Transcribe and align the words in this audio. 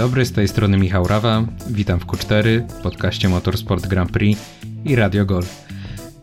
dobry, 0.00 0.26
z 0.26 0.32
tej 0.32 0.48
strony 0.48 0.78
Michał 0.78 1.06
Rawa. 1.06 1.44
Witam 1.70 2.00
w 2.00 2.06
Q4, 2.06 2.62
podcaście 2.82 3.28
Motorsport 3.28 3.86
Grand 3.86 4.10
Prix 4.10 4.40
i 4.84 4.94
Radio 4.94 5.24
Gol. 5.24 5.42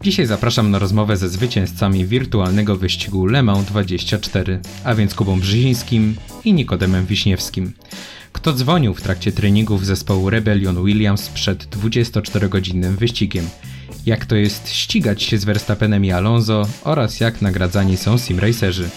Dzisiaj 0.02 0.26
zapraszam 0.26 0.72
na 0.72 0.80
rozmowę 0.80 1.18
ze 1.18 1.30
zwycięzcami 1.30 2.06
wirtualnego 2.06 2.76
wyścigu 2.76 3.26
Le 3.26 3.44
Mans 3.44 3.66
24, 3.66 4.60
a 4.84 4.96
więc 4.96 5.16
Kubą 5.16 5.40
Brzyzińskim 5.40 6.16
i 6.46 6.54
Nikodemem 6.54 7.06
Wiśniewskim. 7.06 7.74
Kto 8.34 8.54
dzwonił 8.54 8.94
w 8.94 9.02
trakcie 9.02 9.32
treningów 9.32 9.86
zespołu 9.86 10.30
Rebellion 10.30 10.86
Williams 10.86 11.30
przed 11.30 11.76
24-godzinnym 11.76 12.98
wyścigiem? 12.98 13.50
Jak 14.06 14.26
to 14.26 14.36
jest 14.36 14.70
ścigać 14.70 15.24
się 15.24 15.38
z 15.38 15.46
Verstappenem 15.46 16.06
i 16.06 16.12
Alonso 16.12 16.68
oraz 16.84 17.20
jak 17.20 17.42
nagradzani 17.42 17.98
są 17.98 18.18
simracerzy? 18.18 18.90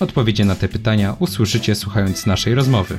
Odpowiedzi 0.00 0.44
na 0.44 0.54
te 0.54 0.68
pytania 0.68 1.16
usłyszycie 1.18 1.74
słuchając 1.74 2.26
naszej 2.26 2.54
rozmowy. 2.54 2.98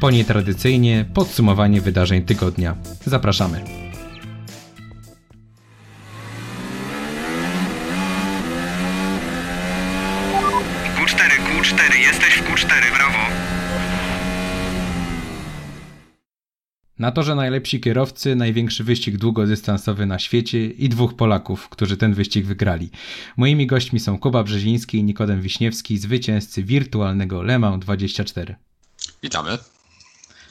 Po 0.00 0.10
niej 0.10 0.24
tradycyjnie 0.24 1.04
podsumowanie 1.14 1.80
wydarzeń 1.80 2.22
tygodnia. 2.22 2.76
Zapraszamy. 3.06 3.64
Q4, 10.96 11.30
Q4, 11.58 11.94
jesteś 11.94 12.34
w 12.34 12.52
Q4, 12.52 12.96
brawo. 12.96 13.18
Na 16.98 17.12
torze 17.12 17.34
najlepsi 17.34 17.80
kierowcy, 17.80 18.36
największy 18.36 18.84
wyścig 18.84 19.16
długodystansowy 19.16 20.06
na 20.06 20.18
świecie 20.18 20.66
i 20.66 20.88
dwóch 20.88 21.14
Polaków, 21.14 21.68
którzy 21.68 21.96
ten 21.96 22.14
wyścig 22.14 22.46
wygrali. 22.46 22.90
Moimi 23.36 23.66
gośćmi 23.66 24.00
są 24.00 24.18
Kuba 24.18 24.44
Brzeziński 24.44 24.98
i 24.98 25.04
Nikodem 25.04 25.42
Wiśniewski, 25.42 25.98
zwycięzcy 25.98 26.64
wirtualnego 26.64 27.42
Le 27.42 27.58
Mans 27.58 27.80
24. 27.80 28.56
Witamy. 29.22 29.58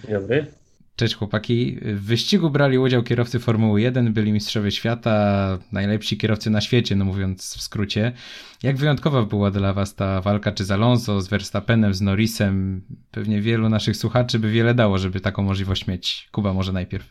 Dzień 0.04 0.14
dobry. 0.14 0.60
Cześć 0.96 1.16
chłopaki. 1.16 1.78
W 1.82 2.06
wyścigu 2.06 2.50
brali 2.50 2.78
udział 2.78 3.04
kierowcy 3.04 3.40
Formuły 3.40 3.82
1, 3.82 4.14
byli 4.14 4.32
mistrzowie 4.32 4.72
świata, 4.72 5.58
najlepsi 5.72 6.18
kierowcy 6.18 6.50
na 6.50 6.62
świecie, 6.62 6.96
no 6.96 7.06
mówiąc 7.06 7.56
w 7.58 7.62
skrócie. 7.62 8.12
Jak 8.64 8.78
wyjątkowa 8.78 9.24
była 9.24 9.52
dla 9.52 9.74
was 9.74 9.96
ta 9.96 10.22
walka, 10.22 10.52
czy 10.52 10.66
z 10.66 10.72
Alonso, 10.72 11.22
z 11.22 11.28
Verstappenem, 11.28 11.94
z 11.94 12.02
Norrisem? 12.02 12.82
Pewnie 13.12 13.42
wielu 13.42 13.70
naszych 13.70 13.98
słuchaczy 13.98 14.40
by 14.40 14.52
wiele 14.52 14.74
dało, 14.74 14.98
żeby 14.98 15.20
taką 15.20 15.44
możliwość 15.44 15.88
mieć. 15.88 16.30
Kuba 16.32 16.54
może 16.54 16.72
najpierw. 16.72 17.06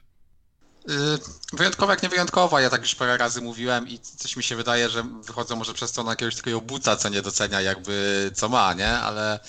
Yy, 0.89 0.95
wyjątkowa 1.53 1.93
jak 1.93 2.03
nie 2.03 2.09
wyjątkowa, 2.09 2.61
ja 2.61 2.71
tak 2.71 2.83
już 2.83 2.95
parę 2.95 3.17
razy 3.17 3.41
mówiłem 3.41 3.89
i 3.89 3.99
coś 3.99 4.37
mi 4.37 4.43
się 4.43 4.57
wydaje, 4.57 4.89
że 4.89 5.03
wychodzę 5.27 5.57
może 5.57 5.75
przez 5.75 5.93
to 5.93 6.05
na 6.05 6.11
jakiegoś 6.11 6.37
takiego 6.37 6.61
buca, 6.61 6.97
co 6.97 7.09
nie 7.09 7.23
docenia 7.23 7.61
jakby 7.61 8.31
co 8.35 8.49
ma, 8.49 8.75
nie? 8.75 8.91
Ale, 8.91 9.41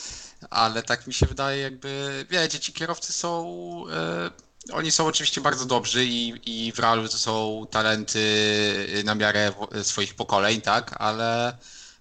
ale 0.49 0.83
tak 0.83 1.07
mi 1.07 1.13
się 1.13 1.25
wydaje 1.25 1.61
jakby, 1.61 2.25
wiecie, 2.29 2.59
ci 2.59 2.73
kierowcy 2.73 3.13
są, 3.13 3.45
yy, 4.67 4.73
oni 4.73 4.91
są 4.91 5.05
oczywiście 5.05 5.41
bardzo 5.41 5.65
dobrzy 5.65 6.05
i, 6.05 6.41
i 6.45 6.71
w 6.71 6.79
realu 6.79 7.09
to 7.09 7.17
są 7.17 7.65
talenty 7.71 8.21
na 9.03 9.15
miarę 9.15 9.53
swoich 9.83 10.15
pokoleń, 10.15 10.61
tak? 10.61 10.95
Ale, 10.97 11.57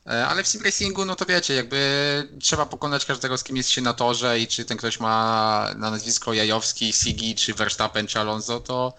E, 0.08 0.26
Ale 0.26 0.42
w 0.42 0.48
simracingu, 0.48 1.04
no 1.04 1.16
to 1.16 1.26
wiecie, 1.26 1.54
jakby 1.54 2.28
trzeba 2.40 2.66
pokonać 2.66 3.04
każdego, 3.04 3.38
z 3.38 3.44
kim 3.44 3.56
jest 3.56 3.70
się 3.70 3.80
na 3.80 3.94
torze 3.94 4.40
i 4.40 4.46
czy 4.46 4.64
ten 4.64 4.76
ktoś 4.76 5.00
ma 5.00 5.70
na 5.76 5.90
nazwisko 5.90 6.32
Jajowski, 6.32 6.92
Sigi, 6.92 7.34
czy 7.34 7.54
Verstappen, 7.54 8.06
czy 8.06 8.20
Alonso, 8.20 8.60
to, 8.60 8.94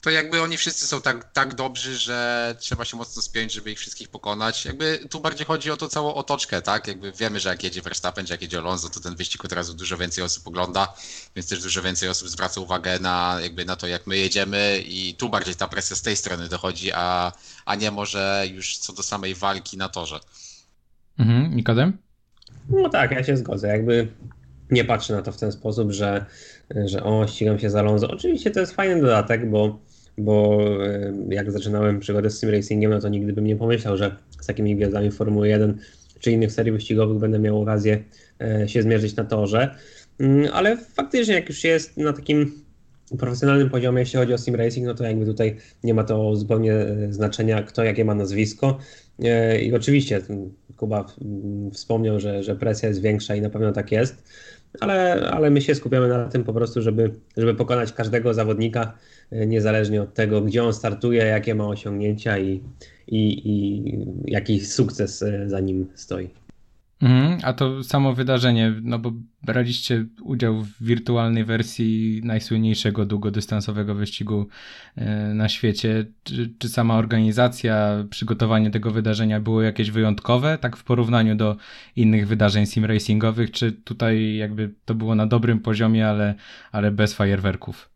to 0.00 0.10
jakby 0.10 0.42
oni 0.42 0.56
wszyscy 0.56 0.86
są 0.86 1.00
tak, 1.00 1.32
tak 1.32 1.54
dobrzy, 1.54 1.96
że 1.96 2.56
trzeba 2.58 2.84
się 2.84 2.96
mocno 2.96 3.22
spiąć, 3.22 3.52
żeby 3.52 3.70
ich 3.70 3.78
wszystkich 3.78 4.08
pokonać. 4.08 4.64
Jakby 4.64 4.98
tu 5.10 5.20
bardziej 5.20 5.46
chodzi 5.46 5.70
o 5.70 5.76
to 5.76 5.88
całą 5.88 6.14
otoczkę, 6.14 6.62
tak? 6.62 6.88
Jakby 6.88 7.12
wiemy, 7.12 7.40
że 7.40 7.48
jak 7.48 7.64
jedzie 7.64 7.82
Verstappen, 7.82 8.26
czy 8.26 8.32
jak 8.32 8.42
jedzie 8.42 8.58
Alonso, 8.58 8.88
to 8.88 9.00
ten 9.00 9.16
wyścig 9.16 9.44
od 9.44 9.52
razu 9.52 9.74
dużo 9.74 9.96
więcej 9.96 10.24
osób 10.24 10.46
ogląda, 10.46 10.94
więc 11.36 11.48
też 11.48 11.62
dużo 11.62 11.82
więcej 11.82 12.08
osób 12.08 12.28
zwraca 12.28 12.60
uwagę 12.60 12.98
na, 12.98 13.38
jakby 13.42 13.64
na 13.64 13.76
to, 13.76 13.86
jak 13.86 14.06
my 14.06 14.16
jedziemy 14.16 14.82
i 14.86 15.14
tu 15.14 15.28
bardziej 15.28 15.54
ta 15.54 15.68
presja 15.68 15.96
z 15.96 16.02
tej 16.02 16.16
strony 16.16 16.48
dochodzi, 16.48 16.92
a, 16.94 17.32
a 17.64 17.74
nie 17.74 17.90
może 17.90 18.44
już 18.52 18.78
co 18.78 18.92
do 18.92 19.02
samej 19.02 19.34
walki 19.34 19.76
na 19.76 19.88
torze. 19.88 20.20
Mhm, 21.18 21.56
Nikodem? 21.56 21.98
No 22.68 22.88
tak, 22.88 23.10
ja 23.10 23.24
się 23.24 23.36
zgodzę. 23.36 23.68
Jakby 23.68 24.08
nie 24.70 24.84
patrzę 24.84 25.14
na 25.14 25.22
to 25.22 25.32
w 25.32 25.36
ten 25.36 25.52
sposób, 25.52 25.92
że, 25.92 26.26
że 26.86 27.02
o, 27.04 27.26
ścigam 27.26 27.58
się 27.58 27.70
z 27.70 27.76
Alonso. 27.76 28.10
Oczywiście 28.10 28.50
to 28.50 28.60
jest 28.60 28.74
fajny 28.74 29.00
dodatek, 29.00 29.50
bo, 29.50 29.78
bo 30.18 30.58
jak 31.28 31.52
zaczynałem 31.52 32.00
przygodę 32.00 32.30
z 32.30 32.40
sim 32.40 32.50
racingiem, 32.50 32.90
no 32.90 33.00
to 33.00 33.08
nigdy 33.08 33.32
bym 33.32 33.46
nie 33.46 33.56
pomyślał, 33.56 33.96
że 33.96 34.16
z 34.40 34.46
takimi 34.46 34.76
gwiazdami 34.76 35.10
Formuły 35.10 35.48
1 35.48 35.78
czy 36.20 36.32
innych 36.32 36.52
serii 36.52 36.72
wyścigowych 36.72 37.18
będę 37.18 37.38
miał 37.38 37.62
okazję 37.62 38.04
e, 38.40 38.68
się 38.68 38.82
zmierzyć 38.82 39.16
na 39.16 39.24
torze. 39.24 39.74
Mm, 40.20 40.48
Ale 40.52 40.76
faktycznie, 40.76 41.34
jak 41.34 41.48
już 41.48 41.64
jest 41.64 41.96
na 41.96 42.12
takim 42.12 42.62
profesjonalnym 43.18 43.70
poziomie, 43.70 44.00
jeśli 44.00 44.18
chodzi 44.18 44.34
o 44.34 44.38
sim 44.38 44.54
racing, 44.54 44.86
no 44.86 44.94
to 44.94 45.04
jakby 45.04 45.26
tutaj 45.26 45.56
nie 45.84 45.94
ma 45.94 46.04
to 46.04 46.36
zupełnie 46.36 46.72
e, 46.74 47.12
znaczenia, 47.12 47.62
kto 47.62 47.84
jakie 47.84 48.04
ma 48.04 48.14
nazwisko. 48.14 48.78
E, 49.24 49.60
I 49.60 49.74
oczywiście 49.74 50.20
Kuba 50.76 51.06
mm, 51.24 51.70
wspomniał, 51.70 52.20
że, 52.20 52.42
że 52.42 52.56
presja 52.56 52.88
jest 52.88 53.02
większa 53.02 53.34
i 53.34 53.40
na 53.40 53.50
pewno 53.50 53.72
tak 53.72 53.92
jest, 53.92 54.22
ale, 54.80 55.30
ale 55.30 55.50
my 55.50 55.60
się 55.60 55.74
skupiamy 55.74 56.08
na 56.08 56.28
tym 56.28 56.44
po 56.44 56.52
prostu, 56.52 56.82
żeby, 56.82 57.10
żeby 57.36 57.54
pokonać 57.54 57.92
każdego 57.92 58.34
zawodnika, 58.34 58.92
e, 59.30 59.46
niezależnie 59.46 60.02
od 60.02 60.14
tego, 60.14 60.40
gdzie 60.40 60.64
on 60.64 60.72
startuje, 60.72 61.24
jakie 61.24 61.54
ma 61.54 61.66
osiągnięcia 61.66 62.38
i, 62.38 62.62
i, 63.06 63.50
i 63.50 63.82
jaki 64.24 64.60
sukces 64.60 65.22
e, 65.22 65.48
za 65.48 65.60
nim 65.60 65.88
stoi. 65.94 66.30
Mhm, 67.02 67.38
a 67.42 67.52
to 67.52 67.84
samo 67.84 68.12
wydarzenie, 68.12 68.74
no 68.82 68.98
bo 68.98 69.12
braliście 69.42 70.06
udział 70.22 70.62
w 70.62 70.82
wirtualnej 70.82 71.44
wersji 71.44 72.20
najsłynniejszego 72.24 73.06
długodystansowego 73.06 73.94
wyścigu 73.94 74.46
e, 74.96 75.34
na 75.34 75.48
świecie. 75.48 76.06
Czy, 76.22 76.54
czy 76.58 76.68
sama 76.68 76.96
organizacja, 76.96 78.04
przygotowanie 78.10 78.70
tego 78.70 78.90
wydarzenia 78.90 79.40
było 79.40 79.62
jakieś 79.62 79.90
wyjątkowe, 79.90 80.58
tak 80.58 80.76
w 80.76 80.84
porównaniu 80.84 81.36
do 81.36 81.56
innych 81.96 82.28
wydarzeń 82.28 82.66
sim 82.66 82.84
racingowych, 82.84 83.50
czy 83.50 83.72
tutaj 83.72 84.36
jakby 84.36 84.70
to 84.84 84.94
było 84.94 85.14
na 85.14 85.26
dobrym 85.26 85.60
poziomie, 85.60 86.08
ale, 86.08 86.34
ale 86.72 86.90
bez 86.90 87.14
fajerwerków? 87.14 87.90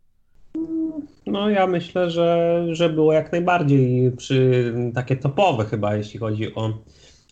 No 1.26 1.50
ja 1.50 1.66
myślę, 1.66 2.10
że, 2.10 2.62
że 2.72 2.88
było 2.88 3.12
jak 3.12 3.32
najbardziej 3.32 4.12
przy 4.16 4.74
takie 4.94 5.16
topowe 5.16 5.64
chyba, 5.64 5.96
jeśli 5.96 6.20
chodzi 6.20 6.54
o, 6.54 6.78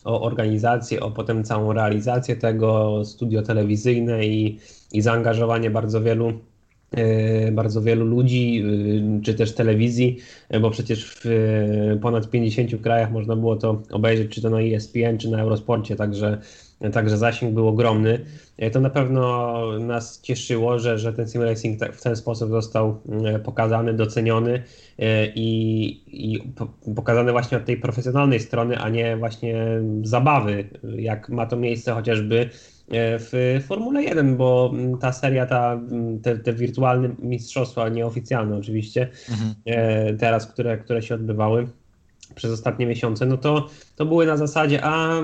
o 0.03 0.21
organizację, 0.21 0.99
o 0.99 1.11
potem 1.11 1.43
całą 1.43 1.73
realizację 1.73 2.35
tego, 2.35 3.01
studio 3.05 3.41
telewizyjne 3.41 4.25
i, 4.25 4.59
i 4.91 5.01
zaangażowanie 5.01 5.69
bardzo 5.69 6.01
wielu 6.01 6.33
bardzo 7.51 7.81
wielu 7.81 8.05
ludzi, 8.05 8.63
e, 9.19 9.21
czy 9.21 9.33
też 9.33 9.55
telewizji, 9.55 10.17
e, 10.49 10.59
bo 10.59 10.71
przecież 10.71 11.05
w 11.05 11.25
e, 11.25 11.99
ponad 11.99 12.29
50 12.29 12.81
krajach 12.81 13.11
można 13.11 13.35
było 13.35 13.55
to 13.55 13.83
obejrzeć, 13.91 14.31
czy 14.31 14.41
to 14.41 14.49
na 14.49 14.61
ESPN, 14.61 15.17
czy 15.17 15.29
na 15.29 15.41
Eurosporcie, 15.41 15.95
także, 15.95 16.41
także 16.93 17.17
zasięg 17.17 17.53
był 17.53 17.67
ogromny. 17.67 18.25
E, 18.57 18.71
To 18.71 18.79
na 18.79 18.89
pewno 18.89 19.61
nas 19.79 20.21
cieszyło, 20.21 20.79
że, 20.79 20.97
że 20.99 21.13
ten 21.13 21.27
sim 21.27 21.41
racing 21.41 21.79
w 21.93 22.01
ten 22.01 22.15
sposób 22.15 22.49
został 22.49 23.01
e, 23.25 23.39
pokazany, 23.39 23.93
doceniony 23.93 24.63
e, 24.99 25.27
i, 25.35 26.33
i 26.35 26.39
po- 26.55 26.73
pokazany 26.95 27.31
właśnie 27.31 27.57
od 27.57 27.65
tej 27.65 27.77
profesjonalnej 27.77 28.39
strony, 28.39 28.77
a 28.79 28.89
nie 28.89 29.17
właśnie 29.17 29.65
zabawy, 30.03 30.69
jak 30.97 31.29
ma 31.29 31.45
to 31.45 31.57
miejsce 31.57 31.93
chociażby 31.93 32.39
e, 32.39 32.49
w 32.93 33.59
Formule 33.67 34.03
1, 34.03 34.37
bo 34.37 34.71
mm, 34.73 34.97
ta 34.97 35.13
seria, 35.13 35.45
ta, 35.45 35.73
mm, 35.73 36.19
te, 36.19 36.37
te 36.37 36.53
wirtualne 36.53 37.09
mistrzostwa, 37.19 37.89
nieoficjalne 37.89 38.57
oczywiście, 38.57 39.07
e, 39.65 40.13
teraz, 40.13 40.47
które, 40.47 40.77
które 40.77 41.01
się 41.01 41.15
odbywały 41.15 41.67
przez 42.35 42.51
ostatnie 42.51 42.85
miesiące, 42.85 43.25
no 43.25 43.37
to, 43.37 43.67
to 43.95 44.05
były 44.05 44.25
na 44.25 44.37
zasadzie, 44.37 44.79
a 44.83 45.21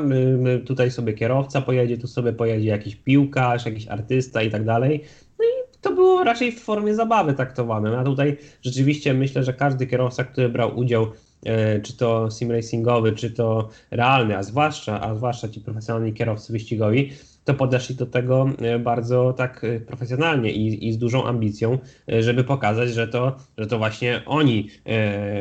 tutaj 0.66 0.92
sobie 0.92 1.14
kierowca 1.14 1.62
pojedzie, 1.62 1.98
tu 1.98 2.08
sobie 2.08 2.34
pojedzie 2.34 2.68
jakiś 2.68 2.96
piłkarz, 2.96 3.66
jakiś 3.66 3.88
artysta 3.88 4.42
i 4.42 4.52
tak 4.52 4.66
dalej. 4.66 5.04
No 5.40 5.46
i 5.46 5.80
to 5.82 5.92
było 5.92 6.24
raczej 6.24 6.52
w 6.52 6.60
formie 6.60 6.96
zabawy 6.96 7.34
traktowane. 7.34 7.98
A 8.00 8.04
tutaj 8.04 8.38
rzeczywiście 8.62 9.14
myślę, 9.14 9.44
że 9.44 9.54
każdy 9.54 9.88
kierowca, 9.88 10.24
który 10.24 10.50
brał 10.50 10.80
udział, 10.80 11.08
e, 11.46 11.80
czy 11.80 11.98
to 11.98 12.32
sim 12.32 12.52
racingowy, 12.52 13.12
czy 13.12 13.32
to 13.32 13.70
realny, 13.92 14.38
a 14.38 14.44
zwłaszcza, 14.44 15.02
a 15.02 15.16
zwłaszcza 15.16 15.50
ci 15.50 15.62
profesjonalni 15.62 16.14
kierowcy 16.14 16.54
wyścigowi, 16.54 17.12
to 17.48 17.54
podeszli 17.54 17.96
do 17.96 18.06
tego 18.06 18.50
e, 18.62 18.80
bardzo 18.80 19.34
tak 19.34 19.64
e, 19.64 19.80
profesjonalnie 19.80 20.52
i, 20.52 20.88
i 20.88 20.94
z 20.94 20.98
dużą 20.98 21.26
ambicją, 21.26 21.78
e, 22.12 22.24
żeby 22.24 22.44
pokazać, 22.44 22.90
że 22.90 23.08
to, 23.08 23.36
że 23.58 23.68
to 23.68 23.78
właśnie 23.78 24.22
oni 24.26 24.70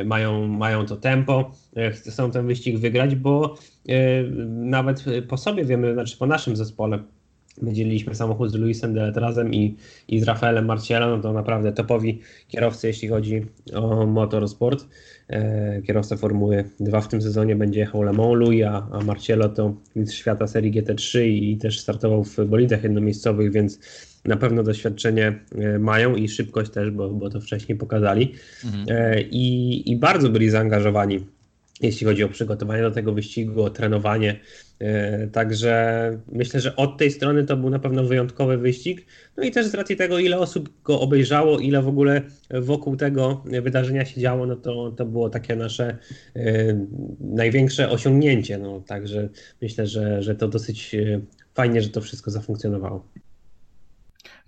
mają, 0.05 0.49
mają 0.49 0.87
to 0.87 0.97
tempo, 0.97 1.51
chcą 1.93 2.31
ten 2.31 2.47
wyścig 2.47 2.79
wygrać, 2.79 3.15
bo 3.15 3.55
nawet 4.49 5.05
po 5.29 5.37
sobie 5.37 5.65
wiemy, 5.65 5.95
znaczy 5.95 6.17
po 6.19 6.27
naszym 6.27 6.57
zespole, 6.57 6.99
my 7.63 7.73
dzieliliśmy 7.73 8.15
samochód 8.15 8.51
z 8.51 8.55
Luisem 8.55 8.95
Deletrazem 8.95 9.55
i, 9.55 9.77
i 10.09 10.21
z 10.21 10.23
Rafaelem 10.23 10.65
Marcielem, 10.65 11.11
no 11.11 11.19
to 11.19 11.33
naprawdę 11.33 11.73
topowi 11.73 12.21
kierowcy, 12.49 12.87
jeśli 12.87 13.09
chodzi 13.09 13.47
o 13.75 14.07
motorsport. 14.07 14.87
E, 15.29 15.83
kierowca 15.83 16.17
Formuły 16.17 16.65
2 16.81 17.01
w 17.01 17.09
tym 17.09 17.23
sezonie 17.23 17.57
będzie 17.57 17.81
jechał 17.81 18.03
Le 18.03 18.13
Mans 18.13 18.37
Louis, 18.37 18.65
a, 18.65 18.89
a 18.93 19.05
Marcielo 19.05 19.49
to 19.49 19.75
mistrz 19.97 20.19
świata 20.19 20.47
serii 20.47 20.73
GT3 20.73 21.21
i 21.25 21.57
też 21.57 21.81
startował 21.81 22.25
w 22.25 22.37
bolidach 22.47 22.83
jednomiejscowych, 22.83 23.53
więc 23.53 23.79
na 24.25 24.37
pewno 24.37 24.63
doświadczenie 24.63 25.39
mają 25.79 26.17
i 26.17 26.29
szybkość 26.29 26.71
też, 26.71 26.91
bo, 26.91 27.11
bo 27.11 27.31
to 27.31 27.41
wcześniej 27.41 27.79
pokazali. 27.79 28.33
Mhm. 28.65 28.87
I, 29.31 29.83
I 29.91 29.97
bardzo 29.97 30.29
byli 30.29 30.51
zaangażowani 30.51 31.21
jeśli 31.81 32.07
chodzi 32.07 32.25
o 32.25 32.29
przygotowanie 32.29 32.83
do 32.83 32.91
tego 32.91 33.13
wyścigu, 33.13 33.63
o 33.63 33.71
trenowanie. 33.71 34.41
E, 34.79 35.27
także 35.27 36.19
myślę, 36.33 36.61
że 36.61 36.77
od 36.77 36.99
tej 36.99 37.11
strony 37.11 37.45
to 37.45 37.57
był 37.57 37.71
na 37.71 37.79
pewno 37.79 38.05
wyjątkowy 38.05 38.59
wyścig. 38.59 39.07
No 39.37 39.45
i 39.45 39.51
też 39.51 39.67
z 39.67 39.75
racji 39.75 39.97
tego, 39.97 40.19
ile 40.19 40.39
osób 40.39 40.83
go 40.85 41.01
obejrzało, 41.01 41.59
ile 41.59 41.83
w 41.83 41.89
ogóle 41.89 42.23
wokół 42.51 42.97
tego 42.97 43.43
wydarzenia 43.63 44.05
się 44.05 44.21
działo, 44.21 44.47
no 44.47 44.57
to, 44.57 44.91
to 44.91 45.07
było 45.07 45.31
takie 45.31 45.57
nasze 45.57 45.99
e, 46.37 46.87
największe 47.21 47.91
osiągnięcie. 47.91 48.59
No, 48.59 48.81
także 48.81 49.29
myślę, 49.63 49.87
że, 49.87 50.23
że 50.23 50.35
to 50.35 50.49
dosyć 50.49 50.95
e, 50.95 51.21
fajnie, 51.55 51.83
że 51.83 51.89
to 51.89 52.01
wszystko 52.01 52.31
zafunkcjonowało. 52.31 53.09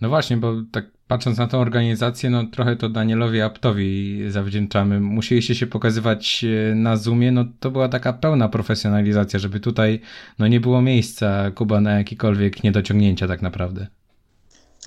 No 0.00 0.08
właśnie, 0.08 0.36
bo 0.36 0.62
tak 0.72 0.97
patrząc 1.08 1.38
na 1.38 1.46
tą 1.46 1.58
organizację, 1.58 2.30
no 2.30 2.44
trochę 2.44 2.76
to 2.76 2.88
Danielowi 2.88 3.40
Aptowi 3.40 4.20
zawdzięczamy. 4.28 5.00
Musieliście 5.00 5.54
się 5.54 5.66
pokazywać 5.66 6.44
e, 6.44 6.74
na 6.74 6.96
Zoomie, 6.96 7.32
no 7.32 7.44
to 7.60 7.70
była 7.70 7.88
taka 7.88 8.12
pełna 8.12 8.48
profesjonalizacja, 8.48 9.38
żeby 9.38 9.60
tutaj 9.60 10.00
no 10.38 10.46
nie 10.46 10.60
było 10.60 10.82
miejsca 10.82 11.50
Kuba 11.50 11.80
na 11.80 11.92
jakiekolwiek 11.98 12.64
niedociągnięcia 12.64 13.28
tak 13.28 13.42
naprawdę. 13.42 13.86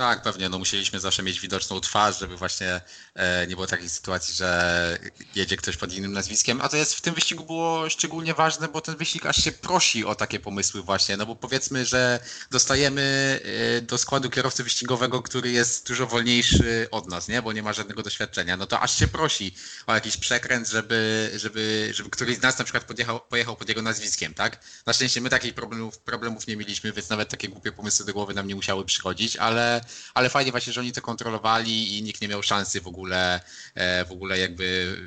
Tak, 0.01 0.21
pewnie. 0.21 0.49
No 0.49 0.59
musieliśmy 0.59 0.99
zawsze 0.99 1.23
mieć 1.23 1.39
widoczną 1.39 1.79
twarz, 1.79 2.19
żeby 2.19 2.37
właśnie 2.37 2.81
e, 3.15 3.47
nie 3.47 3.55
było 3.55 3.67
takiej 3.67 3.89
sytuacji, 3.89 4.35
że 4.35 4.99
jedzie 5.35 5.57
ktoś 5.57 5.77
pod 5.77 5.93
innym 5.93 6.13
nazwiskiem. 6.13 6.61
A 6.61 6.69
to 6.69 6.77
jest 6.77 6.95
w 6.95 7.01
tym 7.01 7.13
wyścigu 7.13 7.43
było 7.43 7.89
szczególnie 7.89 8.33
ważne, 8.33 8.67
bo 8.67 8.81
ten 8.81 8.95
wyścig 8.95 9.25
aż 9.25 9.43
się 9.43 9.51
prosi 9.51 10.05
o 10.05 10.15
takie 10.15 10.39
pomysły 10.39 10.81
właśnie. 10.81 11.17
No 11.17 11.25
bo 11.25 11.35
powiedzmy, 11.35 11.85
że 11.85 12.19
dostajemy 12.51 13.39
e, 13.77 13.81
do 13.81 13.97
składu 13.97 14.29
kierowcy 14.29 14.63
wyścigowego, 14.63 15.21
który 15.21 15.51
jest 15.51 15.87
dużo 15.87 16.07
wolniejszy 16.07 16.87
od 16.91 17.07
nas, 17.07 17.27
nie? 17.27 17.41
Bo 17.41 17.53
nie 17.53 17.63
ma 17.63 17.73
żadnego 17.73 18.03
doświadczenia. 18.03 18.57
No 18.57 18.67
to 18.67 18.79
aż 18.79 18.99
się 18.99 19.07
prosi 19.07 19.55
o 19.87 19.93
jakiś 19.93 20.17
przekręt, 20.17 20.69
żeby, 20.69 21.31
żeby, 21.35 21.91
żeby 21.93 22.09
któryś 22.09 22.37
z 22.37 22.41
nas 22.41 22.57
na 22.57 22.63
przykład 22.63 22.83
podjechał, 22.83 23.19
pojechał 23.19 23.55
pod 23.55 23.69
jego 23.69 23.81
nazwiskiem, 23.81 24.33
tak? 24.33 24.59
Na 24.85 24.93
szczęście 24.93 25.21
my 25.21 25.29
takich 25.29 25.53
problemów, 25.53 25.97
problemów 25.97 26.47
nie 26.47 26.57
mieliśmy, 26.57 26.91
więc 26.91 27.09
nawet 27.09 27.29
takie 27.29 27.49
głupie 27.49 27.71
pomysły 27.71 28.05
do 28.05 28.13
głowy 28.13 28.33
nam 28.33 28.47
nie 28.47 28.55
musiały 28.55 28.85
przychodzić, 28.85 29.35
ale 29.35 29.81
ale, 30.13 30.29
fajnie 30.29 30.51
właśnie, 30.51 30.73
że 30.73 30.81
oni 30.81 30.91
to 30.91 31.01
kontrolowali 31.01 31.97
i 31.97 32.03
nikt 32.03 32.21
nie 32.21 32.27
miał 32.27 32.43
szansy 32.43 32.81
w 32.81 32.87
ogóle, 32.87 33.39
e, 33.75 34.05
w 34.05 34.11
ogóle 34.11 34.39
jakby 34.39 34.97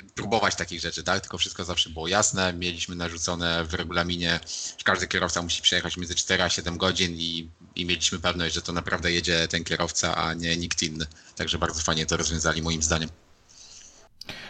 e, 0.00 0.12
próbować 0.14 0.54
takich 0.54 0.80
rzeczy, 0.80 1.02
tak? 1.02 1.20
Tylko 1.20 1.38
wszystko 1.38 1.64
zawsze 1.64 1.90
było 1.90 2.08
jasne. 2.08 2.52
Mieliśmy 2.52 2.96
narzucone 2.96 3.64
w 3.64 3.74
regulaminie, 3.74 4.40
że 4.78 4.84
każdy 4.84 5.08
kierowca 5.08 5.42
musi 5.42 5.62
przejechać 5.62 5.96
między 5.96 6.14
4 6.14 6.42
a 6.42 6.48
7 6.48 6.78
godzin 6.78 7.16
i, 7.16 7.50
i 7.76 7.86
mieliśmy 7.86 8.18
pewność, 8.18 8.54
że 8.54 8.62
to 8.62 8.72
naprawdę 8.72 9.12
jedzie 9.12 9.48
ten 9.48 9.64
kierowca, 9.64 10.16
a 10.16 10.34
nie 10.34 10.56
nikt 10.56 10.82
inny. 10.82 11.06
Także 11.36 11.58
bardzo 11.58 11.82
fajnie 11.82 12.06
to 12.06 12.16
rozwiązali 12.16 12.62
moim 12.62 12.82
zdaniem. 12.82 13.25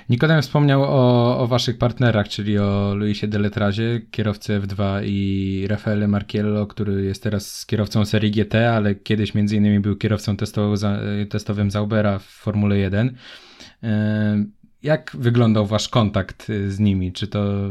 Nikodem 0.09 0.43
wspomniał 0.43 0.83
o, 0.83 1.39
o 1.39 1.47
waszych 1.47 1.79
partnerach, 1.79 2.29
czyli 2.29 2.59
o 2.59 2.95
Luisie 2.95 3.29
Deletrazie, 3.29 4.01
kierowcy 4.11 4.61
F2 4.61 5.03
i 5.05 5.65
Rafaele 5.69 6.09
Marchiello, 6.09 6.67
który 6.67 7.05
jest 7.05 7.23
teraz 7.23 7.67
kierowcą 7.67 8.05
serii 8.05 8.31
GT, 8.31 8.55
ale 8.55 8.95
kiedyś 8.95 9.35
między 9.35 9.57
innymi 9.57 9.81
był 9.81 9.97
kierowcą 9.97 10.37
testowym 11.31 11.71
Zaubera 11.71 12.19
w 12.19 12.25
Formule 12.25 12.79
1. 12.79 13.17
E, 13.83 14.45
jak 14.83 15.17
wyglądał 15.19 15.67
wasz 15.67 15.89
kontakt 15.89 16.53
z 16.69 16.79
nimi? 16.79 17.13
Czy 17.13 17.27
to, 17.27 17.69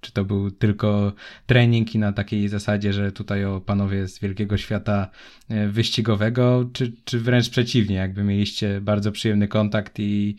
czy 0.00 0.12
to 0.12 0.24
był 0.24 0.50
tylko 0.50 1.12
trening 1.46 1.94
i 1.94 1.98
na 1.98 2.12
takiej 2.12 2.48
zasadzie, 2.48 2.92
że 2.92 3.12
tutaj 3.12 3.44
o 3.44 3.60
panowie 3.60 4.08
z 4.08 4.18
wielkiego 4.18 4.56
świata 4.56 5.10
e, 5.48 5.68
wyścigowego, 5.68 6.70
czy, 6.72 6.92
czy 7.04 7.20
wręcz 7.20 7.50
przeciwnie, 7.50 7.96
jakby 7.96 8.24
mieliście 8.24 8.80
bardzo 8.80 9.12
przyjemny 9.12 9.48
kontakt 9.48 9.98
i, 9.98 10.36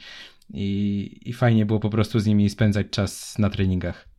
i, 0.54 1.20
i 1.26 1.34
fajnie 1.34 1.66
było 1.66 1.80
po 1.80 1.90
prostu 1.90 2.20
z 2.20 2.26
nimi 2.26 2.50
spędzać 2.50 2.88
czas 2.92 3.38
na 3.38 3.50
treningach. 3.50 4.12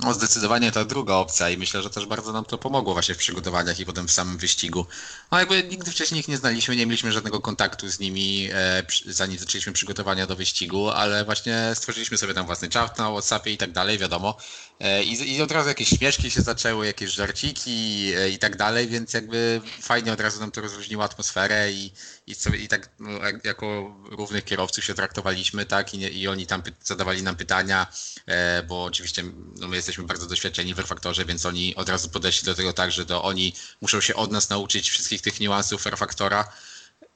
No 0.00 0.14
zdecydowanie 0.14 0.72
ta 0.72 0.84
druga 0.84 1.14
opcja 1.14 1.50
i 1.50 1.56
myślę, 1.56 1.82
że 1.82 1.90
też 1.90 2.06
bardzo 2.06 2.32
nam 2.32 2.44
to 2.44 2.58
pomogło 2.58 2.92
właśnie 2.92 3.14
w 3.14 3.18
przygotowaniach 3.18 3.80
i 3.80 3.86
potem 3.86 4.08
w 4.08 4.12
samym 4.12 4.38
wyścigu. 4.38 4.86
No 5.32 5.38
jakby 5.38 5.62
nigdy 5.62 5.90
wcześniej 5.90 6.20
ich 6.20 6.28
nie 6.28 6.36
znaliśmy, 6.36 6.76
nie 6.76 6.86
mieliśmy 6.86 7.12
żadnego 7.12 7.40
kontaktu 7.40 7.88
z 7.88 8.00
nimi, 8.00 8.48
e, 8.52 8.82
zanim 9.06 9.38
zaczęliśmy 9.38 9.72
przygotowania 9.72 10.26
do 10.26 10.36
wyścigu, 10.36 10.90
ale 10.90 11.24
właśnie 11.24 11.70
stworzyliśmy 11.74 12.18
sobie 12.18 12.34
tam 12.34 12.46
własny 12.46 12.68
czat 12.68 12.98
na 12.98 13.10
Whatsappie 13.10 13.52
i 13.52 13.56
tak 13.56 13.72
dalej, 13.72 13.98
wiadomo. 13.98 14.36
E, 14.80 15.02
I, 15.02 15.36
I 15.36 15.42
od 15.42 15.52
razu 15.52 15.68
jakieś 15.68 15.88
śmieszki 15.88 16.30
się 16.30 16.42
zaczęły, 16.42 16.86
jakieś 16.86 17.10
żarciki 17.10 18.12
e, 18.16 18.30
i 18.30 18.38
tak 18.38 18.56
dalej, 18.56 18.88
więc 18.88 19.12
jakby 19.12 19.60
fajnie 19.80 20.12
od 20.12 20.20
razu 20.20 20.40
nam 20.40 20.50
to 20.50 20.60
rozróżniło 20.60 21.04
atmosferę 21.04 21.72
i, 21.72 21.92
i, 22.26 22.34
sobie, 22.34 22.58
i 22.58 22.68
tak 22.68 22.90
no, 22.98 23.10
jako 23.44 23.96
równych 24.04 24.44
kierowców 24.44 24.84
się 24.84 24.94
traktowaliśmy, 24.94 25.66
tak, 25.66 25.94
i, 25.94 26.20
i 26.20 26.28
oni 26.28 26.46
tam 26.46 26.62
zadawali 26.84 27.22
nam 27.22 27.36
pytania, 27.36 27.86
e, 28.26 28.62
bo 28.62 28.84
oczywiście 28.84 29.24
no, 29.56 29.68
my 29.68 29.76
jesteśmy 29.76 30.04
bardzo 30.04 30.26
doświadczeni 30.26 30.74
w 30.74 30.78
refaktorze, 30.78 31.24
więc 31.24 31.46
oni 31.46 31.76
od 31.76 31.88
razu 31.88 32.08
podeszli 32.08 32.46
do 32.46 32.54
tego 32.54 32.72
tak, 32.72 32.92
że 32.92 33.06
to 33.06 33.22
oni 33.22 33.54
muszą 33.80 34.00
się 34.00 34.14
od 34.14 34.32
nas 34.32 34.50
nauczyć 34.50 34.90
wszystkich 34.90 35.22
tych 35.22 35.40
niuansów 35.40 35.86
refaktora, 35.86 36.52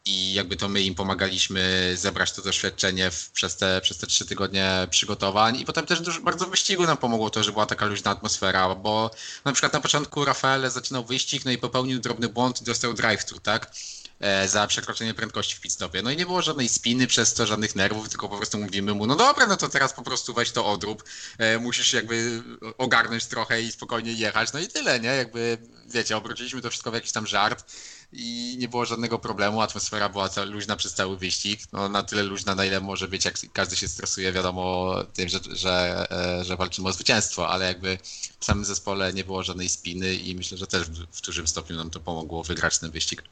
i 0.07 0.33
jakby 0.33 0.57
to 0.57 0.69
my 0.69 0.83
im 0.83 0.95
pomagaliśmy 0.95 1.93
zebrać 1.97 2.33
to 2.33 2.43
doświadczenie 2.43 3.11
w, 3.11 3.31
przez, 3.31 3.57
te, 3.57 3.81
przez 3.81 3.99
te 3.99 4.07
trzy 4.07 4.27
tygodnie 4.27 4.87
przygotowań 4.91 5.61
i 5.61 5.65
potem 5.65 5.87
też 5.87 6.01
dużo, 6.01 6.21
bardzo 6.21 6.47
w 6.47 6.51
wyścigu 6.51 6.87
nam 6.87 6.97
pomogło 6.97 7.31
to, 7.31 7.43
że 7.43 7.53
była 7.53 7.67
taka 7.67 7.87
luźna 7.87 8.11
atmosfera, 8.11 8.75
bo 8.75 9.11
na 9.45 9.53
przykład 9.53 9.73
na 9.73 9.81
początku 9.81 10.25
Rafael 10.25 10.71
zaczynał 10.71 11.05
wyścig, 11.05 11.45
no 11.45 11.51
i 11.51 11.59
popełnił 11.59 12.01
drobny 12.01 12.29
błąd 12.29 12.63
i 12.63 12.65
dostał 12.65 12.93
drive-thru, 12.93 13.41
tak? 13.41 13.73
E, 14.21 14.49
za 14.49 14.67
przekroczenie 14.67 15.15
prędkości 15.15 15.57
w 15.57 15.61
pitstopie. 15.61 16.03
No 16.03 16.11
i 16.11 16.17
nie 16.17 16.27
było 16.27 16.43
żadnej 16.43 16.69
spiny 16.69 17.07
przez 17.07 17.35
to, 17.35 17.47
żadnych 17.47 17.77
nerwów, 17.77 18.09
tylko 18.09 18.29
po 18.29 18.37
prostu 18.37 18.59
mówimy 18.59 18.95
mu, 18.95 19.07
no 19.07 19.17
dobra, 19.17 19.47
no 19.47 19.57
to 19.57 19.69
teraz 19.69 19.93
po 19.93 20.03
prostu 20.03 20.35
weź 20.35 20.51
to 20.51 20.67
odrób, 20.67 21.05
e, 21.39 21.59
musisz 21.59 21.93
jakby 21.93 22.43
ogarnąć 22.79 23.27
trochę 23.27 23.63
i 23.63 23.73
spokojnie 23.73 24.13
jechać, 24.13 24.53
no 24.53 24.61
i 24.61 24.69
tyle, 24.69 25.01
nie? 25.01 25.09
Jakby, 25.09 25.59
wiecie, 25.87 26.17
obróciliśmy 26.17 26.63
to 26.63 26.71
wszystko 26.71 26.91
w 26.91 26.95
jakiś 26.95 27.13
tam 27.13 27.27
żart 27.27 27.73
i 28.13 28.57
nie 28.59 28.69
było 28.69 28.85
żadnego 28.85 29.19
problemu, 29.19 29.61
atmosfera 29.61 30.09
była 30.09 30.31
luźna 30.45 30.77
przez 30.77 30.95
cały 30.95 31.17
wyścig, 31.17 31.61
no 31.73 31.89
na 31.89 32.03
tyle 32.03 32.23
luźna, 32.23 32.55
na 32.55 32.65
ile 32.65 32.81
może 32.81 33.09
być, 33.09 33.25
jak 33.25 33.35
każdy 33.53 33.77
się 33.77 33.89
stresuje, 33.89 34.33
wiadomo 34.33 34.95
tym, 35.15 35.29
że, 35.29 35.39
że, 35.51 36.07
e, 36.11 36.45
że 36.45 36.57
walczymy 36.57 36.89
o 36.89 36.93
zwycięstwo, 36.93 37.49
ale 37.49 37.67
jakby 37.67 37.99
w 38.41 38.45
samym 38.45 38.65
zespole 38.65 39.13
nie 39.13 39.25
było 39.25 39.43
żadnej 39.43 39.69
spiny 39.69 40.15
i 40.15 40.35
myślę, 40.35 40.59
że 40.59 40.67
też 40.67 40.83
w, 40.83 41.07
w 41.17 41.21
dużym 41.23 41.49
stopniu 41.49 41.77
nam 41.77 41.91
to 41.91 42.01
pomogło 42.01 42.43
wygrać 42.43 42.79
ten 42.79 42.91
wyścig. 42.91 43.23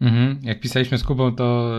Mhm. 0.00 0.38
Jak 0.42 0.60
pisaliśmy 0.60 0.98
z 0.98 1.04
Kubą, 1.04 1.34
to, 1.34 1.72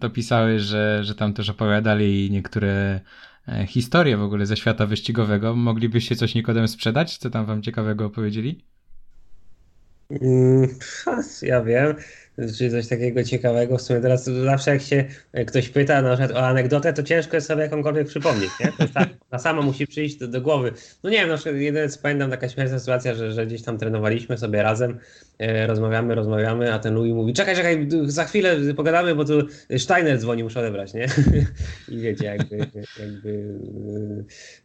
to 0.00 0.10
pisały, 0.10 0.58
że, 0.58 1.04
że 1.04 1.14
tam 1.14 1.32
też 1.32 1.50
opowiadali 1.50 2.30
niektóre 2.30 3.00
e, 3.48 3.66
historie 3.66 4.16
w 4.16 4.22
ogóle 4.22 4.46
ze 4.46 4.56
świata 4.56 4.86
wyścigowego. 4.86 5.56
Moglibyście 5.56 6.16
coś 6.16 6.34
Nikodem 6.34 6.68
sprzedać? 6.68 7.18
Co 7.18 7.30
tam 7.30 7.46
wam 7.46 7.62
ciekawego 7.62 8.06
opowiedzieli? 8.06 8.64
Mm, 10.10 10.68
ja 11.42 11.62
wiem 11.62 11.94
czy 12.58 12.70
coś 12.70 12.88
takiego 12.88 13.24
ciekawego. 13.24 13.78
W 13.78 13.82
sumie 13.82 14.00
teraz 14.00 14.24
zawsze 14.24 14.70
jak 14.70 14.82
się 14.82 15.04
ktoś 15.46 15.68
pyta 15.68 16.02
na 16.02 16.16
przykład 16.16 16.30
o 16.32 16.46
anegdotę, 16.46 16.92
to 16.92 17.02
ciężko 17.02 17.36
jest 17.36 17.46
sobie 17.46 17.62
jakąkolwiek 17.62 18.06
przypomnieć, 18.08 18.50
nie? 18.60 18.88
Tak, 18.88 19.08
na 19.32 19.38
samo 19.38 19.62
musi 19.62 19.86
przyjść 19.86 20.16
do, 20.16 20.28
do, 20.28 20.40
głowy. 20.40 20.72
No 21.02 21.10
nie 21.10 21.16
wiem, 21.16 21.28
na 21.28 21.36
przykład 21.36 21.56
jedyne 21.56 21.88
co 21.88 22.00
pamiętam, 22.02 22.30
taka 22.30 22.48
śmieszna 22.48 22.78
sytuacja, 22.78 23.14
że, 23.14 23.32
że 23.32 23.46
gdzieś 23.46 23.62
tam 23.62 23.78
trenowaliśmy 23.78 24.38
sobie 24.38 24.62
razem, 24.62 24.98
e, 25.38 25.66
rozmawiamy, 25.66 26.14
rozmawiamy, 26.14 26.74
a 26.74 26.78
ten 26.78 26.94
Louis 26.94 27.14
mówi, 27.14 27.32
czekaj, 27.32 27.56
czekaj, 27.56 27.88
za 28.04 28.24
chwilę 28.24 28.56
pogadamy, 28.76 29.14
bo 29.14 29.24
tu 29.24 29.32
Steiner 29.78 30.18
dzwoni, 30.18 30.44
muszę 30.44 30.60
odebrać, 30.60 30.94
nie? 30.94 31.06
I 31.88 31.98
wiecie, 31.98 32.24
jakby, 32.24 32.58
jakby 33.00 33.58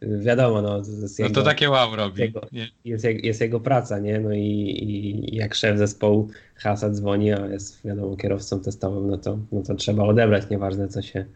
e, 0.02 0.18
wiadomo, 0.18 0.62
no. 0.62 0.82
To 0.82 0.90
jest 1.02 1.18
no 1.18 1.30
to 1.30 1.42
takie 1.42 1.70
wow 1.70 1.96
robi. 1.96 2.22
Jego, 2.22 2.46
jest, 2.84 3.04
jest, 3.04 3.40
jego 3.40 3.60
praca, 3.60 3.98
nie? 3.98 4.20
No 4.20 4.32
i, 4.32 4.40
i 4.40 5.36
jak 5.36 5.54
szef 5.54 5.78
zespołu 5.78 6.30
Hasa 6.62 6.90
dzwoni, 6.90 7.32
a 7.32 7.46
jest 7.46 7.84
wiadomo 7.84 8.16
kierowcą 8.16 8.60
testowym, 8.60 9.10
no 9.10 9.18
to, 9.18 9.38
no 9.52 9.62
to 9.62 9.74
trzeba 9.74 10.04
odebrać, 10.04 10.50
nieważne 10.50 10.88
co 10.88 11.02
się, 11.02 11.26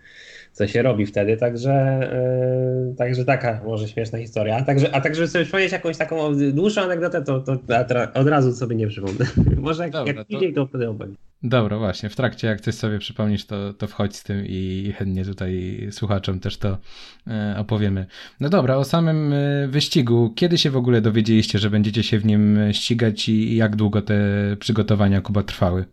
co 0.54 0.66
się 0.66 0.82
robi 0.82 1.06
wtedy, 1.06 1.36
także, 1.36 2.00
yy, 2.88 2.94
także 2.94 3.24
taka 3.24 3.60
może 3.64 3.88
śmieszna 3.88 4.18
historia. 4.18 4.56
A 4.56 4.62
także, 4.62 4.94
a 4.94 5.00
także 5.00 5.24
żeby 5.26 5.28
sobie 5.28 5.46
powiedzieć 5.46 5.72
jakąś 5.72 5.96
taką 5.96 6.16
dłuższą 6.52 6.82
anegdotę, 6.82 7.22
to, 7.22 7.40
to 7.40 7.52
od 8.14 8.28
razu 8.28 8.52
sobie 8.52 8.76
nie 8.76 8.86
przypomnę. 8.86 9.26
może 9.56 9.82
jak, 9.82 9.92
Dobra, 9.92 10.14
jak 10.14 10.28
to... 10.28 10.38
to 10.54 10.66
wtedy 10.66 10.88
opowiem. 10.88 11.16
Dobra, 11.42 11.78
właśnie. 11.78 12.08
W 12.08 12.16
trakcie, 12.16 12.48
jak 12.48 12.60
coś 12.60 12.74
sobie 12.74 12.98
przypomnisz, 12.98 13.46
to, 13.46 13.72
to 13.72 13.86
wchodź 13.86 14.16
z 14.16 14.22
tym 14.22 14.44
i 14.46 14.92
chętnie 14.98 15.24
tutaj 15.24 15.80
słuchaczom 15.90 16.40
też 16.40 16.56
to 16.58 16.78
e, 17.26 17.54
opowiemy. 17.58 18.06
No 18.40 18.48
dobra, 18.48 18.76
o 18.76 18.84
samym 18.84 19.32
e, 19.32 19.68
wyścigu. 19.68 20.32
Kiedy 20.36 20.58
się 20.58 20.70
w 20.70 20.76
ogóle 20.76 21.00
dowiedzieliście, 21.00 21.58
że 21.58 21.70
będziecie 21.70 22.02
się 22.02 22.18
w 22.18 22.24
nim 22.24 22.58
ścigać 22.72 23.28
i 23.28 23.56
jak 23.56 23.76
długo 23.76 24.02
te 24.02 24.16
przygotowania 24.60 25.20
Kuba 25.20 25.42
trwały? 25.42 25.84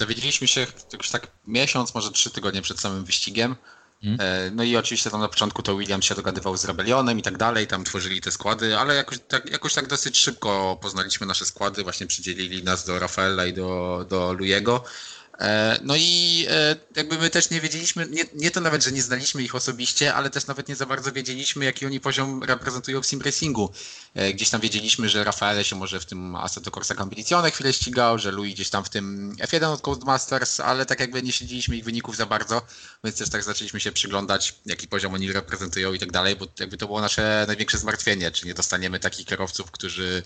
Dowiedzieliśmy 0.00 0.48
się 0.48 0.66
już 0.92 1.10
tak 1.10 1.26
miesiąc, 1.46 1.94
może 1.94 2.10
trzy 2.10 2.30
tygodnie 2.30 2.62
przed 2.62 2.80
samym 2.80 3.04
wyścigiem. 3.04 3.56
Hmm. 4.02 4.56
No 4.56 4.62
i 4.62 4.76
oczywiście 4.76 5.10
tam 5.10 5.20
na 5.20 5.28
początku 5.28 5.62
to 5.62 5.76
William 5.76 6.02
się 6.02 6.14
dogadywał 6.14 6.56
z 6.56 6.64
Rebellionem 6.64 7.18
i 7.18 7.22
tak 7.22 7.38
dalej, 7.38 7.66
tam 7.66 7.84
tworzyli 7.84 8.20
te 8.20 8.30
składy, 8.30 8.78
ale 8.78 8.94
jakoś 8.94 9.18
tak, 9.28 9.50
jakoś 9.50 9.74
tak 9.74 9.86
dosyć 9.86 10.18
szybko 10.18 10.78
poznaliśmy 10.82 11.26
nasze 11.26 11.44
składy, 11.44 11.82
właśnie 11.82 12.06
przydzielili 12.06 12.64
nas 12.64 12.86
do 12.86 12.98
Rafaela 12.98 13.46
i 13.46 13.52
do, 13.52 14.06
do 14.08 14.32
Lujego. 14.32 14.84
E, 15.40 15.78
no 15.82 15.94
i 15.96 16.46
e, 16.50 16.76
jakby 16.96 17.18
my 17.18 17.30
też 17.30 17.50
nie 17.50 17.60
wiedzieliśmy, 17.60 18.06
nie, 18.10 18.24
nie, 18.34 18.50
to 18.50 18.60
nawet, 18.60 18.84
że 18.84 18.92
nie 18.92 19.02
znaliśmy 19.02 19.42
ich 19.42 19.54
osobiście, 19.54 20.14
ale 20.14 20.30
też 20.30 20.46
nawet 20.46 20.68
nie 20.68 20.76
za 20.76 20.86
bardzo 20.86 21.12
wiedzieliśmy, 21.12 21.64
jaki 21.64 21.86
oni 21.86 22.00
poziom 22.00 22.44
reprezentują 22.44 23.02
w 23.02 23.06
sim 23.06 23.22
racingu. 23.22 23.72
E, 24.14 24.32
gdzieś 24.32 24.50
tam 24.50 24.60
wiedzieliśmy, 24.60 25.08
że 25.08 25.24
Rafaele 25.24 25.64
się 25.64 25.76
może 25.76 26.00
w 26.00 26.06
tym 26.06 26.36
Assetto 26.36 26.70
Corsa 26.70 26.94
Competizione 26.94 27.50
chwilę 27.50 27.72
ścigał, 27.72 28.18
że 28.18 28.30
Louis 28.30 28.54
gdzieś 28.54 28.70
tam 28.70 28.84
w 28.84 28.88
tym 28.88 29.36
F1 29.36 29.72
od 29.72 29.80
Codemasters, 29.80 30.60
ale 30.60 30.86
tak 30.86 31.00
jakby 31.00 31.22
nie 31.22 31.32
śledziliśmy 31.32 31.76
ich 31.76 31.84
wyników 31.84 32.16
za 32.16 32.26
bardzo, 32.26 32.62
więc 33.04 33.18
też 33.18 33.30
tak 33.30 33.42
zaczęliśmy 33.42 33.80
się 33.80 33.92
przyglądać, 33.92 34.54
jaki 34.66 34.88
poziom 34.88 35.14
oni 35.14 35.32
reprezentują 35.32 35.92
i 35.92 35.98
tak 35.98 36.12
dalej, 36.12 36.36
bo 36.36 36.46
jakby 36.60 36.76
to 36.76 36.86
było 36.86 37.00
nasze 37.00 37.44
największe 37.46 37.78
zmartwienie, 37.78 38.30
czy 38.30 38.46
nie 38.46 38.54
dostaniemy 38.54 38.98
takich 38.98 39.26
kierowców, 39.26 39.70
którzy 39.70 40.22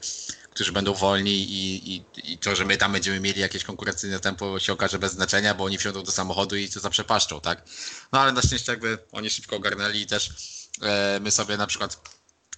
którzy 0.55 0.73
będą 0.73 0.95
wolni 0.95 1.31
i, 1.31 1.95
i, 1.95 2.05
i 2.33 2.39
to, 2.39 2.57
że 2.57 2.65
my 2.65 2.77
tam 2.77 2.93
będziemy 2.93 3.21
mieli 3.21 3.41
jakieś 3.41 3.65
konkurencyjne 3.65 4.21
tempo 4.21 4.59
się 4.59 4.73
okaże 4.73 4.99
bez 4.99 5.13
znaczenia, 5.13 5.55
bo 5.55 5.65
oni 5.65 5.79
wsiądą 5.79 6.03
do 6.03 6.13
samochodu 6.13 6.57
i 6.57 6.69
to 6.69 6.81
zaprzepaszczą, 6.81 7.41
tak? 7.41 7.63
No 8.13 8.21
ale 8.21 8.33
na 8.33 8.43
szczęście 8.43 8.73
jakby 8.73 8.99
oni 9.13 9.31
szybko 9.31 9.57
ogarnęli 9.57 10.01
i 10.01 10.07
też 10.07 10.31
e, 10.83 11.21
my 11.21 11.31
sobie 11.31 11.57
na 11.57 11.67
przykład 11.67 12.01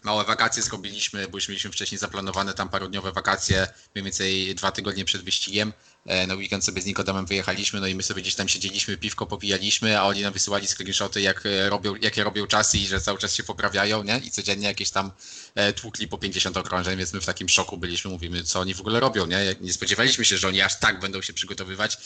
małe 0.02 0.24
wakacje 0.24 0.62
zrobiliśmy, 0.62 1.28
bo 1.28 1.38
już 1.38 1.48
mieliśmy 1.48 1.70
wcześniej 1.72 1.98
zaplanowane 1.98 2.54
tam 2.54 2.68
parodniowe 2.68 3.12
wakacje, 3.12 3.66
mniej 3.94 4.04
więcej 4.04 4.54
dwa 4.54 4.72
tygodnie 4.72 5.04
przed 5.04 5.22
wyścigiem. 5.22 5.72
E, 6.06 6.26
na 6.26 6.34
weekend 6.34 6.64
sobie 6.64 6.82
z 6.82 6.86
Nikodemem 6.86 7.26
wyjechaliśmy, 7.26 7.80
no 7.80 7.86
i 7.86 7.94
my 7.94 8.02
sobie 8.02 8.22
gdzieś 8.22 8.34
tam 8.34 8.48
siedzieliśmy, 8.48 8.96
piwko 8.96 9.26
popijaliśmy, 9.26 9.98
a 9.98 10.04
oni 10.04 10.22
nam 10.22 10.32
wysyłali 10.32 10.66
screenshoty, 10.66 11.20
jak 11.20 11.46
e, 11.46 11.70
robią, 11.70 11.94
jakie 11.94 12.24
robią 12.24 12.46
czasy 12.46 12.78
i 12.78 12.86
że 12.86 13.00
cały 13.00 13.18
czas 13.18 13.34
się 13.34 13.42
poprawiają, 13.42 14.02
nie? 14.02 14.18
I 14.18 14.30
codziennie 14.30 14.66
jakieś 14.66 14.90
tam 14.90 15.10
e, 15.54 15.72
tłukli 15.72 16.08
po 16.08 16.18
50 16.18 16.56
okrążeń, 16.56 16.98
więc 16.98 17.12
my 17.12 17.20
w 17.20 17.26
takim 17.26 17.48
szoku 17.48 17.76
byliśmy, 17.76 18.10
mówimy, 18.10 18.44
co 18.44 18.60
oni 18.60 18.74
w 18.74 18.80
ogóle 18.80 19.00
robią, 19.00 19.26
nie? 19.26 19.56
Nie 19.60 19.72
spodziewaliśmy 19.72 20.24
się, 20.24 20.38
że 20.38 20.48
oni 20.48 20.60
aż 20.60 20.78
tak 20.78 21.00
będą 21.00 21.22
się 21.22 21.32
przygotowywać, 21.32 21.98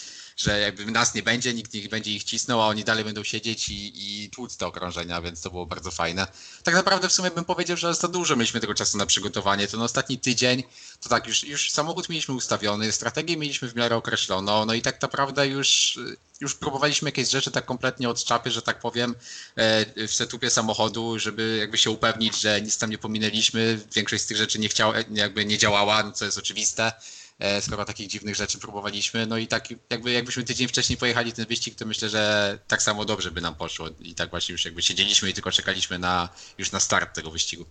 że 0.42 0.60
jakby 0.60 0.86
nas 0.86 1.14
nie 1.14 1.22
będzie, 1.22 1.54
nikt 1.54 1.74
nie 1.74 1.88
będzie 1.88 2.10
ich 2.10 2.24
cisnął, 2.24 2.62
a 2.62 2.66
oni 2.66 2.84
dalej 2.84 3.04
będą 3.04 3.24
siedzieć 3.24 3.68
i, 3.68 3.92
i 3.94 4.30
tłuc 4.30 4.56
te 4.56 4.66
okrążenia, 4.66 5.22
więc 5.22 5.40
to 5.40 5.50
było 5.50 5.66
bardzo 5.66 5.90
fajne. 5.90 6.26
Tak 6.62 6.74
naprawdę 6.74 7.08
w 7.08 7.12
sumie 7.12 7.30
bym 7.30 7.44
powiedział, 7.44 7.76
że 7.76 7.94
za 7.94 8.08
dużo 8.08 8.36
mieliśmy 8.36 8.60
tego 8.60 8.74
czasu 8.74 8.98
na 8.98 9.06
przygotowanie. 9.06 9.68
To 9.68 9.76
na 9.76 9.84
ostatni 9.84 10.18
tydzień, 10.18 10.62
to 11.00 11.08
tak, 11.08 11.26
już, 11.26 11.44
już 11.44 11.70
samochód 11.70 12.08
mieliśmy 12.08 12.34
ustawiony, 12.34 12.92
strategię 12.92 13.36
mieliśmy 13.36 13.68
w 13.68 13.76
miarę 13.76 13.96
określoną, 13.96 14.64
no 14.64 14.74
i 14.74 14.82
tak 14.82 15.02
naprawdę 15.02 15.48
już, 15.48 15.98
już 16.40 16.54
próbowaliśmy 16.54 17.08
jakieś 17.08 17.30
rzeczy 17.30 17.50
tak 17.50 17.64
kompletnie 17.64 18.08
od 18.08 18.24
czapy, 18.24 18.50
że 18.50 18.62
tak 18.62 18.80
powiem, 18.80 19.14
e, 19.56 20.06
w 20.08 20.14
setupie 20.14 20.50
samochodu, 20.50 21.18
żeby 21.18 21.56
jakby 21.60 21.78
się 21.78 21.90
upewnić, 21.90 22.40
że 22.40 22.60
nic 22.60 22.78
tam 22.78 22.90
nie 22.90 22.98
pominęliśmy. 22.98 23.80
Większość 23.94 24.22
z 24.22 24.26
tych 24.26 24.36
rzeczy 24.36 24.58
nie 24.58 24.68
chciała, 24.68 24.94
jakby 25.10 25.44
nie 25.44 25.58
działała, 25.58 26.02
no 26.02 26.12
co 26.12 26.24
jest 26.24 26.38
oczywiste. 26.38 26.92
E, 27.40 27.60
skoro 27.60 27.84
takich 27.84 28.08
dziwnych 28.08 28.36
rzeczy 28.36 28.58
próbowaliśmy. 28.58 29.26
No 29.26 29.38
i 29.38 29.46
tak 29.46 29.68
jakby 29.90 30.10
jakbyśmy 30.12 30.44
tydzień 30.44 30.68
wcześniej 30.68 30.96
pojechali 30.96 31.32
ten 31.32 31.46
wyścig, 31.46 31.74
to 31.74 31.86
myślę, 31.86 32.08
że 32.08 32.58
tak 32.68 32.82
samo 32.82 33.04
dobrze 33.04 33.30
by 33.30 33.40
nam 33.40 33.54
poszło. 33.54 33.88
I 34.00 34.14
tak 34.14 34.30
właśnie 34.30 34.52
już 34.52 34.64
jakby 34.64 34.82
siedzieliśmy 34.82 35.30
i 35.30 35.34
tylko 35.34 35.50
czekaliśmy 35.50 35.98
na 35.98 36.28
już 36.58 36.72
na 36.72 36.80
start 36.80 37.14
tego 37.14 37.30
wyścigu. 37.30 37.64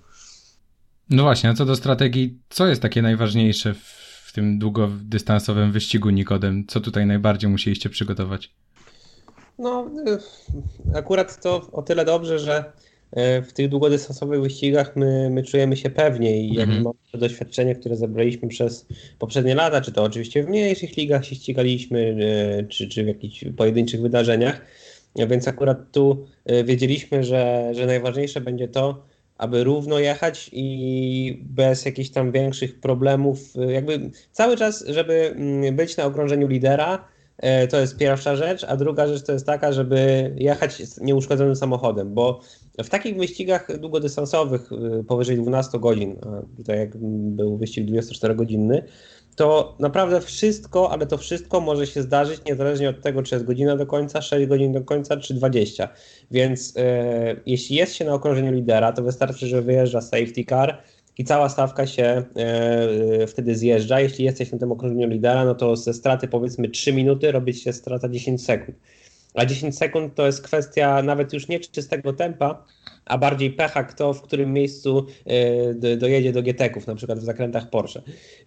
No 1.10 1.24
właśnie, 1.24 1.50
a 1.50 1.54
co 1.54 1.66
do 1.66 1.76
strategii, 1.76 2.40
co 2.50 2.68
jest 2.68 2.82
takie 2.82 3.02
najważniejsze 3.02 3.76
w 4.24 4.32
tym 4.34 4.60
długodystansowym 4.60 5.72
wyścigu 5.72 6.10
Nikodem? 6.10 6.68
Co 6.68 6.80
tutaj 6.80 7.06
najbardziej 7.06 7.50
musieliście 7.50 7.90
przygotować? 7.90 8.52
No, 9.60 9.92
y, 10.94 10.98
akurat 10.98 11.42
to 11.42 11.70
o 11.72 11.82
tyle 11.82 12.06
dobrze, 12.06 12.40
że 12.40 12.72
w 13.18 13.54
tych 13.54 13.70
długodystansowych 13.70 14.42
wyścigach 14.42 14.96
my, 14.96 15.30
my 15.30 15.44
czujemy 15.44 15.78
się 15.78 15.90
pewnie 15.90 16.42
i 16.42 16.60
mhm. 16.60 16.84
mamy 16.84 16.96
to 17.12 17.18
doświadczenie, 17.18 17.76
które 17.76 17.96
zebraliśmy 17.96 18.48
przez 18.48 18.86
poprzednie 19.20 19.56
lata, 19.56 19.82
czy 19.82 19.92
to 19.92 20.04
oczywiście 20.04 20.44
w 20.44 20.50
mniejszych 20.50 20.98
ligach 20.98 21.26
się 21.26 21.36
ścigaliśmy, 21.36 22.18
e, 22.60 22.64
czy, 22.64 22.88
czy 22.88 23.04
w 23.04 23.08
jakichś 23.08 23.46
pojedynczych 23.58 24.02
wydarzeniach, 24.02 24.62
więc 25.16 25.48
akurat 25.48 25.92
tu 25.92 26.28
e, 26.46 26.64
wiedzieliśmy, 26.64 27.24
że, 27.24 27.72
że 27.76 27.86
najważniejsze 27.86 28.42
będzie 28.42 28.68
to, 28.68 29.06
aby 29.38 29.64
równo 29.64 30.00
jechać 30.00 30.50
i 30.54 31.42
bez 31.46 31.86
jakichś 31.86 32.10
tam 32.10 32.32
większych 32.32 32.80
problemów, 32.80 33.54
jakby 33.70 34.12
cały 34.32 34.58
czas, 34.58 34.86
żeby 34.88 35.34
mm, 35.36 35.76
być 35.76 35.98
na 35.98 36.06
okrążeniu 36.06 36.48
lidera, 36.48 37.06
to 37.70 37.80
jest 37.80 37.98
pierwsza 37.98 38.36
rzecz, 38.36 38.64
a 38.64 38.78
druga 38.78 39.08
rzecz 39.08 39.24
to 39.24 39.32
jest 39.32 39.46
taka, 39.46 39.72
żeby 39.72 40.32
jechać 40.38 40.82
nieuszkodzonym 41.02 41.56
samochodem, 41.56 42.14
bo 42.14 42.42
w 42.84 42.90
takich 42.90 43.18
wyścigach 43.18 43.80
długodystansowych, 43.80 44.72
y, 44.72 45.04
powyżej 45.04 45.38
12 45.38 45.80
godzin, 45.80 46.16
a 46.22 46.58
tutaj 46.58 46.80
jak 46.80 46.98
był 46.98 47.58
wyścig 47.58 47.86
24-godzinny, 47.86 48.84
to 49.36 49.76
naprawdę 49.80 50.22
wszystko, 50.22 50.92
ale 50.92 51.06
to 51.06 51.18
wszystko 51.18 51.62
może 51.62 51.88
się 51.88 52.02
zdarzyć 52.02 52.42
niezależnie 52.46 52.90
od 52.90 53.02
tego, 53.02 53.24
czy 53.24 53.36
jest 53.36 53.46
godzina 53.46 53.78
do 53.78 53.86
końca, 53.86 54.22
6 54.22 54.48
godzin 54.48 54.72
do 54.72 54.82
końca, 54.82 55.18
czy 55.18 55.34
20. 55.34 55.90
Więc 56.32 56.74
e, 56.78 57.36
jeśli 57.46 57.76
jest 57.76 57.96
się 57.96 58.06
na 58.06 58.14
okrążeniu 58.14 58.52
lidera, 58.52 58.92
to 58.92 59.04
wystarczy, 59.04 59.48
że 59.48 59.62
wyjeżdża 59.62 60.02
safety 60.02 60.46
car 60.50 60.82
i 61.18 61.24
cała 61.24 61.50
stawka 61.50 61.88
się 61.88 62.24
e, 62.36 63.28
wtedy 63.28 63.56
zjeżdża. 63.56 64.00
Jeśli 64.00 64.26
jesteś 64.26 64.52
na 64.52 64.58
tym 64.58 64.72
okrążeniu 64.72 65.08
lidera, 65.08 65.46
no 65.46 65.56
to 65.56 65.76
ze 65.76 65.94
straty 65.94 66.28
powiedzmy 66.28 66.70
3 66.70 66.94
minuty 66.94 67.32
robi 67.32 67.54
się 67.54 67.74
strata 67.74 68.10
10 68.10 68.46
sekund. 68.46 68.78
A 69.34 69.46
10 69.46 69.78
sekund 69.78 70.16
to 70.16 70.26
jest 70.26 70.42
kwestia 70.42 71.02
nawet 71.02 71.34
już 71.34 71.48
nie 71.48 71.60
czystego 71.60 72.14
tempa, 72.14 72.66
a 73.06 73.18
bardziej 73.18 73.52
pecha, 73.52 73.84
kto 73.84 74.14
w 74.14 74.22
którym 74.22 74.54
miejscu 74.54 75.06
e, 75.26 75.98
dojedzie 75.98 76.32
do 76.32 76.44
GT-ków, 76.44 76.88
na 76.88 76.96
przykład 76.96 77.20
w 77.20 77.24
zakrętach 77.24 77.70
Porsche. 77.70 78.02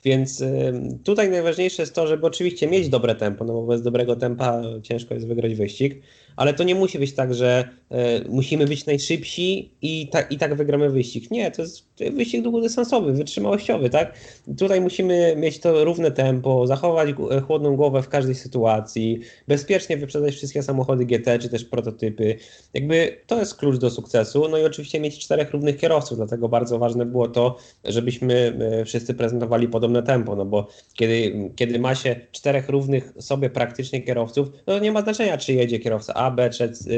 Więc 0.05 0.43
e, 0.43 0.73
tutaj 1.05 1.31
najważniejsze 1.31 1.83
jest 1.83 1.95
to, 1.95 2.07
żeby 2.07 2.27
oczywiście 2.27 2.67
mieć 2.67 2.89
dobre 2.89 3.15
tempo, 3.15 3.45
no 3.45 3.53
bo 3.53 3.63
bez 3.63 3.83
dobrego 3.83 4.17
tempa 4.17 4.63
ciężko 4.83 5.15
jest 5.15 5.27
wygrać 5.27 5.55
wyścig, 5.55 6.03
ale 6.37 6.55
to 6.55 6.65
nie 6.65 6.75
musi 6.75 6.99
być 6.99 7.13
tak, 7.15 7.35
że 7.35 7.69
e, 7.91 8.29
musimy 8.29 8.67
być 8.67 8.87
najszybsi 8.87 9.75
i, 9.83 10.09
ta, 10.09 10.21
i 10.21 10.39
tak 10.39 10.55
wygramy 10.55 10.91
wyścig. 10.91 11.31
Nie, 11.31 11.51
to 11.51 11.63
jest 11.63 11.93
wyścig 12.11 12.43
długodystansowy, 12.43 13.13
wytrzymałościowy, 13.13 13.91
tak? 13.91 14.15
Tutaj 14.59 14.81
musimy 14.81 15.35
mieć 15.37 15.59
to 15.59 15.85
równe 15.85 16.11
tempo, 16.11 16.67
zachować 16.67 17.09
chłodną 17.47 17.77
głowę 17.77 18.03
w 18.03 18.09
każdej 18.09 18.35
sytuacji, 18.35 19.21
bezpiecznie 19.49 19.97
wyprzedzać 19.97 20.35
wszystkie 20.35 20.63
samochody 20.63 21.07
GT 21.07 21.39
czy 21.39 21.49
też 21.49 21.65
prototypy. 21.65 22.37
Jakby 22.75 23.17
to 23.27 23.39
jest 23.39 23.57
klucz 23.57 23.79
do 23.79 23.91
sukcesu. 23.91 24.49
No 24.49 24.59
i 24.59 24.65
oczywiście 24.65 25.01
mieć 25.01 25.19
czterech 25.19 25.51
równych 25.51 25.77
kierowców, 25.77 26.19
dlatego 26.19 26.49
bardzo 26.49 26.79
ważne 26.79 27.07
było 27.07 27.29
to, 27.29 27.57
żebyśmy 27.85 28.59
e, 28.81 28.85
wszyscy 28.85 29.15
prezentowali 29.15 29.69
podobne 29.69 30.03
tempo, 30.03 30.37
no 30.37 30.45
bo 30.45 30.69
kiedy, 30.95 31.51
kiedy 31.57 31.79
ma 31.79 31.95
się 31.95 32.17
czterech 32.33 32.69
równych 32.69 33.13
sobie 33.19 33.51
praktycznie 33.51 34.03
kierowców, 34.03 34.49
no 34.67 34.79
nie 34.79 34.93
ma 34.93 35.03
znaczenia, 35.03 35.39
czy 35.39 35.53
jedzie 35.53 35.79
kierowca 35.79 36.15
A, 36.25 36.31
B, 36.31 36.51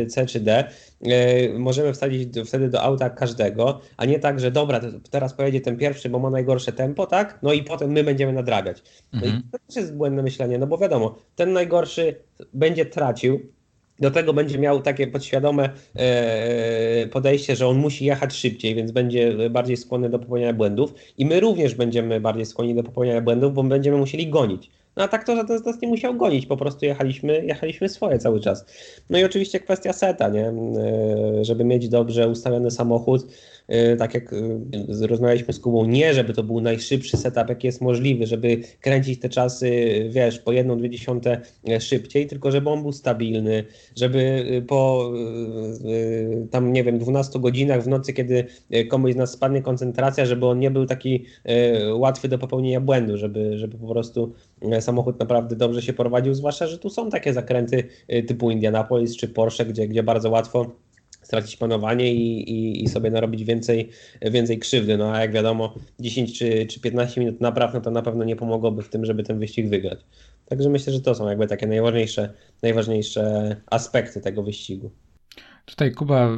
C 0.09 0.27
czy 0.27 0.41
D. 0.41 0.65
E, 1.03 1.59
możemy 1.59 1.93
wsadzić 1.93 2.29
wtedy 2.47 2.69
do 2.69 2.83
auta 2.83 3.11
każdego, 3.11 3.81
a 3.97 4.05
nie 4.05 4.19
tak, 4.19 4.41
że 4.41 4.51
dobra, 4.51 4.81
teraz 5.11 5.35
pojedzie 5.35 5.61
ten 5.61 5.77
pierwszy, 5.77 6.09
bo 6.09 6.19
ma 6.19 6.31
najgorsze 6.31 6.73
tempo, 6.73 7.07
tak? 7.07 7.39
No 7.43 7.53
i 7.53 7.63
potem 7.63 7.91
my 7.91 8.05
będziemy 8.05 8.33
nadrabiać. 8.33 8.83
No 9.13 9.23
mhm. 9.23 9.43
i 9.47 9.51
to 9.51 9.59
też 9.67 9.77
jest 9.77 9.97
błędne 9.97 10.23
myślenie, 10.23 10.59
no 10.59 10.67
bo 10.67 10.79
wiadomo, 10.79 11.19
ten 11.37 11.53
najgorszy 11.53 12.15
będzie 12.55 12.87
tracił, 12.87 13.41
do 14.01 14.11
tego 14.11 14.33
będzie 14.33 14.59
miał 14.59 14.83
takie 14.83 15.07
podświadome 15.07 15.71
e, 15.97 17.07
podejście, 17.07 17.57
że 17.57 17.67
on 17.67 17.79
musi 17.79 18.05
jechać 18.05 18.35
szybciej, 18.35 18.75
więc 18.75 18.93
będzie 18.93 19.51
bardziej 19.51 19.77
skłonny 19.77 20.09
do 20.11 20.19
popełniania 20.19 20.53
błędów 20.53 20.95
i 21.19 21.27
my 21.27 21.41
również 21.41 21.75
będziemy 21.75 22.21
bardziej 22.21 22.47
skłonni 22.47 22.75
do 22.75 22.83
popełniania 22.83 23.21
błędów, 23.21 23.55
bo 23.55 23.63
będziemy 23.63 23.97
musieli 23.97 24.31
gonić. 24.31 24.71
No 24.97 25.05
a 25.05 25.09
tak 25.09 25.25
to 25.25 25.37
żaden 25.37 25.59
z 25.59 25.65
nas 25.65 25.81
nie 25.81 25.89
musiał 25.89 26.15
gonić, 26.15 26.47
po 26.47 26.57
prostu 26.57 26.85
jechaliśmy, 26.85 27.45
jechaliśmy 27.45 27.89
swoje 27.89 28.19
cały 28.19 28.41
czas. 28.41 28.65
No 29.11 29.19
i 29.19 29.25
oczywiście 29.25 29.61
kwestia 29.61 29.93
seta, 29.93 30.29
nie? 30.29 30.47
E, 30.49 31.45
żeby 31.45 31.65
mieć 31.65 31.89
dobrze 31.89 32.29
ustawiony 32.29 32.71
samochód, 32.71 33.27
tak 33.99 34.15
jak 34.15 34.33
e, 34.33 35.07
rozmawialiśmy 35.07 35.55
z 35.55 35.61
Kubą, 35.61 35.85
nie 35.87 36.15
żeby 36.15 36.33
to 36.35 36.43
był 36.43 36.61
najszybszy 36.61 37.17
setup, 37.17 37.49
jaki 37.49 37.67
jest 37.67 37.81
możliwy, 37.81 38.27
żeby 38.27 38.61
kręcić 38.81 39.21
te 39.21 39.29
czasy, 39.29 39.71
wiesz, 40.11 40.39
po 40.39 40.53
jedną, 40.53 40.79
dwie 40.79 40.91
dziesiąte 40.91 41.41
e, 41.69 41.81
szybciej, 41.81 42.27
tylko 42.27 42.51
żeby 42.51 42.71
on 42.71 42.83
był 42.83 42.93
stabilny, 42.93 43.65
żeby 43.97 44.45
po 44.69 45.13
tam, 46.51 46.73
nie 46.73 46.85
wiem, 46.85 46.99
12 46.99 47.39
godzinach 47.39 47.83
w 47.83 47.89
nocy, 47.89 48.13
kiedy 48.13 48.45
komuś 48.89 49.13
z 49.13 49.17
nas 49.17 49.31
spadnie 49.33 49.63
koncentracja, 49.63 50.27
żeby 50.27 50.47
on 50.47 50.59
nie 50.59 50.71
był 50.71 50.87
taki 50.87 51.25
łatwy 51.93 52.29
do 52.29 52.39
popełnienia 52.39 52.81
błędu, 52.81 53.17
żeby, 53.17 53.59
żeby 53.59 53.79
po 53.79 53.89
prostu 53.89 54.33
samochód 54.81 55.21
naprawdę 55.21 55.57
dobrze 55.57 55.83
się 55.83 55.93
prowadził, 55.93 56.35
zwłaszcza, 56.35 56.67
że 56.67 56.79
tu 56.79 56.91
są 56.91 57.11
takie 57.11 57.33
zakręty 57.33 57.85
typu 58.27 58.51
Indianapolis 58.51 59.17
czy 59.17 59.29
Porsche, 59.29 59.67
gdzie, 59.67 59.89
gdzie 59.89 60.03
bardzo 60.03 60.31
łatwo 60.31 60.71
stracić 61.25 61.57
panowanie 61.57 62.15
i, 62.15 62.51
i, 62.51 62.85
i, 62.85 62.89
sobie 62.89 63.11
narobić 63.11 63.45
więcej, 63.45 63.91
więcej 64.23 64.59
krzywdy. 64.59 64.97
No 64.97 65.13
a 65.13 65.21
jak 65.21 65.33
wiadomo, 65.33 65.75
10 66.01 66.39
czy, 66.39 66.67
czy 66.67 66.81
15 66.81 67.21
minut 67.21 67.41
napraw, 67.41 67.75
no 67.75 67.81
to 67.81 67.91
na 67.91 68.03
pewno 68.03 68.25
nie 68.25 68.37
pomogłoby 68.37 68.83
w 68.83 68.89
tym, 68.89 69.05
żeby 69.05 69.23
ten 69.23 69.39
wyścig 69.39 69.69
wygrać. 69.69 70.01
Także 70.47 70.69
myślę, 70.69 70.93
że 70.93 71.01
to 71.01 71.15
są 71.15 71.29
jakby 71.29 71.47
takie 71.47 71.67
najważniejsze, 71.67 72.35
najważniejsze 72.63 73.57
aspekty 73.71 74.21
tego 74.21 74.43
wyścigu. 74.43 74.91
Tutaj 75.65 75.93
Kuba 75.93 76.29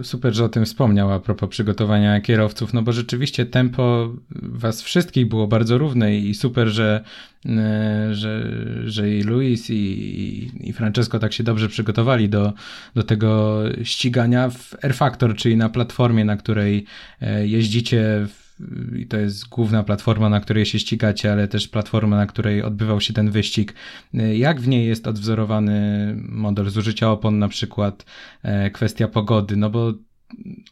y, 0.00 0.04
super, 0.04 0.34
że 0.34 0.44
o 0.44 0.48
tym 0.48 0.64
wspomniał 0.64 1.12
a 1.12 1.20
propos 1.20 1.48
przygotowania 1.48 2.20
kierowców, 2.20 2.74
no 2.74 2.82
bo 2.82 2.92
rzeczywiście 2.92 3.46
tempo 3.46 4.14
was 4.30 4.82
wszystkich 4.82 5.28
było 5.28 5.46
bardzo 5.46 5.78
równe 5.78 6.16
i 6.16 6.34
super, 6.34 6.68
że, 6.68 7.04
y, 7.46 8.14
że, 8.14 8.52
że 8.84 9.10
i 9.10 9.22
Luis 9.22 9.70
i, 9.70 10.50
i 10.60 10.72
Francesco 10.72 11.18
tak 11.18 11.32
się 11.32 11.44
dobrze 11.44 11.68
przygotowali 11.68 12.28
do, 12.28 12.52
do 12.94 13.02
tego 13.02 13.62
ścigania 13.82 14.50
w 14.50 14.76
R 14.82 14.94
Factor, 14.94 15.36
czyli 15.36 15.56
na 15.56 15.68
platformie, 15.68 16.24
na 16.24 16.36
której 16.36 16.84
e, 17.20 17.46
jeździcie 17.46 18.26
w 18.28 18.47
i 18.96 19.06
to 19.06 19.16
jest 19.16 19.48
główna 19.48 19.82
platforma, 19.82 20.28
na 20.28 20.40
której 20.40 20.66
się 20.66 20.78
ścigacie, 20.78 21.32
ale 21.32 21.48
też 21.48 21.68
platforma, 21.68 22.16
na 22.16 22.26
której 22.26 22.62
odbywał 22.62 23.00
się 23.00 23.12
ten 23.12 23.30
wyścig. 23.30 23.74
Jak 24.34 24.60
w 24.60 24.68
niej 24.68 24.86
jest 24.86 25.06
odwzorowany 25.06 26.14
model 26.28 26.70
zużycia 26.70 27.10
opon, 27.10 27.38
na 27.38 27.48
przykład 27.48 28.04
e, 28.42 28.70
kwestia 28.70 29.08
pogody? 29.08 29.56
No 29.56 29.70
bo 29.70 29.94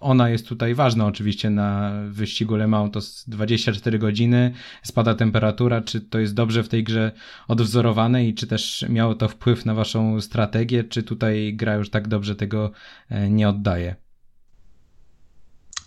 ona 0.01 0.29
jest 0.29 0.49
tutaj 0.49 0.75
ważna 0.75 1.07
oczywiście 1.07 1.51
na 1.51 1.93
wyścigu 2.09 2.57
Le 2.57 2.67
Mans, 2.67 2.93
to 2.93 3.01
24 3.31 3.99
godziny, 3.99 4.53
spada 4.83 5.15
temperatura, 5.15 5.81
czy 5.81 6.01
to 6.01 6.19
jest 6.19 6.35
dobrze 6.35 6.63
w 6.63 6.69
tej 6.69 6.85
grze 6.85 7.13
odwzorowane 7.49 8.27
i 8.27 8.35
czy 8.35 8.47
też 8.47 8.85
miało 8.89 9.15
to 9.15 9.29
wpływ 9.29 9.67
na 9.67 9.75
waszą 9.75 10.21
strategię, 10.21 10.85
czy 10.85 11.03
tutaj 11.03 11.55
gra 11.55 11.75
już 11.75 11.91
tak 11.91 12.09
dobrze 12.09 12.37
tego 12.37 12.71
e, 13.09 13.31
nie 13.31 13.49
oddaje? 13.49 14.06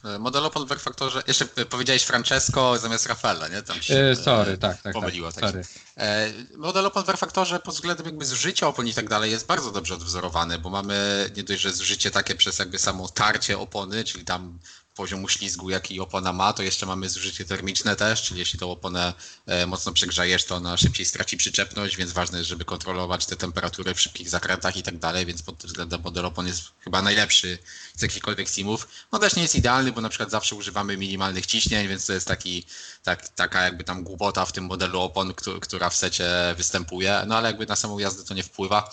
E, 0.05 0.19
model 0.19 0.45
opon 0.45 0.67
w 0.67 0.81
Factorze, 0.81 1.23
jeszcze 1.27 1.45
powiedziałeś 1.45 2.03
Francesco 2.03 2.77
zamiast 2.77 3.05
Rafaela, 3.05 3.47
nie? 3.47 3.61
Tam 3.61 3.81
się 3.81 3.95
e, 3.95 4.15
sorry, 4.15 4.57
tak, 4.57 4.73
tak, 4.73 4.83
tak. 4.83 4.93
pomyliło. 4.93 5.31
Tak, 5.31 5.43
sorry. 5.43 5.63
E, 5.97 6.29
model 6.57 6.85
opon 6.85 7.03
w 7.03 7.19
Factorze 7.19 7.59
pod 7.59 7.75
względem 7.75 8.05
jakby 8.05 8.25
zużycia 8.25 8.67
opon 8.67 8.87
i 8.87 8.93
tak 8.93 9.09
dalej 9.09 9.31
jest 9.31 9.45
bardzo 9.45 9.71
dobrze 9.71 9.93
odwzorowany, 9.93 10.59
bo 10.59 10.69
mamy 10.69 11.29
nie 11.35 11.43
dość, 11.43 11.61
że 11.61 11.71
zużycie 11.71 12.11
takie 12.11 12.35
przez 12.35 12.59
jakby 12.59 12.79
samo 12.79 13.09
tarcie 13.09 13.59
opony, 13.59 14.03
czyli 14.03 14.25
tam 14.25 14.59
poziomu 14.99 15.29
ślizgu, 15.29 15.69
jaki 15.69 15.99
opona 15.99 16.33
ma, 16.33 16.53
to 16.53 16.63
jeszcze 16.63 16.85
mamy 16.85 17.09
zużycie 17.09 17.45
termiczne 17.45 17.95
też, 17.95 18.21
czyli 18.21 18.39
jeśli 18.39 18.59
tą 18.59 18.71
oponę 18.71 19.13
e, 19.45 19.65
mocno 19.65 19.93
przegrzajesz, 19.93 20.45
to 20.45 20.55
ona 20.55 20.77
szybciej 20.77 21.05
straci 21.05 21.37
przyczepność, 21.37 21.97
więc 21.97 22.11
ważne 22.11 22.37
jest, 22.37 22.49
żeby 22.49 22.65
kontrolować 22.65 23.25
te 23.25 23.35
temperatury 23.35 23.93
w 23.93 24.01
szybkich 24.01 24.29
zakrętach 24.29 24.77
i 24.77 24.83
tak 24.83 24.97
dalej, 24.97 25.25
więc 25.25 25.41
pod 25.41 25.63
względem 25.63 26.01
model 26.01 26.25
opon 26.25 26.47
jest 26.47 26.61
chyba 26.79 27.01
najlepszy 27.01 27.57
z 27.95 28.01
jakichkolwiek 28.01 28.49
simów. 28.49 28.87
No 29.11 29.19
też 29.19 29.35
nie 29.35 29.41
jest 29.41 29.55
idealny, 29.55 29.91
bo 29.91 30.01
na 30.01 30.09
przykład 30.09 30.31
zawsze 30.31 30.55
używamy 30.55 30.97
minimalnych 30.97 31.45
ciśnień, 31.45 31.87
więc 31.87 32.05
to 32.05 32.13
jest 32.13 32.27
taki, 32.27 32.65
tak, 33.03 33.29
taka 33.29 33.61
jakby 33.63 33.83
tam 33.83 34.03
głupota 34.03 34.45
w 34.45 34.51
tym 34.51 34.65
modelu 34.65 35.01
opon, 35.01 35.33
która 35.61 35.89
w 35.89 35.95
secie 35.95 36.29
występuje, 36.57 37.23
no 37.27 37.37
ale 37.37 37.47
jakby 37.47 37.65
na 37.65 37.75
samą 37.75 37.99
jazdę 37.99 38.23
to 38.23 38.33
nie 38.33 38.43
wpływa. 38.43 38.91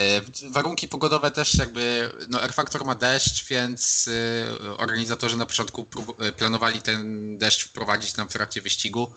E, 0.00 0.20
warunki 0.50 0.88
pogodowe 0.88 1.30
też 1.30 1.54
jakby, 1.54 2.10
no 2.28 2.42
R 2.42 2.52
Factor 2.52 2.84
ma 2.84 2.94
deszcz, 2.94 3.46
więc 3.48 4.08
e, 4.08 4.76
organizatorzy 4.76 5.36
na 5.36 5.46
początku 5.46 5.86
e, 6.18 6.32
planowali 6.32 6.82
ten 6.82 7.38
deszcz 7.38 7.64
wprowadzić 7.64 8.16
nam 8.16 8.28
w 8.28 8.32
trakcie 8.32 8.60
wyścigu, 8.60 9.14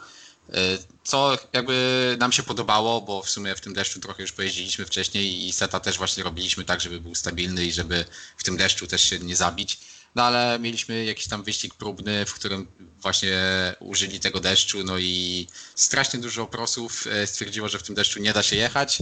co 1.04 1.38
jakby 1.54 2.18
nam 2.20 2.32
się 2.32 2.44
podobało, 2.44 3.02
bo 3.02 3.24
w 3.24 3.30
sumie 3.30 3.56
w 3.56 3.62
tym 3.62 3.74
deszczu 3.74 4.00
trochę 4.00 4.22
już 4.22 4.32
pojeździliśmy 4.32 4.86
wcześniej 4.86 5.48
i 5.48 5.54
seta 5.54 5.80
też 5.80 5.98
właśnie 5.98 6.24
robiliśmy 6.24 6.64
tak, 6.64 6.82
żeby 6.82 7.00
był 7.00 7.16
stabilny 7.16 7.66
i 7.66 7.72
żeby 7.72 8.06
w 8.38 8.44
tym 8.44 8.58
deszczu 8.58 8.88
też 8.88 9.04
się 9.04 9.20
nie 9.20 9.36
zabić. 9.36 9.80
No 10.16 10.24
ale 10.24 10.60
mieliśmy 10.60 11.06
jakiś 11.06 11.28
tam 11.28 11.44
wyścig 11.44 11.74
próbny, 11.74 12.26
w 12.26 12.34
którym 12.34 12.68
właśnie 13.02 13.40
użyli 13.80 14.20
tego 14.20 14.40
deszczu, 14.40 14.84
no 14.84 14.98
i 14.98 15.48
strasznie 15.76 16.20
dużo 16.20 16.44
oprosów 16.44 17.06
stwierdziło, 17.26 17.70
że 17.70 17.80
w 17.80 17.84
tym 17.84 17.96
deszczu 17.96 18.20
nie 18.20 18.34
da 18.34 18.44
się 18.44 18.56
jechać 18.56 19.00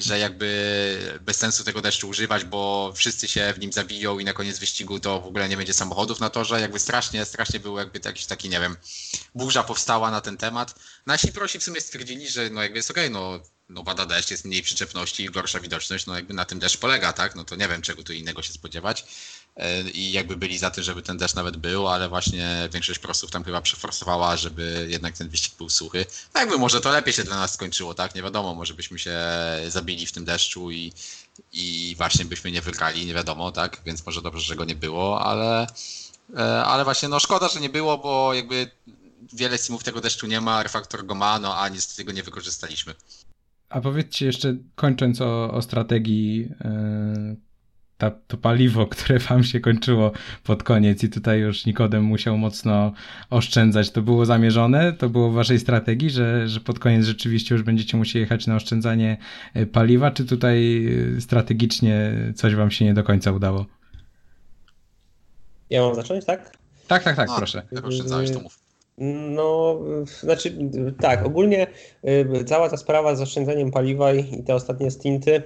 że 0.00 0.18
jakby 0.18 1.18
bez 1.20 1.36
sensu 1.36 1.64
tego 1.64 1.80
deszczu 1.80 2.08
używać, 2.08 2.44
bo 2.44 2.92
wszyscy 2.96 3.28
się 3.28 3.52
w 3.52 3.58
nim 3.58 3.72
zabiją 3.72 4.18
i 4.18 4.24
na 4.24 4.32
koniec 4.32 4.58
wyścigu 4.58 5.00
to 5.00 5.20
w 5.20 5.26
ogóle 5.26 5.48
nie 5.48 5.56
będzie 5.56 5.74
samochodów 5.74 6.20
na 6.20 6.30
torze. 6.30 6.60
Jakby 6.60 6.78
strasznie, 6.78 7.24
strasznie 7.24 7.60
był 7.60 7.78
jakby 7.78 8.00
jakiś 8.04 8.26
taki, 8.26 8.48
nie 8.48 8.60
wiem, 8.60 8.76
burza 9.34 9.64
powstała 9.64 10.10
na 10.10 10.20
ten 10.20 10.36
temat. 10.36 10.74
Nasi 11.06 11.32
prosi 11.32 11.58
w 11.58 11.64
sumie 11.64 11.80
stwierdzili, 11.80 12.28
że 12.28 12.50
no 12.50 12.62
jakby 12.62 12.78
jest 12.78 12.90
okej, 12.90 13.06
okay, 13.06 13.20
no, 13.20 13.40
no 13.68 13.84
pada 13.84 14.06
deszcz, 14.06 14.30
jest 14.30 14.44
mniej 14.44 14.62
przyczepności, 14.62 15.26
gorsza 15.26 15.60
widoczność, 15.60 16.06
no 16.06 16.14
jakby 16.14 16.34
na 16.34 16.44
tym 16.44 16.58
deszcz 16.58 16.76
polega, 16.76 17.12
tak? 17.12 17.34
No 17.34 17.44
to 17.44 17.56
nie 17.56 17.68
wiem, 17.68 17.82
czego 17.82 18.02
tu 18.02 18.12
innego 18.12 18.42
się 18.42 18.52
spodziewać. 18.52 19.04
E, 19.56 19.90
i 19.90 20.12
jakby 20.12 20.36
byli 20.36 20.58
za 20.58 20.70
tym, 20.70 20.84
żeby 20.84 21.02
ten 21.02 21.16
deszcz 21.16 21.34
nawet 21.34 21.56
był, 21.56 21.88
ale 21.88 22.08
właśnie 22.08 22.68
większość 22.72 22.98
prostów 22.98 23.30
tam 23.30 23.44
chyba 23.44 23.60
przeforsowała, 23.60 24.36
żeby 24.36 24.86
jednak 24.90 25.16
ten 25.16 25.28
wyścig 25.28 25.54
był 25.58 25.68
suchy. 25.70 26.06
No 26.34 26.40
jakby 26.40 26.58
może 26.58 26.80
to 26.80 26.90
lepiej 26.90 27.14
się 27.14 27.24
dla 27.24 27.36
nas 27.36 27.54
skończyło, 27.54 27.94
tak? 27.94 28.14
Nie 28.14 28.22
wiadomo, 28.22 28.54
może 28.54 28.74
byśmy 28.74 28.98
się 28.98 29.18
zabili 29.68 30.06
w 30.06 30.12
tym 30.12 30.24
deszczu 30.24 30.70
i, 30.70 30.92
i 31.52 31.94
właśnie 31.98 32.24
byśmy 32.24 32.50
nie 32.50 32.62
wygrali, 32.62 33.06
nie 33.06 33.14
wiadomo, 33.14 33.52
tak? 33.52 33.80
Więc 33.86 34.06
może 34.06 34.22
dobrze, 34.22 34.40
że 34.40 34.56
go 34.56 34.64
nie 34.64 34.74
było, 34.74 35.24
ale, 35.24 35.66
e, 36.36 36.64
ale 36.64 36.84
właśnie 36.84 37.08
no 37.08 37.20
szkoda, 37.20 37.48
że 37.48 37.60
nie 37.60 37.70
było, 37.70 37.98
bo 37.98 38.34
jakby 38.34 38.70
wiele 39.32 39.58
simów 39.58 39.84
tego 39.84 40.00
deszczu 40.00 40.26
nie 40.26 40.40
ma, 40.40 40.62
refaktor 40.62 41.06
go 41.06 41.14
ma, 41.14 41.38
no 41.38 41.56
a 41.58 41.68
niestety 41.68 42.04
go 42.04 42.12
nie 42.12 42.22
wykorzystaliśmy. 42.22 42.94
A 43.68 43.80
powiedzcie 43.80 44.26
jeszcze, 44.26 44.56
kończąc 44.74 45.20
o, 45.20 45.50
o 45.50 45.62
strategii 45.62 46.38
yy 46.40 47.43
ta, 48.10 48.18
to 48.26 48.36
paliwo, 48.36 48.86
które 48.96 49.18
wam 49.18 49.44
się 49.44 49.60
kończyło 49.60 50.12
pod 50.44 50.62
koniec 50.62 51.04
i 51.04 51.08
tutaj 51.08 51.40
już 51.40 51.66
Nikodem 51.66 52.04
musiał 52.04 52.38
mocno 52.38 52.92
oszczędzać. 53.30 53.90
To 53.90 54.02
było 54.02 54.24
zamierzone? 54.24 54.92
To 54.92 55.08
było 55.08 55.30
w 55.30 55.34
waszej 55.34 55.58
strategii, 55.58 56.10
że, 56.10 56.48
że 56.48 56.60
pod 56.60 56.78
koniec 56.78 57.04
rzeczywiście 57.04 57.54
już 57.54 57.64
będziecie 57.64 57.96
musieli 57.96 58.20
jechać 58.20 58.46
na 58.46 58.56
oszczędzanie 58.56 59.16
e, 59.54 59.66
paliwa, 59.66 60.10
czy 60.10 60.24
tutaj 60.24 60.86
e, 61.16 61.20
strategicznie 61.20 62.12
coś 62.34 62.54
wam 62.54 62.70
się 62.70 62.84
nie 62.84 62.94
do 62.94 63.04
końca 63.04 63.32
udało? 63.32 63.66
Ja 65.70 65.82
mam 65.82 65.94
zacząć, 65.94 66.24
tak? 66.24 66.56
Tak, 66.86 67.02
tak, 67.02 67.16
tak, 67.16 67.28
no, 67.28 67.36
proszę. 67.36 67.62
Jak 67.72 67.86
oszczędzałeś, 67.86 68.30
to 68.30 68.40
mów. 68.40 68.58
No, 69.34 69.80
znaczy 70.04 70.58
tak, 71.00 71.26
ogólnie 71.26 71.66
y, 72.08 72.44
cała 72.44 72.68
ta 72.68 72.76
sprawa 72.76 73.14
z 73.14 73.20
oszczędzaniem 73.20 73.70
paliwa 73.70 74.12
i 74.12 74.42
te 74.42 74.54
ostatnie 74.54 74.90
stinty, 74.90 75.42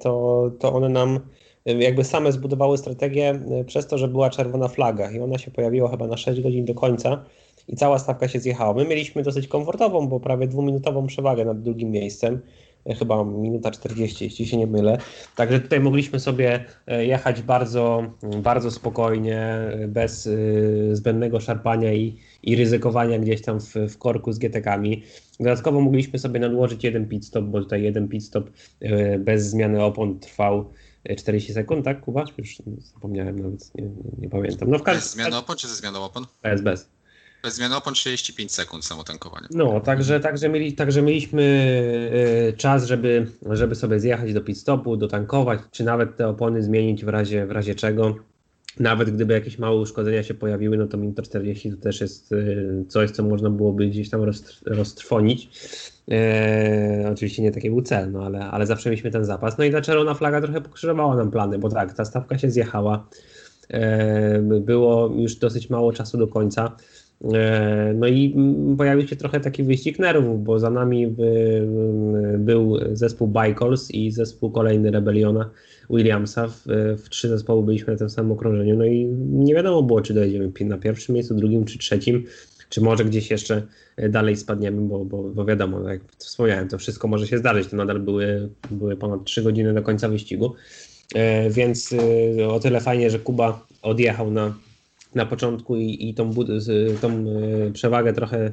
to, 0.00 0.50
to 0.60 0.72
one 0.72 0.88
nam 0.88 1.20
jakby 1.66 2.04
same 2.04 2.32
zbudowały 2.32 2.78
strategię 2.78 3.40
y, 3.60 3.64
przez 3.64 3.86
to, 3.86 3.98
że 3.98 4.08
była 4.08 4.30
czerwona 4.30 4.68
flaga 4.68 5.10
i 5.10 5.20
ona 5.20 5.38
się 5.38 5.50
pojawiła 5.50 5.90
chyba 5.90 6.06
na 6.06 6.16
6 6.16 6.40
godzin 6.40 6.64
do 6.64 6.74
końca 6.74 7.24
i 7.68 7.76
cała 7.76 7.98
stawka 7.98 8.28
się 8.28 8.40
zjechała. 8.40 8.74
My 8.74 8.84
mieliśmy 8.84 9.22
dosyć 9.22 9.48
komfortową, 9.48 10.08
bo 10.08 10.20
prawie 10.20 10.46
dwuminutową 10.46 11.06
przewagę 11.06 11.44
nad 11.44 11.62
drugim 11.62 11.90
miejscem, 11.90 12.40
y, 12.90 12.94
chyba 12.94 13.24
minuta 13.24 13.70
40, 13.70 14.24
jeśli 14.24 14.46
się 14.46 14.56
nie 14.56 14.66
mylę. 14.66 14.98
Także 15.36 15.60
tutaj 15.60 15.80
mogliśmy 15.80 16.20
sobie 16.20 16.64
y, 16.92 17.06
jechać 17.06 17.42
bardzo, 17.42 18.02
bardzo 18.42 18.70
spokojnie, 18.70 19.58
bez 19.88 20.28
zbędnego 20.92 21.40
szarpania 21.40 21.92
i, 21.92 22.16
i 22.42 22.56
ryzykowania 22.56 23.18
gdzieś 23.18 23.42
tam 23.42 23.60
w, 23.60 23.74
w 23.74 23.98
korku 23.98 24.32
z 24.32 24.38
GTK-ami. 24.38 25.02
Dodatkowo 25.40 25.80
mogliśmy 25.80 26.18
sobie 26.18 26.40
nadłożyć 26.40 26.84
jeden 26.84 27.08
pit 27.08 27.26
stop, 27.26 27.44
bo 27.44 27.60
tutaj 27.60 27.82
jeden 27.82 28.08
pit 28.08 28.24
stop 28.24 28.50
bez 29.18 29.46
zmiany 29.46 29.84
opon 29.84 30.18
trwał 30.20 30.64
40 31.16 31.52
sekund, 31.52 31.84
tak, 31.84 32.00
Kuba? 32.00 32.24
Już 32.38 32.56
zapomniałem 32.94 33.38
nawet, 33.38 33.74
nie, 33.74 33.90
nie 34.18 34.28
pamiętam. 34.28 34.70
No 34.70 34.78
w 34.78 34.82
każdym... 34.82 35.02
Bez 35.02 35.12
zmiany 35.12 35.36
opon 35.36 35.56
czy 35.56 35.68
ze 35.68 35.74
zmianą 35.74 36.04
opon? 36.04 36.26
Bez, 36.42 36.62
bez. 36.62 36.88
Bez 37.42 37.54
zmiany 37.54 37.76
opon 37.76 37.94
35 37.94 38.52
sekund 38.52 38.84
samo 38.84 39.04
tankowanie. 39.04 39.46
No, 39.50 39.80
także, 39.80 40.20
także, 40.20 40.48
mieli, 40.48 40.72
także 40.72 41.02
mieliśmy 41.02 41.42
e, 42.48 42.52
czas, 42.52 42.86
żeby, 42.86 43.26
żeby 43.50 43.74
sobie 43.74 44.00
zjechać 44.00 44.32
do 44.32 44.40
pit 44.40 44.58
stopu, 44.58 44.96
dotankować, 44.96 45.60
czy 45.70 45.84
nawet 45.84 46.16
te 46.16 46.28
opony 46.28 46.62
zmienić 46.62 47.04
w 47.04 47.08
razie, 47.08 47.46
w 47.46 47.50
razie 47.50 47.74
czego. 47.74 48.16
Nawet 48.80 49.10
gdyby 49.10 49.34
jakieś 49.34 49.58
małe 49.58 49.80
uszkodzenia 49.80 50.22
się 50.22 50.34
pojawiły, 50.34 50.76
no 50.76 50.86
to 50.86 50.96
minuta 50.96 51.22
40 51.22 51.70
to 51.70 51.76
też 51.76 52.00
jest 52.00 52.32
e, 52.32 52.36
coś, 52.88 53.10
co 53.10 53.22
można 53.22 53.50
byłoby 53.50 53.86
gdzieś 53.86 54.10
tam 54.10 54.20
roztrwonić. 54.66 55.50
Eee, 56.08 57.06
oczywiście 57.12 57.42
nie 57.42 57.50
taki 57.52 57.70
był 57.70 57.82
cel, 57.82 58.12
no 58.12 58.24
ale, 58.24 58.40
ale 58.40 58.66
zawsze 58.66 58.90
mieliśmy 58.90 59.10
ten 59.10 59.24
zapas. 59.24 59.58
No 59.58 59.64
i 59.64 59.72
ta 59.72 59.80
czerwona 59.80 60.14
flaga 60.14 60.40
trochę 60.40 60.60
pokrzyżowała 60.60 61.16
nam 61.16 61.30
plany, 61.30 61.58
bo 61.58 61.68
tak, 61.68 61.94
ta 61.94 62.04
stawka 62.04 62.38
się 62.38 62.50
zjechała. 62.50 63.08
Eee, 63.70 64.42
było 64.60 65.14
już 65.16 65.36
dosyć 65.36 65.70
mało 65.70 65.92
czasu 65.92 66.18
do 66.18 66.28
końca. 66.28 66.76
Eee, 67.24 67.94
no 67.94 68.06
i 68.06 68.36
pojawił 68.78 69.08
się 69.08 69.16
trochę 69.16 69.40
taki 69.40 69.62
wyścig 69.62 69.98
nerwów, 69.98 70.44
bo 70.44 70.58
za 70.58 70.70
nami 70.70 71.06
by, 71.06 71.62
był 72.38 72.78
zespół 72.92 73.28
Bicols 73.28 73.90
i 73.90 74.10
zespół 74.10 74.50
kolejny 74.50 74.90
Rebeliona 74.90 75.50
Williamsa. 75.90 76.48
W, 76.48 76.62
w, 76.98 77.08
trzy 77.08 77.28
zespoły 77.28 77.62
byliśmy 77.62 77.92
na 77.92 77.98
tym 77.98 78.10
samym 78.10 78.32
okrążeniu. 78.32 78.76
No 78.76 78.84
i 78.84 79.04
nie 79.30 79.54
wiadomo 79.54 79.82
było, 79.82 80.00
czy 80.00 80.14
dojedziemy 80.14 80.50
na 80.60 80.78
pierwszym 80.78 81.14
miejscu, 81.14 81.34
drugim 81.34 81.64
czy 81.64 81.78
trzecim 81.78 82.24
czy 82.74 82.80
może 82.80 83.04
gdzieś 83.04 83.30
jeszcze 83.30 83.62
e, 83.96 84.08
dalej 84.08 84.36
spadniemy, 84.36 84.80
bo, 84.80 85.04
bo, 85.04 85.22
bo 85.22 85.44
wiadomo, 85.44 85.88
jak 85.90 86.00
wspomniałem, 86.18 86.68
to 86.68 86.78
wszystko 86.78 87.08
może 87.08 87.26
się 87.26 87.38
zdarzyć. 87.38 87.68
To 87.68 87.76
nadal 87.76 88.00
były, 88.00 88.48
były 88.70 88.96
ponad 88.96 89.24
3 89.24 89.42
godziny 89.42 89.74
do 89.74 89.82
końca 89.82 90.08
wyścigu. 90.08 90.54
E, 91.14 91.50
więc 91.50 91.94
e, 92.38 92.48
o 92.48 92.60
tyle 92.60 92.80
fajnie, 92.80 93.10
że 93.10 93.18
Kuba 93.18 93.66
odjechał 93.82 94.30
na 94.30 94.54
na 95.14 95.26
początku 95.26 95.76
i, 95.76 96.08
i 96.08 96.14
tą, 96.14 96.34
tą 97.00 97.24
przewagę 97.72 98.12
trochę 98.12 98.52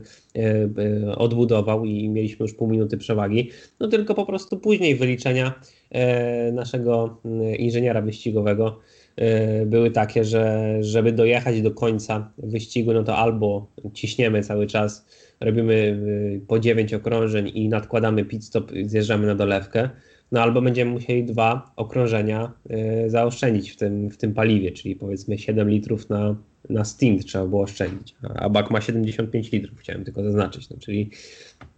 odbudował 1.17 1.86
i 1.86 2.10
mieliśmy 2.10 2.43
już 2.43 2.53
pół 2.53 2.67
minuty 2.67 2.97
przewagi, 2.97 3.51
no 3.79 3.88
tylko 3.88 4.15
po 4.15 4.25
prostu 4.25 4.57
później 4.57 4.95
wyliczenia 4.95 5.53
naszego 6.53 7.17
inżyniera 7.57 8.01
wyścigowego 8.01 8.79
były 9.65 9.91
takie, 9.91 10.25
że 10.25 10.75
żeby 10.81 11.12
dojechać 11.12 11.62
do 11.62 11.71
końca 11.71 12.31
wyścigu, 12.38 12.93
no 12.93 13.03
to 13.03 13.17
albo 13.17 13.67
ciśniemy 13.93 14.43
cały 14.43 14.67
czas, 14.67 15.05
robimy 15.39 15.99
po 16.47 16.60
9 16.60 16.93
okrążeń 16.93 17.51
i 17.53 17.69
nadkładamy 17.69 18.25
pit 18.25 18.45
stop, 18.45 18.71
zjeżdżamy 18.86 19.27
na 19.27 19.36
dolewkę, 19.36 19.89
no 20.31 20.41
albo 20.41 20.62
będziemy 20.62 20.91
musieli 20.91 21.23
dwa 21.23 21.71
okrążenia 21.75 22.51
y, 23.05 23.10
zaoszczędzić 23.10 23.71
w 23.71 23.75
tym, 23.75 24.10
w 24.10 24.17
tym 24.17 24.34
paliwie, 24.34 24.71
czyli 24.71 24.95
powiedzmy 24.95 25.38
7 25.38 25.69
litrów 25.69 26.10
na, 26.10 26.36
na 26.69 26.86
stint 26.86 27.25
trzeba 27.25 27.47
było 27.47 27.62
oszczędzić. 27.62 28.15
A 28.36 28.49
bak 28.49 28.71
ma 28.71 28.81
75 28.81 29.51
litrów, 29.51 29.79
chciałem 29.79 30.03
tylko 30.03 30.23
zaznaczyć, 30.23 30.69
no, 30.69 30.77
czyli 30.79 31.10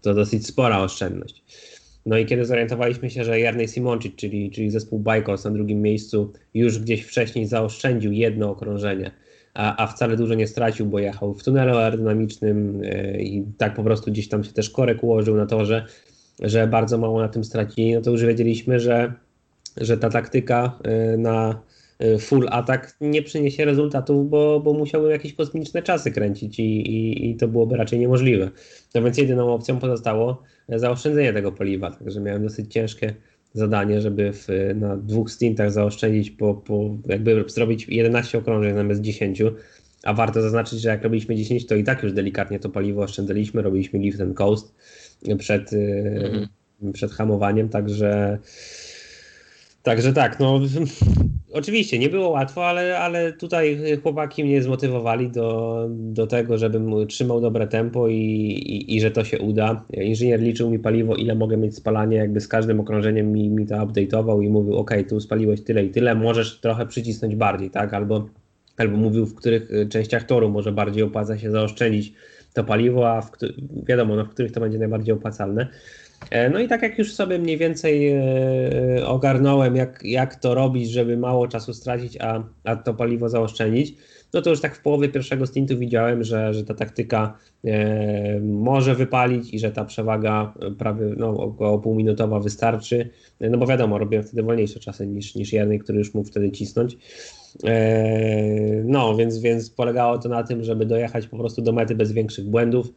to 0.01 0.13
dosyć 0.13 0.47
spora 0.47 0.79
oszczędność. 0.79 1.43
No 2.05 2.17
i 2.17 2.25
kiedy 2.25 2.45
zorientowaliśmy 2.45 3.09
się, 3.09 3.23
że 3.23 3.39
Jarnej 3.39 3.67
Simoncic, 3.67 4.15
czyli, 4.15 4.51
czyli 4.51 4.71
zespół 4.71 4.99
Bajkos 4.99 5.45
na 5.45 5.51
drugim 5.51 5.81
miejscu, 5.81 6.33
już 6.53 6.79
gdzieś 6.79 7.03
wcześniej 7.03 7.45
zaoszczędził 7.45 8.11
jedno 8.11 8.51
okrążenie, 8.51 9.11
a, 9.53 9.83
a 9.83 9.87
wcale 9.87 10.17
dużo 10.17 10.33
nie 10.33 10.47
stracił, 10.47 10.85
bo 10.85 10.99
jechał 10.99 11.33
w 11.33 11.43
tunelu 11.43 11.77
aerodynamicznym 11.77 12.83
y, 12.83 13.17
i 13.21 13.43
tak 13.57 13.73
po 13.73 13.83
prostu 13.83 14.11
gdzieś 14.11 14.29
tam 14.29 14.43
się 14.43 14.53
też 14.53 14.69
korek 14.69 15.03
ułożył 15.03 15.35
na 15.35 15.45
torze, 15.45 15.85
że 16.39 16.67
bardzo 16.67 16.97
mało 16.97 17.21
na 17.21 17.29
tym 17.29 17.43
stracili, 17.43 17.93
no 17.93 18.01
to 18.01 18.11
już 18.11 18.25
wiedzieliśmy, 18.25 18.79
że, 18.79 19.13
że 19.77 19.97
ta 19.97 20.09
taktyka 20.09 20.79
y, 21.13 21.17
na 21.17 21.61
full 22.19 22.47
atak 22.51 22.97
nie 23.01 23.21
przyniesie 23.21 23.65
rezultatów, 23.65 24.29
bo, 24.29 24.59
bo 24.59 24.73
musiałbym 24.73 25.11
jakieś 25.11 25.33
kosmiczne 25.33 25.81
czasy 25.81 26.11
kręcić 26.11 26.59
i, 26.59 26.63
i, 26.63 27.29
i 27.29 27.35
to 27.35 27.47
byłoby 27.47 27.77
raczej 27.77 27.99
niemożliwe. 27.99 28.49
No 28.95 29.01
więc 29.01 29.17
jedyną 29.17 29.53
opcją 29.53 29.79
pozostało 29.79 30.43
zaoszczędzenie 30.69 31.33
tego 31.33 31.51
paliwa, 31.51 31.91
także 31.91 32.19
miałem 32.19 32.43
dosyć 32.43 32.73
ciężkie 32.73 33.15
zadanie, 33.53 34.01
żeby 34.01 34.33
w, 34.33 34.47
na 34.75 34.97
dwóch 34.97 35.31
stintach 35.31 35.71
zaoszczędzić 35.71 36.31
po, 36.31 36.53
po 36.53 36.89
jakby 37.07 37.43
zrobić 37.47 37.87
11 37.89 38.37
okrążeń 38.37 38.75
zamiast 38.75 39.01
10, 39.01 39.41
a 40.03 40.13
warto 40.13 40.41
zaznaczyć, 40.41 40.81
że 40.81 40.89
jak 40.89 41.03
robiliśmy 41.03 41.35
10, 41.35 41.65
to 41.67 41.75
i 41.75 41.83
tak 41.83 42.03
już 42.03 42.13
delikatnie 42.13 42.59
to 42.59 42.69
paliwo 42.69 43.01
oszczędzaliśmy, 43.01 43.61
robiliśmy 43.61 43.99
lift 43.99 44.21
and 44.21 44.37
coast, 44.37 44.75
przed, 45.37 45.73
y, 45.73 46.21
mhm. 46.23 46.47
przed 46.93 47.11
hamowaniem, 47.11 47.69
także 47.69 48.39
Także 49.83 50.13
tak, 50.13 50.39
no 50.39 50.59
oczywiście 51.53 51.99
nie 51.99 52.09
było 52.09 52.29
łatwo, 52.29 52.67
ale, 52.67 52.99
ale 52.99 53.33
tutaj 53.33 53.79
chłopaki 54.03 54.43
mnie 54.43 54.61
zmotywowali 54.61 55.29
do, 55.29 55.87
do 55.89 56.27
tego, 56.27 56.57
żebym 56.57 57.07
trzymał 57.07 57.41
dobre 57.41 57.67
tempo 57.67 58.07
i, 58.07 58.15
i, 58.15 58.95
i, 58.95 59.01
że 59.01 59.11
to 59.11 59.23
się 59.23 59.39
uda. 59.39 59.85
Inżynier 59.93 60.39
liczył 60.39 60.69
mi 60.69 60.79
paliwo, 60.79 61.15
ile 61.15 61.35
mogę 61.35 61.57
mieć 61.57 61.75
spalanie, 61.75 62.17
jakby 62.17 62.41
z 62.41 62.47
każdym 62.47 62.79
okrążeniem 62.79 63.31
mi, 63.31 63.49
mi 63.49 63.67
to 63.67 63.75
update'ował 63.75 64.43
i 64.43 64.49
mówił, 64.49 64.77
ok, 64.77 64.91
tu 65.09 65.19
spaliłeś 65.19 65.61
tyle 65.61 65.85
i 65.85 65.89
tyle, 65.89 66.15
możesz 66.15 66.59
trochę 66.59 66.85
przycisnąć 66.85 67.35
bardziej, 67.35 67.69
tak, 67.69 67.93
albo, 67.93 68.29
albo 68.77 68.97
mówił, 68.97 69.25
w 69.25 69.35
których 69.35 69.69
częściach 69.89 70.23
toru 70.23 70.49
może 70.49 70.71
bardziej 70.71 71.03
opłaca 71.03 71.37
się 71.37 71.51
zaoszczędzić 71.51 72.13
to 72.53 72.63
paliwo, 72.63 73.11
a 73.11 73.21
w, 73.21 73.31
wiadomo, 73.87 74.15
no, 74.15 74.25
w 74.25 74.29
których 74.29 74.51
to 74.51 74.59
będzie 74.59 74.77
najbardziej 74.79 75.13
opłacalne. 75.13 75.67
E, 76.29 76.49
no 76.49 76.59
i 76.59 76.67
tak 76.67 76.81
jak 76.81 76.99
już 76.99 77.13
sobie 77.13 77.39
mniej 77.39 77.57
więcej 77.57 78.09
e, 78.09 79.07
ogarnąłem, 79.07 79.75
jak, 79.75 79.99
jak 80.03 80.35
to 80.35 80.53
robić, 80.53 80.89
żeby 80.91 81.17
mało 81.17 81.47
czasu 81.47 81.73
stracić, 81.73 82.17
a, 82.21 82.43
a 82.63 82.75
to 82.75 82.93
paliwo 82.93 83.29
zaoszczędzić, 83.29 83.95
no 84.33 84.41
to 84.41 84.49
już 84.49 84.61
tak 84.61 84.75
w 84.75 84.81
połowie 84.81 85.09
pierwszego 85.09 85.47
stintu 85.47 85.77
widziałem, 85.77 86.23
że, 86.23 86.53
że 86.53 86.63
ta 86.63 86.73
taktyka 86.73 87.37
e, 87.65 88.39
może 88.39 88.95
wypalić 88.95 89.53
i 89.53 89.59
że 89.59 89.71
ta 89.71 89.85
przewaga 89.85 90.53
prawie 90.77 91.05
no, 91.17 91.29
około 91.29 91.79
półminutowa 91.79 92.39
wystarczy. 92.39 93.09
No 93.39 93.57
bo 93.57 93.67
wiadomo, 93.67 93.97
robiłem 93.97 94.25
wtedy 94.25 94.43
wolniejsze 94.43 94.79
czasy 94.79 95.07
niż, 95.07 95.35
niż 95.35 95.53
Jarny, 95.53 95.79
który 95.79 95.99
już 95.99 96.13
mógł 96.13 96.29
wtedy 96.29 96.51
cisnąć. 96.51 96.97
E, 97.63 98.81
no, 98.85 99.15
więc, 99.15 99.37
więc 99.37 99.69
polegało 99.69 100.17
to 100.17 100.29
na 100.29 100.43
tym, 100.43 100.63
żeby 100.63 100.85
dojechać 100.85 101.27
po 101.27 101.37
prostu 101.37 101.61
do 101.61 101.71
mety 101.73 101.95
bez 101.95 102.11
większych 102.11 102.45
błędów, 102.45 102.93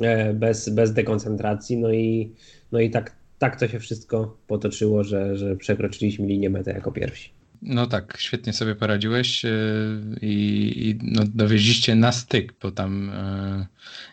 e, 0.00 0.34
bez, 0.34 0.68
bez 0.68 0.92
dekoncentracji. 0.92 1.76
No 1.76 1.92
i, 1.92 2.32
no 2.72 2.80
i 2.80 2.90
tak, 2.90 3.16
tak 3.38 3.60
to 3.60 3.68
się 3.68 3.80
wszystko 3.80 4.38
potoczyło, 4.46 5.04
że, 5.04 5.36
że 5.36 5.56
przekroczyliśmy 5.56 6.26
linię 6.26 6.50
mety 6.50 6.70
jako 6.70 6.92
pierwsi. 6.92 7.30
No 7.62 7.86
tak, 7.86 8.16
świetnie 8.18 8.52
sobie 8.52 8.74
poradziłeś 8.74 9.44
e, 9.44 9.50
i, 10.22 10.88
i 10.88 10.98
no, 11.02 11.22
dowieźliście 11.34 11.94
na 11.94 12.12
styk, 12.12 12.54
bo 12.62 12.70
tam 12.70 13.10
e, 13.10 13.66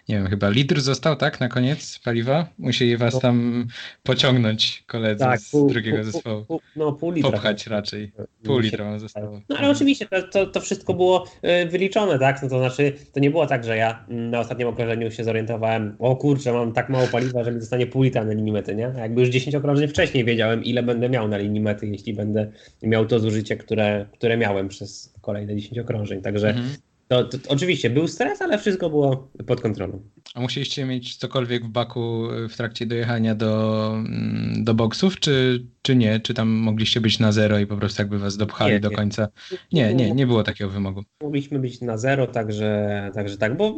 nie 0.10 0.16
wiem, 0.16 0.28
chyba 0.28 0.50
litr 0.50 0.82
został, 0.82 1.16
tak, 1.16 1.40
na 1.40 1.50
koniec 1.50 2.00
paliwa? 2.00 2.48
Musieli 2.58 2.98
was 2.98 3.14
no. 3.14 3.20
tam 3.20 3.68
pociągnąć 4.04 4.84
koledzy 4.88 5.20
tak, 5.20 5.40
pół, 5.52 5.70
z 5.70 5.74
drugiego 5.74 5.98
pół, 5.98 6.06
zespołu. 6.12 6.46
Pół, 6.46 6.62
no 6.76 6.94
pół 6.94 7.12
litra. 7.12 7.32
Popchać 7.32 7.68
raczej. 7.68 8.12
Pół 8.44 8.60
litra 8.60 9.00
zostało. 9.00 9.42
No 9.50 9.58
ale 9.58 9.70
oczywiście 9.70 10.06
to, 10.06 10.24
to, 10.24 10.46
to, 10.46 10.62
wszystko 10.62 10.94
było 10.94 11.26
e, 11.42 11.66
wyliczone, 11.66 12.20
tak? 12.20 12.44
No 12.44 12.50
to 12.50 12.60
znaczy, 12.60 12.94
to 13.14 13.20
nie 13.20 13.32
było 13.32 13.48
tak, 13.48 13.64
że 13.64 13.78
ja 13.78 14.06
na 14.08 14.40
ostatnim 14.40 14.68
okrążeniu 14.68 15.12
się 15.12 15.24
zorientowałem, 15.24 15.96
o 16.00 16.16
kurczę, 16.16 16.54
mam 16.54 16.74
tak 16.74 16.90
mało 16.90 17.08
paliwa, 17.08 17.44
że 17.44 17.52
mi 17.52 17.60
zostanie 17.60 17.88
pół 17.88 18.04
litra 18.04 18.26
na 18.26 18.34
linii 18.34 18.52
mety, 18.52 18.76
nie? 18.76 18.94
Jakby 18.98 19.22
już 19.22 19.30
10 19.30 19.56
okrążeń 19.56 19.88
wcześniej 19.88 20.26
wiedziałem, 20.26 20.64
ile 20.64 20.84
będę 20.84 21.10
miał 21.10 21.28
na 21.28 21.38
linii 21.38 21.62
mety, 21.62 21.88
jeśli 21.88 22.14
będę 22.14 22.52
miał 22.84 23.06
to 23.06 23.20
zużycie, 23.20 23.58
które, 23.58 24.06
które 24.14 24.38
miałem 24.38 24.68
przez 24.68 25.14
kolejne 25.22 25.56
10 25.56 25.80
okrążeń. 25.80 26.22
Także 26.22 26.50
mhm. 26.50 26.76
To, 27.08 27.24
to, 27.24 27.38
to, 27.38 27.50
oczywiście 27.50 27.90
był 27.90 28.08
stres, 28.08 28.42
ale 28.42 28.58
wszystko 28.58 28.90
było 28.90 29.32
pod 29.48 29.62
kontrolą. 29.62 30.02
A 30.34 30.42
musieliście 30.42 30.86
mieć 30.86 31.16
cokolwiek 31.16 31.66
w 31.66 31.70
baku 31.70 32.28
w 32.50 32.58
trakcie 32.58 32.86
dojechania 32.86 33.36
do, 33.36 33.94
mm, 33.96 34.64
do 34.64 34.74
boksów, 34.74 35.20
czy, 35.20 35.66
czy 35.82 35.96
nie? 35.96 36.20
Czy 36.20 36.34
tam 36.34 36.50
mogliście 36.50 37.02
być 37.02 37.20
na 37.20 37.32
zero 37.32 37.60
i 37.60 37.68
po 37.68 37.78
prostu 37.78 38.02
jakby 38.02 38.20
was 38.20 38.38
dopchali 38.38 38.74
nie, 38.74 38.80
do 38.80 38.90
nie. 38.90 38.96
końca? 38.96 39.28
Nie, 39.74 39.94
nie, 39.94 40.12
nie 40.12 40.28
było 40.28 40.44
takiego 40.44 40.70
wymogu. 40.70 41.04
Mogliśmy 41.22 41.60
być 41.60 41.82
na 41.82 41.98
zero, 41.98 42.28
także, 42.28 43.12
także 43.14 43.38
tak, 43.38 43.58
bo 43.58 43.76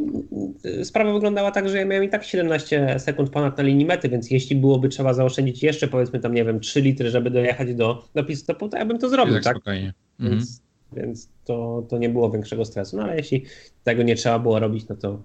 sprawa 0.83 1.13
wyglądała 1.13 1.51
tak, 1.51 1.69
że 1.69 1.77
ja 1.77 1.85
miałem 1.85 2.03
i 2.03 2.09
tak 2.09 2.23
17 2.23 2.99
sekund 2.99 3.29
ponad 3.29 3.57
na 3.57 3.63
linii 3.63 3.85
mety, 3.85 4.09
więc 4.09 4.31
jeśli 4.31 4.55
byłoby 4.55 4.89
trzeba 4.89 5.13
zaoszczędzić 5.13 5.63
jeszcze 5.63 5.87
powiedzmy 5.87 6.19
tam, 6.19 6.33
nie 6.33 6.45
wiem, 6.45 6.59
3 6.59 6.81
litry, 6.81 7.09
żeby 7.09 7.31
dojechać 7.31 7.75
do, 7.75 8.09
do 8.15 8.23
pistopu, 8.23 8.69
to 8.69 8.77
ja 8.77 8.85
bym 8.85 8.99
to 8.99 9.09
zrobił, 9.09 9.33
tak? 9.33 9.43
tak? 9.43 9.55
Spokojnie. 9.55 9.93
Więc, 10.19 10.33
mhm 10.33 10.66
więc 10.93 11.29
to, 11.45 11.83
to 11.89 11.97
nie 11.97 12.09
było 12.09 12.31
większego 12.31 12.65
stresu. 12.65 12.97
No 12.97 13.03
ale 13.03 13.15
jeśli 13.15 13.45
tego 13.83 14.03
nie 14.03 14.15
trzeba 14.15 14.39
było 14.39 14.59
robić, 14.59 14.87
no 14.89 14.95
to, 14.95 15.23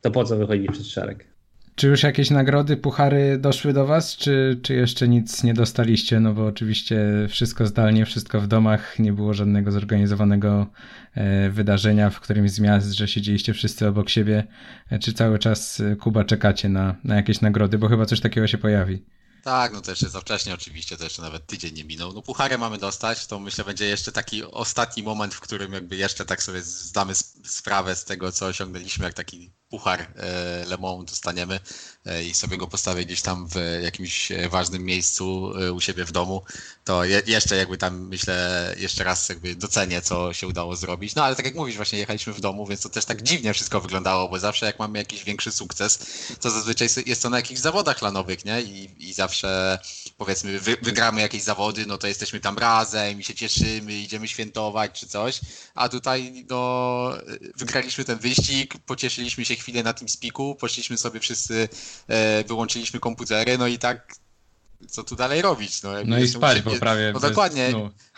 to 0.00 0.10
po 0.10 0.24
co 0.24 0.36
wychodzić 0.36 0.70
przez 0.70 0.86
szereg? 0.86 1.34
Czy 1.74 1.88
już 1.88 2.02
jakieś 2.02 2.30
nagrody, 2.30 2.76
puchary 2.76 3.38
doszły 3.38 3.72
do 3.72 3.86
Was, 3.86 4.16
czy, 4.16 4.58
czy 4.62 4.74
jeszcze 4.74 5.08
nic 5.08 5.44
nie 5.44 5.54
dostaliście? 5.54 6.20
No 6.20 6.34
bo 6.34 6.46
oczywiście 6.46 6.98
wszystko 7.28 7.66
zdalnie, 7.66 8.06
wszystko 8.06 8.40
w 8.40 8.46
domach, 8.46 8.98
nie 8.98 9.12
było 9.12 9.34
żadnego 9.34 9.70
zorganizowanego 9.70 10.66
e, 11.14 11.50
wydarzenia 11.50 12.10
w 12.10 12.20
którymś 12.20 12.50
z 12.50 12.60
miast, 12.60 12.92
że 12.92 13.08
siedzieliście 13.08 13.52
wszyscy 13.52 13.88
obok 13.88 14.08
siebie. 14.08 14.44
E, 14.90 14.98
czy 14.98 15.12
cały 15.12 15.38
czas, 15.38 15.80
e, 15.80 15.96
Kuba, 15.96 16.24
czekacie 16.24 16.68
na, 16.68 16.96
na 17.04 17.16
jakieś 17.16 17.40
nagrody, 17.40 17.78
bo 17.78 17.88
chyba 17.88 18.06
coś 18.06 18.20
takiego 18.20 18.46
się 18.46 18.58
pojawi? 18.58 19.04
Tak, 19.44 19.72
no 19.72 19.80
to 19.80 19.90
jeszcze 19.90 20.08
za 20.10 20.20
wcześnie 20.20 20.54
oczywiście, 20.54 20.96
to 20.96 21.04
jeszcze 21.04 21.22
nawet 21.22 21.46
tydzień 21.46 21.74
nie 21.74 21.84
minął. 21.84 22.12
No 22.12 22.22
puchary 22.22 22.58
mamy 22.58 22.78
dostać, 22.78 23.26
to 23.26 23.40
myślę 23.40 23.64
będzie 23.64 23.86
jeszcze 23.86 24.12
taki 24.12 24.44
ostatni 24.44 25.02
moment, 25.02 25.34
w 25.34 25.40
którym 25.40 25.72
jakby 25.72 25.96
jeszcze 25.96 26.24
tak 26.24 26.42
sobie 26.42 26.62
zdamy 26.62 27.14
sprawę 27.44 27.96
z 27.96 28.04
tego, 28.04 28.32
co 28.32 28.46
osiągnęliśmy, 28.46 29.04
jak 29.04 29.14
taki 29.14 29.52
puchar 29.74 30.00
e, 30.00 30.64
Le 30.66 30.76
Mans 30.76 31.10
dostaniemy 31.10 31.60
e, 32.06 32.24
i 32.24 32.34
sobie 32.34 32.56
go 32.56 32.66
postawię 32.66 33.04
gdzieś 33.04 33.22
tam 33.22 33.48
w 33.48 33.54
jakimś 33.82 34.32
ważnym 34.50 34.84
miejscu 34.84 35.52
e, 35.58 35.72
u 35.72 35.80
siebie 35.80 36.04
w 36.04 36.12
domu, 36.12 36.42
to 36.84 37.04
je, 37.04 37.22
jeszcze 37.26 37.56
jakby 37.56 37.78
tam 37.78 38.08
myślę, 38.08 38.74
jeszcze 38.78 39.04
raz 39.04 39.28
jakby 39.28 39.54
docenię, 39.54 40.02
co 40.02 40.32
się 40.32 40.46
udało 40.46 40.76
zrobić. 40.76 41.14
No 41.14 41.24
ale 41.24 41.36
tak 41.36 41.44
jak 41.44 41.54
mówisz, 41.54 41.76
właśnie 41.76 41.98
jechaliśmy 41.98 42.32
w 42.32 42.40
domu, 42.40 42.66
więc 42.66 42.80
to 42.80 42.88
też 42.88 43.04
tak 43.04 43.22
dziwnie 43.22 43.54
wszystko 43.54 43.80
wyglądało, 43.80 44.28
bo 44.28 44.38
zawsze 44.38 44.66
jak 44.66 44.78
mamy 44.78 44.98
jakiś 44.98 45.24
większy 45.24 45.52
sukces, 45.52 45.98
to 46.40 46.50
zazwyczaj 46.50 46.88
jest 47.06 47.22
to 47.22 47.30
na 47.30 47.36
jakichś 47.36 47.60
zawodach 47.60 48.02
lanowych, 48.02 48.44
nie? 48.44 48.62
I, 48.62 49.08
i 49.08 49.12
zawsze 49.12 49.78
powiedzmy 50.16 50.60
wy, 50.60 50.76
wygramy 50.82 51.20
jakieś 51.20 51.42
zawody, 51.42 51.86
no 51.86 51.98
to 51.98 52.06
jesteśmy 52.06 52.40
tam 52.40 52.58
razem 52.58 53.20
i 53.20 53.24
się 53.24 53.34
cieszymy, 53.34 53.92
idziemy 53.92 54.28
świętować 54.28 55.00
czy 55.00 55.06
coś, 55.06 55.40
a 55.74 55.88
tutaj 55.88 56.46
no 56.50 57.12
wygraliśmy 57.56 58.04
ten 58.04 58.18
wyścig, 58.18 58.74
pocieszyliśmy 58.86 59.44
się 59.44 59.56
na 59.72 59.92
tym 59.92 60.08
spiku, 60.08 60.54
poszliśmy 60.54 60.98
sobie 60.98 61.20
wszyscy, 61.20 61.68
e, 62.08 62.44
wyłączyliśmy 62.44 63.00
komputery, 63.00 63.58
no 63.58 63.66
i 63.66 63.78
tak 63.78 64.14
co 64.88 65.04
tu 65.04 65.16
dalej 65.16 65.42
robić? 65.42 65.82
No, 65.82 65.90
no 66.06 66.18
i 66.18 66.28
spać, 66.28 66.62
bo 66.62 66.70
prawie. 66.70 67.10
No 67.14 67.20
dokładnie. 67.20 67.72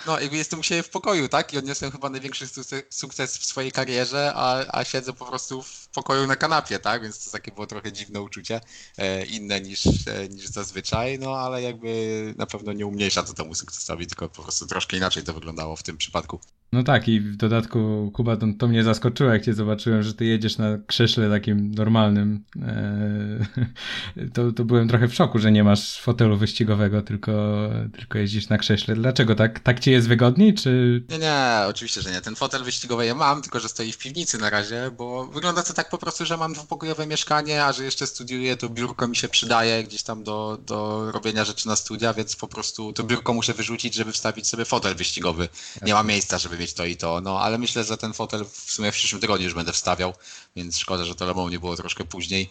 No, 0.06 0.20
jakby 0.20 0.36
jestem 0.36 0.60
u 0.60 0.62
siebie 0.62 0.82
w 0.82 0.90
pokoju, 0.90 1.28
tak? 1.28 1.54
I 1.54 1.58
odniosłem 1.58 1.90
chyba 1.90 2.10
największy 2.10 2.46
sukces 2.90 3.38
w 3.38 3.44
swojej 3.44 3.72
karierze, 3.72 4.32
a, 4.34 4.64
a 4.78 4.84
siedzę 4.84 5.12
po 5.12 5.24
prostu 5.24 5.62
w 5.62 5.88
pokoju 5.88 6.26
na 6.26 6.36
kanapie, 6.36 6.78
tak? 6.78 7.02
Więc 7.02 7.24
to 7.24 7.30
takie 7.30 7.52
było 7.52 7.66
trochę 7.66 7.92
dziwne 7.92 8.20
uczucie, 8.20 8.60
e, 8.98 9.24
inne 9.24 9.60
niż, 9.60 9.86
e, 9.86 10.28
niż 10.28 10.46
zazwyczaj, 10.46 11.18
no 11.18 11.36
ale 11.36 11.62
jakby 11.62 12.34
na 12.38 12.46
pewno 12.46 12.72
nie 12.72 12.86
umniejsza 12.86 13.22
to 13.22 13.32
temu 13.32 13.54
sukcesowi, 13.54 14.06
tylko 14.06 14.28
po 14.28 14.42
prostu 14.42 14.66
troszkę 14.66 14.96
inaczej 14.96 15.22
to 15.22 15.34
wyglądało 15.34 15.76
w 15.76 15.82
tym 15.82 15.96
przypadku. 15.96 16.40
No 16.72 16.82
tak, 16.82 17.08
i 17.08 17.20
w 17.20 17.36
dodatku, 17.36 18.10
Kuba, 18.14 18.36
to, 18.36 18.46
to 18.58 18.68
mnie 18.68 18.84
zaskoczyło, 18.84 19.30
jak 19.30 19.44
cię 19.44 19.54
zobaczyłem, 19.54 20.02
że 20.02 20.14
ty 20.14 20.24
jedziesz 20.24 20.58
na 20.58 20.78
krześle 20.86 21.30
takim 21.30 21.74
normalnym. 21.74 22.44
Eee, 24.16 24.30
to, 24.34 24.52
to 24.52 24.64
byłem 24.64 24.88
trochę 24.88 25.08
w 25.08 25.14
szoku, 25.14 25.38
że 25.38 25.52
nie 25.52 25.64
masz 25.64 26.00
fotelu 26.00 26.36
wyścigowego, 26.36 27.02
tylko, 27.02 27.68
tylko 27.92 28.18
jeździsz 28.18 28.48
na 28.48 28.58
krześle. 28.58 28.94
Dlaczego 28.94 29.34
tak? 29.34 29.60
Tak 29.60 29.80
ci 29.80 29.90
jest 29.90 30.08
wygodniej, 30.08 30.54
czy... 30.54 31.02
Nie, 31.08 31.18
nie, 31.18 31.60
oczywiście, 31.68 32.02
że 32.02 32.10
nie. 32.10 32.20
Ten 32.20 32.36
fotel 32.36 32.64
wyścigowy 32.64 33.06
ja 33.06 33.14
mam, 33.14 33.42
tylko 33.42 33.60
że 33.60 33.68
stoi 33.68 33.92
w 33.92 33.98
piwnicy 33.98 34.38
na 34.38 34.50
razie, 34.50 34.90
bo 34.98 35.26
wygląda 35.26 35.62
to 35.62 35.72
tak 35.72 35.90
po 35.90 35.98
prostu, 35.98 36.24
że 36.26 36.36
mam 36.36 36.52
dwupokojowe 36.52 37.06
mieszkanie, 37.06 37.64
a 37.64 37.72
że 37.72 37.84
jeszcze 37.84 38.06
studiuję, 38.06 38.56
to 38.56 38.68
biurko 38.68 39.08
mi 39.08 39.16
się 39.16 39.28
przydaje 39.28 39.84
gdzieś 39.84 40.02
tam 40.02 40.24
do, 40.24 40.58
do 40.66 41.10
robienia 41.12 41.44
rzeczy 41.44 41.68
na 41.68 41.76
studia, 41.76 42.14
więc 42.14 42.36
po 42.36 42.48
prostu 42.48 42.92
to 42.92 43.04
biurko 43.04 43.34
muszę 43.34 43.54
wyrzucić, 43.54 43.94
żeby 43.94 44.12
wstawić 44.12 44.46
sobie 44.46 44.64
fotel 44.64 44.94
wyścigowy. 44.94 45.48
Nie 45.82 45.94
ma 45.94 46.02
miejsca, 46.02 46.38
żeby 46.38 46.55
mieć 46.56 46.72
to 46.72 46.84
i 46.84 46.96
to, 46.96 47.20
no 47.20 47.40
ale 47.40 47.58
myślę, 47.58 47.84
że 47.84 47.96
ten 47.96 48.12
fotel 48.12 48.44
w 48.44 48.72
sumie 48.72 48.92
w 48.92 48.94
przyszłym 48.94 49.20
tygodniu 49.20 49.44
już 49.44 49.54
będę 49.54 49.72
wstawiał, 49.72 50.14
więc 50.56 50.78
szkoda, 50.78 51.04
że 51.04 51.14
to 51.14 51.26
Lemą 51.26 51.48
nie 51.48 51.58
było 51.58 51.76
troszkę 51.76 52.04
później. 52.04 52.50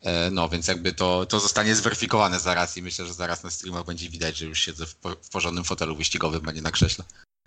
E, 0.00 0.30
no, 0.30 0.48
więc 0.48 0.68
jakby 0.68 0.92
to, 0.92 1.26
to 1.26 1.40
zostanie 1.40 1.74
zweryfikowane 1.74 2.40
zaraz 2.40 2.76
i 2.76 2.82
myślę, 2.82 3.06
że 3.06 3.14
zaraz 3.14 3.42
na 3.42 3.50
streamach 3.50 3.84
będzie 3.84 4.08
widać, 4.08 4.36
że 4.36 4.46
już 4.46 4.60
siedzę 4.60 4.86
w, 4.86 4.94
w 5.22 5.28
porządnym 5.30 5.64
fotelu 5.64 5.96
wyścigowym, 5.96 6.48
a 6.48 6.52
nie 6.52 6.62
na 6.62 6.70
krześle. 6.70 7.04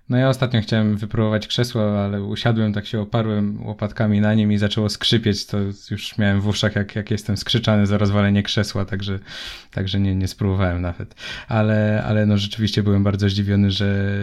No 0.09 0.17
ja 0.17 0.29
ostatnio 0.29 0.61
chciałem 0.61 0.97
wypróbować 0.97 1.47
krzesło, 1.47 2.03
ale 2.03 2.23
usiadłem, 2.23 2.73
tak 2.73 2.85
się 2.85 2.99
oparłem 2.99 3.65
łopatkami 3.65 4.21
na 4.21 4.33
nim 4.33 4.51
i 4.51 4.57
zaczęło 4.57 4.89
skrzypieć, 4.89 5.45
to 5.45 5.57
już 5.91 6.17
miałem 6.17 6.41
w 6.41 6.47
uszach, 6.47 6.75
jak, 6.75 6.95
jak 6.95 7.11
jestem 7.11 7.37
skrzyczany 7.37 7.87
za 7.87 7.97
rozwalenie 7.97 8.43
krzesła, 8.43 8.85
także, 8.85 9.19
także 9.71 9.99
nie, 9.99 10.15
nie 10.15 10.27
spróbowałem 10.27 10.81
nawet. 10.81 11.15
Ale, 11.47 12.03
ale 12.07 12.25
no 12.25 12.37
rzeczywiście 12.37 12.83
byłem 12.83 13.03
bardzo 13.03 13.29
zdziwiony, 13.29 13.71
że, 13.71 14.15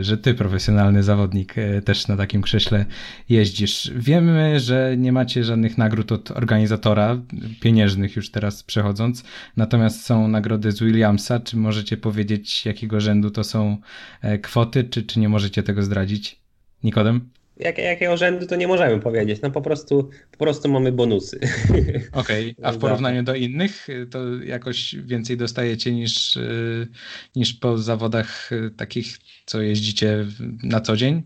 że 0.00 0.18
ty, 0.18 0.34
profesjonalny 0.34 1.02
zawodnik, 1.02 1.58
e, 1.58 1.82
też 1.82 2.08
na 2.08 2.16
takim 2.16 2.42
krześle 2.42 2.86
jeździsz. 3.28 3.92
Wiemy, 3.96 4.60
że 4.60 4.94
nie 4.96 5.12
macie 5.12 5.44
żadnych 5.44 5.78
nagród 5.78 6.12
od 6.12 6.30
organizatora, 6.30 7.18
pieniężnych 7.60 8.16
już 8.16 8.30
teraz 8.30 8.62
przechodząc, 8.62 9.24
natomiast 9.56 10.04
są 10.04 10.28
nagrody 10.28 10.72
z 10.72 10.80
Williamsa. 10.80 11.40
Czy 11.40 11.56
możecie 11.56 11.96
powiedzieć, 11.96 12.66
jakiego 12.66 13.00
rzędu 13.00 13.30
to 13.30 13.44
są 13.44 13.76
e, 14.22 14.38
kwoty, 14.38 14.84
czy, 14.84 15.02
czy 15.02 15.20
nie 15.20 15.27
nie 15.28 15.32
możecie 15.32 15.62
tego 15.62 15.82
zdradzić? 15.82 16.40
Nikodem? 16.84 17.30
Jak, 17.56 17.78
jakiego 17.78 18.16
rzędu 18.16 18.46
to 18.46 18.56
nie 18.56 18.68
możemy 18.68 19.00
powiedzieć. 19.00 19.40
No 19.42 19.50
po 19.50 19.62
prostu, 19.62 20.10
po 20.32 20.38
prostu 20.38 20.68
mamy 20.68 20.92
bonusy. 20.92 21.40
Okej, 22.12 22.54
okay. 22.56 22.66
a 22.66 22.72
w 22.72 22.78
porównaniu 22.78 23.22
do 23.22 23.34
innych 23.34 23.86
to 24.10 24.34
jakoś 24.44 24.96
więcej 25.04 25.36
dostajecie 25.36 25.92
niż, 25.92 26.36
y, 26.36 26.88
niż 27.36 27.54
po 27.54 27.78
zawodach 27.78 28.52
y, 28.52 28.70
takich, 28.76 29.18
co 29.46 29.60
jeździcie 29.60 30.26
na 30.62 30.80
co 30.80 30.96
dzień? 30.96 31.22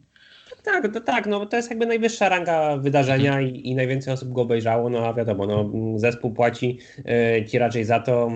Tak, 0.62 0.92
to 0.92 1.00
tak, 1.00 1.26
no 1.26 1.46
to 1.46 1.56
jest 1.56 1.70
jakby 1.70 1.86
najwyższa 1.86 2.28
ranga 2.28 2.76
wydarzenia 2.76 3.40
i, 3.40 3.68
i 3.68 3.74
najwięcej 3.74 4.14
osób 4.14 4.32
go 4.32 4.42
obejrzało, 4.42 4.90
no 4.90 5.06
a 5.06 5.14
wiadomo, 5.14 5.46
no, 5.46 5.70
zespół 5.98 6.32
płaci 6.32 6.78
y, 6.98 7.44
ci 7.44 7.58
raczej 7.58 7.84
za 7.84 8.00
to, 8.00 8.30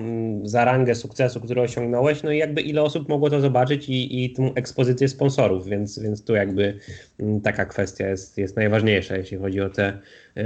y, 0.44 0.48
za 0.48 0.64
rangę 0.64 0.94
sukcesu, 0.94 1.40
który 1.40 1.60
osiągnąłeś, 1.60 2.22
no 2.22 2.32
i 2.32 2.38
jakby 2.38 2.60
ile 2.60 2.82
osób 2.82 3.08
mogło 3.08 3.30
to 3.30 3.40
zobaczyć 3.40 3.88
i, 3.88 4.24
i 4.24 4.32
tą 4.32 4.54
ekspozycję 4.54 5.08
sponsorów, 5.08 5.68
więc, 5.68 5.98
więc 5.98 6.24
tu 6.24 6.34
jakby 6.34 6.78
y, 7.20 7.40
taka 7.44 7.64
kwestia 7.64 8.08
jest, 8.08 8.38
jest 8.38 8.56
najważniejsza, 8.56 9.16
jeśli 9.16 9.38
chodzi 9.38 9.60
o 9.60 9.70
te, 9.70 9.98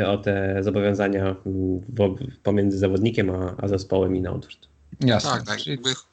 o 0.07 0.19
te 0.19 0.57
zobowiązania 0.61 1.37
pomiędzy 2.43 2.79
zawodnikiem 2.79 3.31
a, 3.31 3.57
a 3.59 3.69
zespołem 3.69 4.17
i 4.17 4.21
na 4.21 4.33
odwrót. 4.33 4.70
Jasne. 5.01 5.31
Tak, 5.31 5.45
tak. 5.45 5.59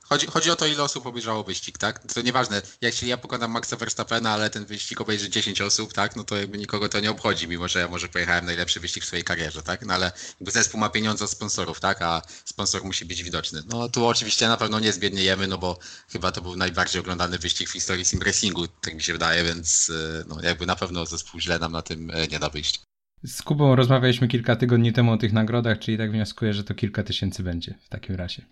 Chodzi, 0.09 0.27
chodzi 0.27 0.51
o 0.51 0.55
to, 0.55 0.65
ile 0.65 0.83
osób 0.83 1.05
obejrzało 1.05 1.43
wyścig, 1.43 1.77
tak? 1.77 2.13
To 2.13 2.21
nieważne, 2.21 2.61
się 2.91 3.07
ja 3.07 3.17
pokonam 3.17 3.51
Maxa 3.51 3.75
Verstappena, 3.75 4.31
ale 4.31 4.49
ten 4.49 4.65
wyścig 4.65 5.01
obejrzy 5.01 5.29
10 5.29 5.61
osób, 5.61 5.93
tak? 5.93 6.15
No 6.15 6.23
to 6.23 6.37
jakby 6.37 6.57
nikogo 6.57 6.89
to 6.89 6.99
nie 6.99 7.11
obchodzi, 7.11 7.47
mimo 7.47 7.67
że 7.67 7.79
ja 7.79 7.87
może 7.87 8.09
pojechałem 8.09 8.45
najlepszy 8.45 8.79
wyścig 8.79 9.03
w 9.03 9.07
swojej 9.07 9.23
karierze, 9.23 9.61
tak? 9.61 9.85
No 9.85 9.93
ale 9.93 10.11
jakby 10.39 10.51
zespół 10.51 10.79
ma 10.79 10.89
pieniądze 10.89 11.25
od 11.25 11.31
sponsorów, 11.31 11.79
tak? 11.79 12.01
A 12.01 12.21
sponsor 12.45 12.83
musi 12.83 13.05
być 13.05 13.23
widoczny. 13.23 13.61
No 13.69 13.89
tu 13.89 14.07
oczywiście 14.07 14.47
na 14.47 14.57
pewno 14.57 14.79
nie 14.79 14.93
zbiedniejemy, 14.93 15.47
no 15.47 15.57
bo 15.57 15.79
chyba 16.09 16.31
to 16.31 16.41
był 16.41 16.55
najbardziej 16.55 17.01
oglądany 17.01 17.37
wyścig 17.37 17.69
w 17.69 17.73
historii 17.73 18.05
sim 18.05 18.21
racingu, 18.21 18.67
tak 18.67 18.93
mi 18.95 19.01
się 19.03 19.13
wydaje, 19.13 19.43
więc 19.43 19.89
e, 19.89 20.23
no 20.27 20.41
jakby 20.41 20.65
na 20.65 20.75
pewno 20.75 21.05
zespół 21.05 21.39
źle 21.39 21.59
nam 21.59 21.71
na 21.71 21.81
tym 21.81 22.11
e, 22.11 22.27
nie 22.27 22.39
da 22.39 22.49
wyjść. 22.49 22.81
Z 23.23 23.41
Kubą 23.41 23.75
rozmawialiśmy 23.75 24.27
kilka 24.27 24.55
tygodni 24.55 24.93
temu 24.93 25.11
o 25.11 25.17
tych 25.17 25.33
nagrodach, 25.33 25.79
czyli 25.79 25.97
tak 25.97 26.11
wnioskuję, 26.11 26.53
że 26.53 26.63
to 26.63 26.73
kilka 26.73 27.03
tysięcy 27.03 27.43
będzie 27.43 27.75
w 27.85 27.89
takim 27.89 28.15
razie 28.15 28.45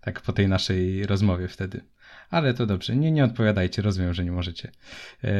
tak 0.00 0.20
po 0.20 0.32
tej 0.32 0.48
naszej 0.48 1.06
rozmowie 1.06 1.48
wtedy. 1.48 1.80
Ale 2.30 2.54
to 2.54 2.66
dobrze, 2.66 2.96
nie, 2.96 3.12
nie 3.12 3.24
odpowiadajcie, 3.24 3.82
rozumiem, 3.82 4.14
że 4.14 4.24
nie 4.24 4.32
możecie. 4.32 4.70
Eee, 5.24 5.30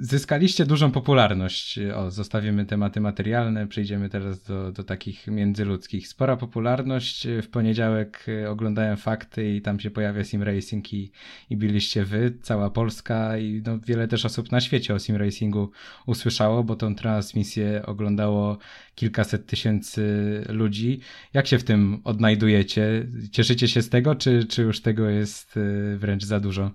zyskaliście 0.00 0.66
dużą 0.66 0.90
popularność. 0.90 1.78
O, 1.78 2.10
zostawimy 2.10 2.66
tematy 2.66 3.00
materialne, 3.00 3.66
przejdziemy 3.66 4.08
teraz 4.08 4.42
do, 4.42 4.72
do 4.72 4.84
takich 4.84 5.26
międzyludzkich. 5.26 6.08
Spora 6.08 6.36
popularność. 6.36 7.26
W 7.42 7.48
poniedziałek 7.48 8.26
oglądałem 8.48 8.96
fakty 8.96 9.54
i 9.54 9.62
tam 9.62 9.80
się 9.80 9.90
pojawia 9.90 10.24
Sim 10.24 10.42
Racing 10.42 10.92
i, 10.92 11.10
i 11.50 11.56
byliście 11.56 12.04
wy, 12.04 12.38
cała 12.42 12.70
Polska 12.70 13.38
i 13.38 13.62
no, 13.66 13.78
wiele 13.78 14.08
też 14.08 14.24
osób 14.24 14.52
na 14.52 14.60
świecie 14.60 14.94
o 14.94 14.98
Sim 14.98 15.16
Racingu 15.16 15.70
usłyszało, 16.06 16.64
bo 16.64 16.76
tą 16.76 16.94
transmisję 16.94 17.82
oglądało 17.86 18.58
kilkaset 18.98 19.46
tysięcy 19.46 20.02
ludzi. 20.48 21.00
Jak 21.34 21.46
się 21.46 21.58
w 21.58 21.64
tym 21.64 22.00
odnajdujecie? 22.04 23.06
Cieszycie 23.32 23.68
się 23.68 23.82
z 23.82 23.88
tego, 23.88 24.14
czy, 24.14 24.46
czy 24.46 24.62
już 24.62 24.82
tego 24.82 25.08
jest 25.08 25.56
y, 25.56 25.96
wręcz 25.98 26.24
za 26.24 26.40
dużo? 26.40 26.70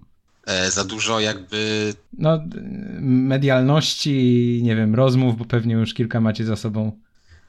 E, 0.45 0.71
za 0.71 0.83
dużo 0.83 1.19
jakby. 1.19 1.93
No, 2.17 2.39
medialności, 3.01 4.59
nie 4.63 4.75
wiem, 4.75 4.95
rozmów, 4.95 5.37
bo 5.37 5.45
pewnie 5.45 5.73
już 5.73 5.93
kilka 5.93 6.21
macie 6.21 6.45
za 6.45 6.55
sobą. 6.55 6.99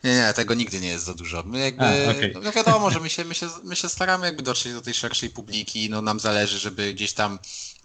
Nie, 0.04 0.14
nie, 0.14 0.32
tego 0.34 0.54
nigdy 0.54 0.80
nie 0.80 0.88
jest 0.88 1.04
za 1.04 1.14
dużo. 1.14 1.42
My 1.46 1.58
jakby, 1.58 1.84
A, 1.84 2.10
okay. 2.10 2.32
no 2.42 2.52
wiadomo, 2.52 2.90
że 2.90 3.00
my 3.00 3.10
się, 3.10 3.24
my, 3.24 3.34
się, 3.34 3.46
my 3.64 3.76
się 3.76 3.88
staramy 3.88 4.26
jakby 4.26 4.42
dotrzeć 4.42 4.72
do 4.72 4.80
tej 4.80 4.94
szerszej 4.94 5.30
publiki, 5.30 5.90
no 5.90 6.02
nam 6.02 6.20
zależy, 6.20 6.58
żeby 6.58 6.94
gdzieś 6.94 7.12
tam 7.12 7.38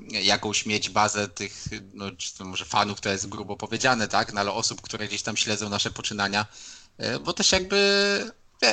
jakąś 0.09 0.65
mieć 0.65 0.89
bazę 0.89 1.27
tych, 1.27 1.65
no 1.93 2.11
czy 2.11 2.43
może 2.43 2.65
fanów, 2.65 3.01
to 3.01 3.09
jest 3.09 3.29
grubo 3.29 3.57
powiedziane, 3.57 4.07
tak, 4.07 4.33
no 4.33 4.41
ale 4.41 4.51
osób, 4.51 4.81
które 4.81 5.07
gdzieś 5.07 5.21
tam 5.21 5.37
śledzą 5.37 5.69
nasze 5.69 5.91
poczynania, 5.91 6.45
bo 7.23 7.33
też 7.33 7.51
jakby 7.51 7.79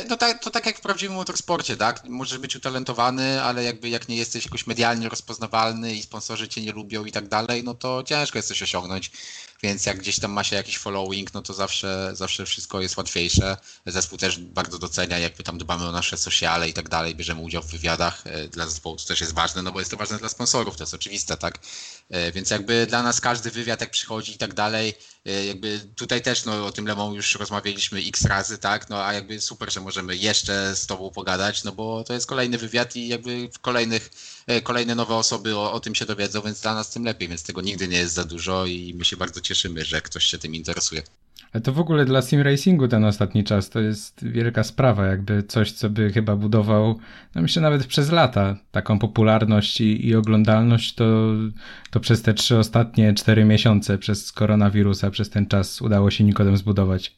no 0.08 0.16
tak, 0.16 0.42
to 0.42 0.50
tak 0.50 0.66
jak 0.66 0.78
w 0.78 0.80
prawdziwym 0.80 1.16
motorsporcie, 1.16 1.76
tak? 1.76 2.04
Możesz 2.04 2.38
być 2.38 2.56
utalentowany, 2.56 3.42
ale 3.42 3.64
jakby 3.64 3.88
jak 3.88 4.08
nie 4.08 4.16
jesteś 4.16 4.44
jakoś 4.44 4.66
medialnie 4.66 5.08
rozpoznawalny 5.08 5.94
i 5.94 6.02
sponsorzy 6.02 6.48
cię 6.48 6.62
nie 6.62 6.72
lubią 6.72 7.04
i 7.04 7.12
tak 7.12 7.28
dalej, 7.28 7.64
no 7.64 7.74
to 7.74 8.02
ciężko 8.02 8.38
jest 8.38 8.48
coś 8.48 8.62
osiągnąć. 8.62 9.10
Więc 9.66 9.86
jak 9.86 9.98
gdzieś 9.98 10.18
tam 10.18 10.32
ma 10.32 10.44
się 10.44 10.56
jakiś 10.56 10.78
following, 10.78 11.34
no 11.34 11.42
to 11.42 11.54
zawsze, 11.54 12.10
zawsze 12.12 12.46
wszystko 12.46 12.80
jest 12.80 12.96
łatwiejsze. 12.96 13.56
Zespół 13.86 14.18
też 14.18 14.38
bardzo 14.38 14.78
docenia, 14.78 15.18
jakby 15.18 15.42
tam 15.42 15.58
dbamy 15.58 15.88
o 15.88 15.92
nasze 15.92 16.16
sociale 16.16 16.68
i 16.68 16.72
tak 16.72 16.88
dalej, 16.88 17.14
bierzemy 17.14 17.40
udział 17.40 17.62
w 17.62 17.66
wywiadach. 17.66 18.22
E, 18.24 18.48
dla 18.48 18.66
zespołu 18.66 18.96
to 18.96 19.04
też 19.04 19.20
jest 19.20 19.34
ważne, 19.34 19.62
no 19.62 19.72
bo 19.72 19.78
jest 19.78 19.90
to 19.90 19.96
ważne 19.96 20.18
dla 20.18 20.28
sponsorów, 20.28 20.76
to 20.76 20.82
jest 20.82 20.94
oczywiste, 20.94 21.36
tak? 21.36 21.58
E, 22.10 22.32
więc 22.32 22.50
jakby 22.50 22.86
dla 22.86 23.02
nas 23.02 23.20
każdy 23.20 23.50
wywiad 23.50 23.80
jak 23.80 23.90
przychodzi 23.90 24.34
i 24.34 24.38
tak 24.38 24.54
dalej, 24.54 24.94
e, 25.26 25.46
jakby 25.46 25.80
tutaj 25.96 26.22
też 26.22 26.44
no, 26.44 26.66
o 26.66 26.72
tym 26.72 26.86
Lemą 26.86 27.14
już 27.14 27.34
rozmawialiśmy 27.34 28.00
x 28.00 28.24
razy, 28.24 28.58
tak? 28.58 28.88
No 28.90 29.04
a 29.04 29.12
jakby 29.12 29.40
super, 29.40 29.72
że 29.72 29.80
możemy 29.80 30.16
jeszcze 30.16 30.76
z 30.76 30.86
tobą 30.86 31.10
pogadać, 31.10 31.64
no 31.64 31.72
bo 31.72 32.04
to 32.04 32.12
jest 32.12 32.26
kolejny 32.26 32.58
wywiad 32.58 32.96
i 32.96 33.08
jakby 33.08 33.48
w 33.52 33.58
kolejnych, 33.58 34.10
kolejne 34.62 34.94
nowe 34.94 35.14
osoby 35.14 35.56
o, 35.56 35.72
o 35.72 35.80
tym 35.80 35.94
się 35.94 36.06
dowiedzą, 36.06 36.40
więc 36.40 36.60
dla 36.60 36.74
nas 36.74 36.90
tym 36.90 37.04
lepiej, 37.04 37.28
więc 37.28 37.42
tego 37.42 37.60
nigdy 37.60 37.88
nie 37.88 37.98
jest 37.98 38.14
za 38.14 38.24
dużo 38.24 38.66
i 38.66 38.94
my 38.98 39.04
się 39.04 39.16
bardzo 39.16 39.40
cieszymy, 39.40 39.84
że 39.84 40.00
ktoś 40.00 40.24
się 40.24 40.38
tym 40.38 40.54
interesuje. 40.54 41.02
Ale 41.52 41.60
to 41.60 41.72
w 41.72 41.78
ogóle 41.78 42.04
dla 42.04 42.22
sim 42.22 42.40
racingu 42.40 42.88
ten 42.88 43.04
ostatni 43.04 43.44
czas 43.44 43.70
to 43.70 43.80
jest 43.80 44.24
wielka 44.24 44.64
sprawa, 44.64 45.06
jakby 45.06 45.42
coś, 45.42 45.72
co 45.72 45.90
by 45.90 46.12
chyba 46.12 46.36
budował, 46.36 46.98
no 47.34 47.42
myślę 47.42 47.62
nawet 47.62 47.86
przez 47.86 48.10
lata, 48.10 48.56
taką 48.72 48.98
popularność 48.98 49.80
i, 49.80 50.06
i 50.06 50.14
oglądalność, 50.14 50.94
to, 50.94 51.32
to 51.90 52.00
przez 52.00 52.22
te 52.22 52.34
trzy 52.34 52.58
ostatnie 52.58 53.14
cztery 53.14 53.44
miesiące, 53.44 53.98
przez 53.98 54.32
koronawirusa, 54.32 55.10
przez 55.10 55.30
ten 55.30 55.46
czas 55.46 55.82
udało 55.82 56.10
się 56.10 56.24
Nikodem 56.24 56.56
zbudować. 56.56 57.16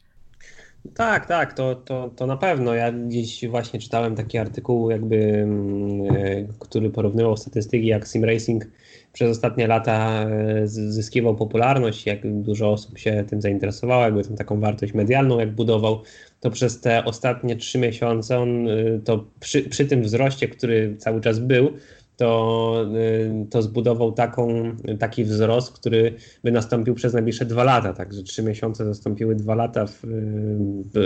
Tak, 0.95 1.25
tak, 1.25 1.53
to, 1.53 1.75
to, 1.75 2.09
to 2.15 2.27
na 2.27 2.37
pewno. 2.37 2.73
Ja 2.73 2.91
gdzieś 2.91 3.47
właśnie 3.47 3.79
czytałem 3.79 4.15
taki 4.15 4.37
artykuł, 4.37 4.91
jakby, 4.91 5.15
mm, 5.15 6.15
e, 6.15 6.47
który 6.59 6.89
porównywał 6.89 7.37
statystyki, 7.37 7.87
jak 7.87 8.07
sim 8.07 8.25
racing 8.25 8.65
przez 9.13 9.31
ostatnie 9.31 9.67
lata 9.67 10.25
e, 10.29 10.67
zyskiwał 10.67 11.35
popularność, 11.35 12.05
jak 12.05 12.41
dużo 12.41 12.71
osób 12.71 12.97
się 12.97 13.25
tym 13.29 13.41
zainteresowało, 13.41 14.03
jakby 14.03 14.23
tą 14.23 14.35
taką 14.35 14.59
wartość 14.59 14.93
medialną, 14.93 15.39
jak 15.39 15.55
budował, 15.55 16.01
to 16.39 16.49
przez 16.51 16.81
te 16.81 17.05
ostatnie 17.05 17.55
trzy 17.55 17.77
miesiące 17.77 18.39
on 18.39 18.67
e, 18.67 18.99
to 19.05 19.25
przy, 19.39 19.61
przy 19.61 19.85
tym 19.85 20.01
wzroście, 20.01 20.47
który 20.47 20.95
cały 20.97 21.21
czas 21.21 21.39
był, 21.39 21.71
to, 22.19 22.85
y, 22.95 23.47
to 23.49 23.61
zbudował 23.61 24.11
taką, 24.11 24.75
taki 24.99 25.23
wzrost, 25.23 25.71
który 25.71 26.13
by 26.43 26.51
nastąpił 26.51 26.95
przez 26.95 27.13
najbliższe 27.13 27.45
dwa 27.45 27.63
lata. 27.63 27.93
Także 27.93 28.23
trzy 28.23 28.43
miesiące 28.43 28.85
zastąpiły 28.85 29.35
dwa 29.35 29.55
lata, 29.55 29.85
w, 29.87 30.03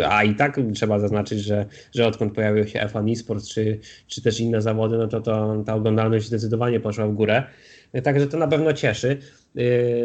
a 0.09 0.23
i 0.23 0.35
tak 0.35 0.59
trzeba 0.73 0.99
zaznaczyć, 0.99 1.39
że, 1.39 1.65
że 1.91 2.07
odkąd 2.07 2.33
pojawił 2.33 2.67
się 2.67 2.79
F1 2.79 3.11
eSports 3.11 3.49
czy, 3.49 3.79
czy 4.07 4.21
też 4.21 4.39
inne 4.39 4.61
zawody, 4.61 4.97
no 4.97 5.07
to, 5.07 5.21
to 5.21 5.63
ta 5.65 5.75
oglądalność 5.75 6.27
zdecydowanie 6.27 6.79
poszła 6.79 7.07
w 7.07 7.13
górę. 7.13 7.43
Także 8.03 8.27
to 8.27 8.37
na 8.37 8.47
pewno 8.47 8.73
cieszy. 8.73 9.17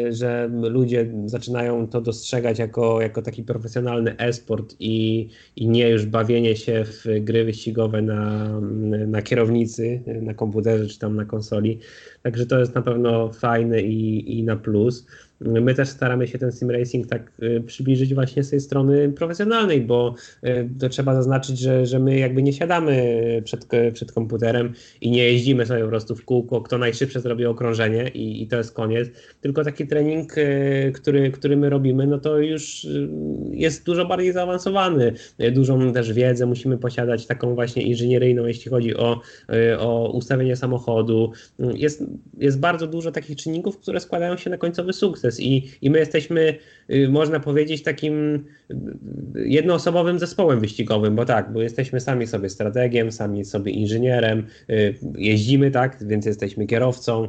Że 0.09 0.49
ludzie 0.51 1.11
zaczynają 1.25 1.87
to 1.87 2.01
dostrzegać 2.01 2.59
jako, 2.59 3.01
jako 3.01 3.21
taki 3.21 3.43
profesjonalny 3.43 4.17
e-sport 4.17 4.75
i, 4.79 5.27
i 5.55 5.67
nie 5.67 5.89
już 5.89 6.05
bawienie 6.05 6.55
się 6.55 6.85
w 6.85 7.05
gry 7.21 7.45
wyścigowe 7.45 8.01
na, 8.01 8.49
na 9.07 9.21
kierownicy, 9.21 10.03
na 10.21 10.33
komputerze 10.33 10.87
czy 10.87 10.99
tam 10.99 11.15
na 11.15 11.25
konsoli. 11.25 11.79
Także 12.23 12.45
to 12.45 12.59
jest 12.59 12.75
na 12.75 12.81
pewno 12.81 13.33
fajne 13.33 13.81
i, 13.81 14.39
i 14.39 14.43
na 14.43 14.55
plus. 14.55 15.05
My 15.41 15.73
też 15.73 15.89
staramy 15.89 16.27
się 16.27 16.37
ten 16.39 16.51
sim 16.51 16.71
racing 16.71 17.07
tak 17.07 17.31
y, 17.43 17.63
przybliżyć 17.67 18.13
właśnie 18.13 18.43
z 18.43 18.49
tej 18.49 18.59
strony 18.59 19.09
profesjonalnej, 19.09 19.81
bo 19.81 20.15
y, 20.43 20.69
to 20.79 20.89
trzeba 20.89 21.15
zaznaczyć, 21.15 21.59
że, 21.59 21.85
że 21.85 21.99
my 21.99 22.19
jakby 22.19 22.43
nie 22.43 22.53
siadamy 22.53 23.41
przed, 23.45 23.67
przed 23.93 24.11
komputerem 24.11 24.73
i 25.01 25.11
nie 25.11 25.23
jeździmy 25.23 25.65
sobie 25.65 25.81
po 25.81 25.87
prostu 25.87 26.15
w 26.15 26.25
kółko, 26.25 26.61
kto 26.61 26.77
najszybsze 26.77 27.21
zrobi 27.21 27.45
okrążenie 27.45 28.07
i, 28.07 28.43
i 28.43 28.47
to 28.47 28.57
jest 28.57 28.73
koniec, 28.73 29.09
tylko 29.41 29.63
taki 29.63 29.87
trening, 29.87 30.37
y, 30.37 30.91
który, 30.95 31.31
który 31.31 31.57
my 31.57 31.69
robimy, 31.69 32.07
no 32.07 32.19
to 32.19 32.37
już 32.37 32.87
jest 33.51 33.85
dużo 33.85 34.05
bardziej 34.05 34.33
zaawansowany. 34.33 35.13
Dużą 35.51 35.93
też 35.93 36.13
wiedzę 36.13 36.45
musimy 36.45 36.77
posiadać, 36.77 37.25
taką 37.25 37.55
właśnie 37.55 37.83
inżynieryjną, 37.83 38.45
jeśli 38.45 38.71
chodzi 38.71 38.97
o, 38.97 39.21
o 39.79 40.11
ustawienie 40.11 40.55
samochodu. 40.55 41.31
Jest, 41.59 42.03
jest 42.37 42.59
bardzo 42.59 42.87
dużo 42.87 43.11
takich 43.11 43.37
czynników, 43.37 43.77
które 43.77 43.99
składają 43.99 44.37
się 44.37 44.49
na 44.49 44.57
końcowy 44.57 44.93
sukces 44.93 45.39
i, 45.39 45.71
i 45.81 45.89
my 45.89 45.99
jesteśmy, 45.99 46.55
można 47.09 47.39
powiedzieć, 47.39 47.83
takim 47.83 48.45
jednoosobowym 49.35 50.19
zespołem 50.19 50.59
wyścigowym, 50.59 51.15
bo 51.15 51.25
tak, 51.25 51.53
bo 51.53 51.61
jesteśmy 51.61 51.99
sami 51.99 52.27
sobie 52.27 52.49
strategiem, 52.49 53.11
sami 53.11 53.45
sobie 53.45 53.71
inżynierem, 53.71 54.47
jeździmy, 55.17 55.71
tak, 55.71 55.97
więc 56.07 56.25
jesteśmy 56.25 56.67
kierowcą, 56.67 57.27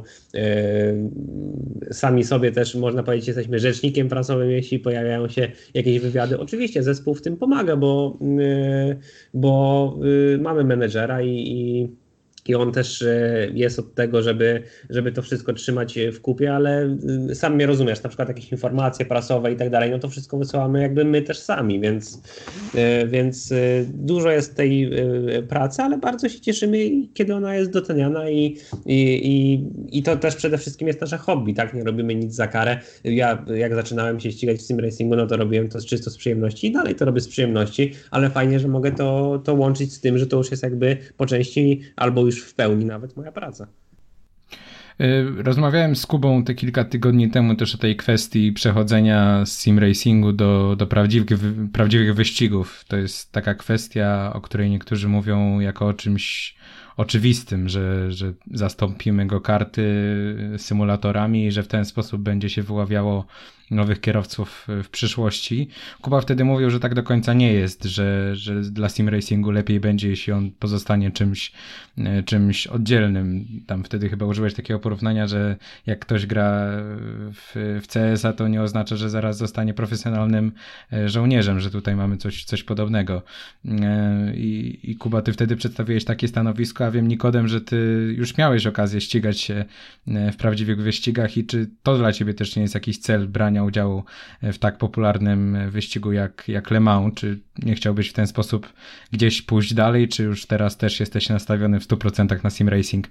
sami 2.01 2.23
sobie 2.23 2.51
też, 2.51 2.75
można 2.75 3.03
powiedzieć, 3.03 3.27
jesteśmy 3.27 3.59
rzecznikiem 3.59 4.09
prasowym, 4.09 4.51
jeśli 4.51 4.79
pojawiają 4.79 5.29
się 5.29 5.51
jakieś 5.73 5.99
wywiady. 5.99 6.39
Oczywiście 6.39 6.83
zespół 6.83 7.15
w 7.15 7.21
tym 7.21 7.37
pomaga, 7.37 7.75
bo, 7.75 8.17
bo 9.33 9.99
mamy 10.39 10.63
menedżera 10.63 11.21
i, 11.21 11.29
i 11.29 11.89
i 12.47 12.55
on 12.55 12.71
też 12.71 13.01
e, 13.01 13.47
jest 13.53 13.79
od 13.79 13.95
tego, 13.95 14.21
żeby, 14.21 14.63
żeby 14.89 15.11
to 15.11 15.21
wszystko 15.21 15.53
trzymać 15.53 15.99
w 16.13 16.21
kupie, 16.21 16.53
ale 16.53 16.97
y, 17.29 17.35
sam 17.35 17.55
mnie 17.55 17.65
rozumiesz, 17.65 18.03
na 18.03 18.09
przykład 18.09 18.27
jakieś 18.27 18.51
informacje 18.51 19.05
prasowe 19.05 19.51
i 19.51 19.55
tak 19.55 19.69
dalej, 19.69 19.91
no 19.91 19.99
to 19.99 20.09
wszystko 20.09 20.37
wysyłamy 20.37 20.81
jakby 20.81 21.05
my 21.05 21.21
też 21.21 21.39
sami, 21.39 21.79
więc, 21.79 22.21
e, 22.75 23.07
więc 23.07 23.51
e, 23.51 23.55
dużo 23.93 24.31
jest 24.31 24.55
tej 24.55 24.91
pracy, 25.47 25.81
ale 25.81 25.97
bardzo 25.97 26.29
się 26.29 26.39
cieszymy, 26.39 26.77
kiedy 27.13 27.35
ona 27.35 27.55
jest 27.55 27.71
doceniana 27.71 28.29
i, 28.29 28.57
i, 28.85 29.21
i, 29.27 29.63
i 29.97 30.03
to 30.03 30.17
też 30.17 30.35
przede 30.35 30.57
wszystkim 30.57 30.87
jest 30.87 31.01
nasze 31.01 31.17
hobby, 31.17 31.53
tak? 31.53 31.73
Nie 31.73 31.83
robimy 31.83 32.15
nic 32.15 32.35
za 32.35 32.47
karę. 32.47 32.79
Ja 33.03 33.45
jak 33.55 33.75
zaczynałem 33.75 34.19
się 34.19 34.31
ścigać 34.31 34.57
w 34.57 34.61
sim 34.61 34.79
racingu, 34.79 35.15
no 35.15 35.27
to 35.27 35.37
robiłem 35.37 35.69
to 35.69 35.81
czysto 35.81 36.09
z 36.09 36.17
przyjemności 36.17 36.67
i 36.67 36.71
dalej 36.71 36.95
to 36.95 37.05
robię 37.05 37.21
z 37.21 37.27
przyjemności, 37.27 37.93
ale 38.11 38.29
fajnie, 38.29 38.59
że 38.59 38.67
mogę 38.67 38.91
to, 38.91 39.41
to 39.43 39.53
łączyć 39.53 39.93
z 39.93 39.99
tym, 39.99 40.17
że 40.17 40.27
to 40.27 40.37
już 40.37 40.51
jest 40.51 40.63
jakby 40.63 40.97
po 41.17 41.25
części 41.25 41.81
albo 41.95 42.25
już 42.25 42.30
w 42.39 42.53
pełni 42.53 42.85
nawet 42.85 43.17
moja 43.17 43.31
praca. 43.31 43.67
Y, 45.01 45.43
rozmawiałem 45.43 45.95
z 45.95 46.05
Kubą 46.05 46.43
te 46.43 46.53
kilka 46.55 46.85
tygodni 46.85 47.29
temu 47.29 47.55
też 47.55 47.75
o 47.75 47.77
tej 47.77 47.95
kwestii 47.95 48.51
przechodzenia 48.53 49.45
z 49.45 49.59
sim 49.59 49.79
racingu 49.79 50.33
do, 50.33 50.75
do 50.77 50.87
prawdziwych, 50.87 51.39
prawdziwych 51.73 52.15
wyścigów. 52.15 52.85
To 52.87 52.97
jest 52.97 53.31
taka 53.31 53.55
kwestia, 53.55 54.31
o 54.33 54.41
której 54.41 54.69
niektórzy 54.69 55.07
mówią 55.07 55.59
jako 55.59 55.87
o 55.87 55.93
czymś 55.93 56.55
oczywistym, 56.97 57.69
że, 57.69 58.11
że 58.11 58.33
zastąpimy 58.51 59.25
go 59.27 59.41
karty 59.41 59.85
symulatorami 60.57 61.45
i 61.45 61.51
że 61.51 61.63
w 61.63 61.67
ten 61.67 61.85
sposób 61.85 62.21
będzie 62.21 62.49
się 62.49 62.63
wyławiało 62.63 63.25
nowych 63.71 64.01
kierowców 64.01 64.67
w 64.83 64.89
przyszłości. 64.89 65.67
Kuba 66.01 66.21
wtedy 66.21 66.43
mówił, 66.43 66.69
że 66.69 66.79
tak 66.79 66.95
do 66.95 67.03
końca 67.03 67.33
nie 67.33 67.53
jest, 67.53 67.83
że, 67.83 68.35
że 68.35 68.61
dla 68.61 68.89
sim 68.89 69.09
racingu 69.09 69.51
lepiej 69.51 69.79
będzie, 69.79 70.09
jeśli 70.09 70.33
on 70.33 70.51
pozostanie 70.51 71.11
czymś, 71.11 71.51
e, 71.97 72.23
czymś 72.23 72.67
oddzielnym. 72.67 73.45
Tam 73.67 73.83
wtedy 73.83 74.09
chyba 74.09 74.25
użyłeś 74.25 74.53
takiego 74.53 74.79
porównania, 74.79 75.27
że 75.27 75.55
jak 75.85 75.99
ktoś 75.99 76.25
gra 76.25 76.67
w, 77.33 77.79
w 77.83 77.87
CS-a, 77.87 78.33
to 78.33 78.47
nie 78.47 78.61
oznacza, 78.61 78.95
że 78.95 79.09
zaraz 79.09 79.37
zostanie 79.37 79.73
profesjonalnym 79.73 80.51
e, 80.93 81.09
żołnierzem, 81.09 81.59
że 81.59 81.71
tutaj 81.71 81.95
mamy 81.95 82.17
coś, 82.17 82.43
coś 82.43 82.63
podobnego. 82.63 83.21
E, 83.65 84.33
I, 84.35 84.79
I 84.83 84.95
Kuba, 84.95 85.21
ty 85.21 85.33
wtedy 85.33 85.55
przedstawiłeś 85.55 86.05
takie 86.05 86.27
stanowisko, 86.27 86.80
a 86.85 86.91
wiem 86.91 87.07
Nikodem, 87.07 87.47
że 87.47 87.61
ty 87.61 87.75
już 88.17 88.37
miałeś 88.37 88.67
okazję 88.67 89.01
ścigać 89.01 89.39
się 89.39 89.65
w 90.07 90.35
prawdziwych 90.35 90.81
wyścigach 90.81 91.37
i 91.37 91.45
czy 91.45 91.69
to 91.83 91.97
dla 91.97 92.13
ciebie 92.13 92.33
też 92.33 92.55
nie 92.55 92.61
jest 92.61 92.73
jakiś 92.73 92.97
cel 92.97 93.27
brania 93.27 93.63
udziału 93.63 94.03
w 94.41 94.57
tak 94.57 94.77
popularnym 94.77 95.57
wyścigu 95.69 96.11
jak, 96.11 96.43
jak 96.47 96.71
Le 96.71 96.79
Mans. 96.79 97.13
Czy 97.15 97.39
nie 97.63 97.75
chciałbyś 97.75 98.09
w 98.09 98.13
ten 98.13 98.27
sposób 98.27 98.73
gdzieś 99.11 99.41
pójść 99.41 99.73
dalej, 99.73 100.07
czy 100.07 100.23
już 100.23 100.45
teraz 100.45 100.77
też 100.77 100.99
jesteś 100.99 101.29
nastawiony 101.29 101.79
w 101.79 101.87
100% 101.87 102.43
na 102.43 102.49
sim 102.49 102.69
racing? 102.69 103.07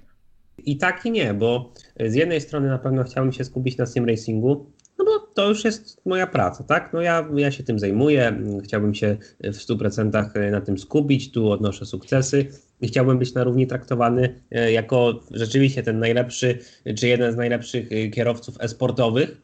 I 0.57 0.77
tak 0.77 1.05
i 1.05 1.11
nie, 1.11 1.33
bo 1.33 1.73
z 2.05 2.15
jednej 2.15 2.41
strony 2.41 2.67
na 2.67 2.79
pewno 2.79 3.03
chciałbym 3.03 3.33
się 3.33 3.43
skupić 3.43 3.77
na 3.77 3.85
sim 3.85 4.05
racingu, 4.05 4.71
no 4.99 5.05
bo 5.05 5.19
to 5.19 5.49
już 5.49 5.65
jest 5.65 6.05
moja 6.05 6.27
praca, 6.27 6.63
tak? 6.63 6.93
No 6.93 7.01
ja, 7.01 7.27
ja 7.35 7.51
się 7.51 7.63
tym 7.63 7.79
zajmuję, 7.79 8.41
chciałbym 8.63 8.93
się 8.93 9.17
w 9.39 9.55
100% 9.55 10.51
na 10.51 10.61
tym 10.61 10.77
skupić, 10.77 11.31
tu 11.31 11.51
odnoszę 11.51 11.85
sukcesy 11.85 12.47
chciałbym 12.87 13.19
być 13.19 13.33
na 13.33 13.43
równi 13.43 13.67
traktowany 13.67 14.35
e, 14.51 14.71
jako 14.71 15.19
rzeczywiście 15.31 15.83
ten 15.83 15.99
najlepszy, 15.99 16.57
czy 16.97 17.07
jeden 17.07 17.33
z 17.33 17.35
najlepszych 17.35 17.89
kierowców 18.11 18.55
esportowych, 18.59 19.41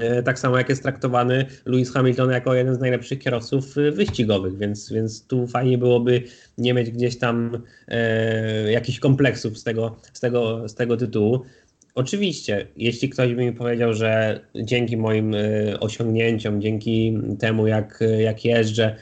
E, 0.00 0.22
tak 0.22 0.38
samo 0.38 0.58
jak 0.58 0.68
jest 0.68 0.82
traktowany 0.82 1.46
Lewis 1.66 1.92
Hamilton 1.92 2.30
jako 2.30 2.54
jeden 2.54 2.74
z 2.74 2.78
najlepszych 2.78 3.18
kierowców 3.18 3.78
e, 3.78 3.90
wyścigowych, 3.90 4.58
więc, 4.58 4.92
więc 4.92 5.26
tu 5.26 5.46
fajnie 5.46 5.78
byłoby 5.78 6.22
nie 6.58 6.74
mieć 6.74 6.90
gdzieś 6.90 7.18
tam 7.18 7.62
e, 7.88 8.72
jakichś 8.72 8.98
kompleksów 8.98 9.58
z 9.58 9.64
tego, 9.64 9.96
z, 10.12 10.20
tego, 10.20 10.68
z 10.68 10.74
tego 10.74 10.96
tytułu. 10.96 11.44
Oczywiście, 11.94 12.66
jeśli 12.76 13.08
ktoś 13.08 13.34
by 13.34 13.44
mi 13.44 13.52
powiedział, 13.52 13.94
że 13.94 14.40
dzięki 14.54 14.96
moim 14.96 15.34
y, 15.34 15.76
osiągnięciom, 15.80 16.62
dzięki 16.62 17.18
temu, 17.38 17.66
jak, 17.66 18.00
jak 18.18 18.44
jeżdżę, 18.44 18.96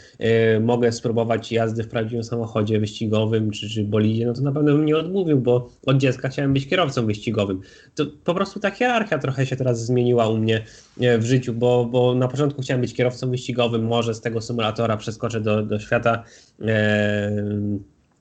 y, 0.57 0.61
mogę 0.61 0.92
spróbować 0.92 1.53
jazdy 1.53 1.83
w 1.83 1.88
prawdziwym 1.88 2.25
samochodzie 2.25 2.81
wyścigowym 2.81 3.51
czy, 3.51 3.70
czy 3.70 3.85
bolidzie, 3.85 4.27
no 4.27 4.33
to 4.33 4.40
na 4.40 4.53
pewno 4.53 4.72
bym 4.72 4.87
nie 4.87 4.96
odmówił, 4.96 5.40
bo 5.40 5.70
od 5.87 5.96
dziecka 5.96 6.29
chciałem 6.29 6.53
być 6.53 6.68
kierowcą 6.68 7.07
wyścigowym. 7.07 7.61
To 7.94 8.07
po 8.25 8.35
prostu 8.35 8.61
ta 8.61 8.70
hierarchia 8.70 9.18
trochę 9.18 9.46
się 9.46 9.57
teraz 9.57 9.87
zmieniła 9.87 10.29
u 10.29 10.38
mnie 10.38 10.64
y, 11.03 11.18
w 11.18 11.25
życiu, 11.25 11.55
bo, 11.55 11.85
bo 11.85 12.14
na 12.14 12.29
początku 12.29 12.62
chciałem 12.62 12.81
być 12.81 12.94
kierowcą 12.94 13.31
wyścigowym, 13.31 13.87
może 13.87 14.14
z 14.14 14.20
tego 14.20 14.40
symulatora 14.40 14.96
przeskoczę 14.96 15.40
do, 15.40 15.62
do 15.62 15.79
świata. 15.79 16.25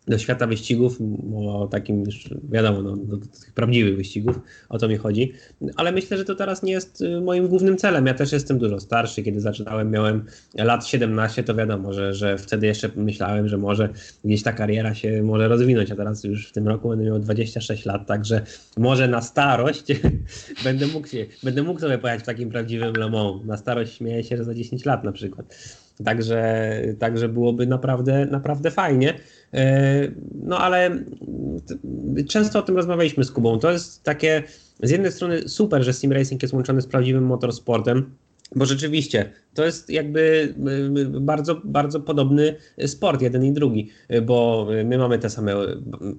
Do 0.07 0.17
świata 0.17 0.47
wyścigów, 0.47 0.99
o 1.35 1.67
takim 1.67 2.03
już 2.05 2.29
wiadomo, 2.51 2.81
no, 2.81 2.97
do, 2.97 3.17
tych 3.17 3.53
prawdziwych 3.53 3.97
wyścigów, 3.97 4.39
o 4.69 4.77
to 4.77 4.87
mi 4.87 4.97
chodzi. 4.97 5.33
Ale 5.75 5.91
myślę, 5.91 6.17
że 6.17 6.25
to 6.25 6.35
teraz 6.35 6.63
nie 6.63 6.71
jest 6.71 7.01
y, 7.01 7.21
moim 7.21 7.47
głównym 7.47 7.77
celem. 7.77 8.05
Ja 8.05 8.13
też 8.13 8.31
jestem 8.31 8.57
dużo 8.57 8.79
starszy. 8.79 9.23
Kiedy 9.23 9.41
zaczynałem, 9.41 9.91
miałem 9.91 10.25
lat 10.55 10.87
17, 10.87 11.43
to 11.43 11.55
wiadomo, 11.55 11.93
że, 11.93 12.13
że 12.13 12.37
wtedy 12.37 12.67
jeszcze 12.67 12.89
myślałem, 12.95 13.47
że 13.47 13.57
może 13.57 13.89
gdzieś 14.25 14.43
ta 14.43 14.53
kariera 14.53 14.95
się 14.95 15.23
może 15.23 15.47
rozwinąć, 15.47 15.91
a 15.91 15.95
teraz 15.95 16.23
już 16.23 16.49
w 16.49 16.51
tym 16.51 16.67
roku 16.67 16.89
będę 16.89 17.05
miał 17.05 17.19
26 17.19 17.85
lat, 17.85 18.07
także 18.07 18.41
może 18.77 19.07
na 19.07 19.21
starość 19.21 19.85
będę, 20.63 20.87
mógł 20.87 21.07
się, 21.07 21.25
będę 21.43 21.63
mógł 21.63 21.79
sobie 21.79 21.97
pojechać 21.97 22.23
w 22.23 22.25
takim 22.25 22.49
prawdziwym 22.49 22.93
Le 22.95 23.09
Mans. 23.09 23.45
Na 23.45 23.57
starość 23.57 23.97
śmieję 23.97 24.23
się, 24.23 24.37
że 24.37 24.43
za 24.43 24.53
10 24.53 24.85
lat 24.85 25.03
na 25.03 25.11
przykład. 25.11 25.55
Także, 26.03 26.81
także 26.99 27.29
byłoby 27.29 27.67
naprawdę, 27.67 28.25
naprawdę 28.25 28.71
fajnie. 28.71 29.13
E, 29.53 30.07
no 30.43 30.57
ale 30.57 30.99
często 32.29 32.59
o 32.59 32.61
tym 32.61 32.75
rozmawialiśmy 32.75 33.23
z 33.23 33.31
Kubą. 33.31 33.59
To 33.59 33.71
jest 33.71 34.03
takie 34.03 34.43
z 34.83 34.91
jednej 34.91 35.11
strony 35.11 35.49
super, 35.49 35.83
że 35.83 35.93
sim 35.93 36.11
racing 36.11 36.41
jest 36.41 36.53
łączony 36.53 36.81
z 36.81 36.87
prawdziwym 36.87 37.25
motorsportem, 37.25 38.15
bo 38.55 38.65
rzeczywiście 38.65 39.31
to 39.53 39.65
jest 39.65 39.89
jakby 39.89 40.53
y, 40.97 41.19
bardzo, 41.21 41.61
bardzo 41.63 41.99
podobny 41.99 42.55
sport, 42.85 43.21
jeden 43.21 43.45
i 43.45 43.51
drugi, 43.51 43.89
bo 44.23 44.67
my 44.85 44.97
mamy 44.97 45.19
te 45.19 45.29
same, 45.29 45.53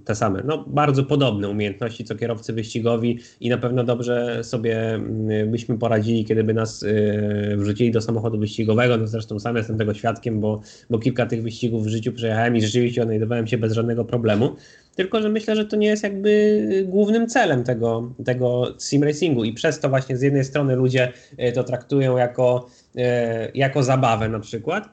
te 0.05 0.15
same, 0.15 0.43
no 0.45 0.65
bardzo 0.67 1.05
podobne 1.05 1.49
umiejętności 1.49 2.05
co 2.05 2.15
kierowcy 2.17 2.53
wyścigowi 2.53 3.19
i 3.41 3.49
na 3.49 3.59
pewno 3.59 3.85
dobrze 3.85 4.45
sobie 4.45 5.01
y, 5.43 5.47
byśmy 5.47 5.79
poradzili, 5.79 6.25
kiedy 6.25 6.45
by 6.45 6.55
nas 6.55 6.83
y, 6.83 7.55
wrzucili 7.57 7.91
do 7.91 8.01
samochodu 8.01 8.39
wyścigowego. 8.39 8.97
No 8.97 9.07
zresztą 9.07 9.39
sam 9.39 9.57
jestem 9.57 9.79
tego 9.79 9.95
świadkiem, 9.95 10.41
bo, 10.41 10.61
bo 10.91 10.99
kilka 10.99 11.27
tych 11.27 11.43
wyścigów 11.43 11.85
w 11.85 11.89
życiu 11.89 12.13
przejechałem 12.13 12.57
i 12.57 12.61
rzeczywiście 12.61 13.03
odnajdowałem 13.03 13.47
się 13.47 13.59
bez 13.59 13.73
żadnego 13.73 14.05
problemu. 14.05 14.57
Tylko, 14.97 15.23
że 15.23 15.29
myślę, 15.29 15.57
że 15.57 15.65
to 15.65 15.77
nie 15.77 15.87
jest 15.87 16.03
jakby 16.03 16.85
głównym 16.89 17.27
celem 17.27 17.65
tego, 17.65 18.13
tego 18.25 18.75
sim 18.79 19.05
racingu. 19.05 19.45
I 19.45 19.53
przez 19.53 19.81
to 19.81 19.89
właśnie 19.89 20.17
z 20.17 20.23
jednej 20.23 20.45
strony 20.45 20.77
ludzie 20.77 21.13
to 21.55 21.65
traktują 21.65 22.17
jako 22.17 22.67
E, 22.97 23.51
jako 23.55 23.83
zabawę 23.83 24.29
na 24.29 24.41
przykład, 24.41 24.89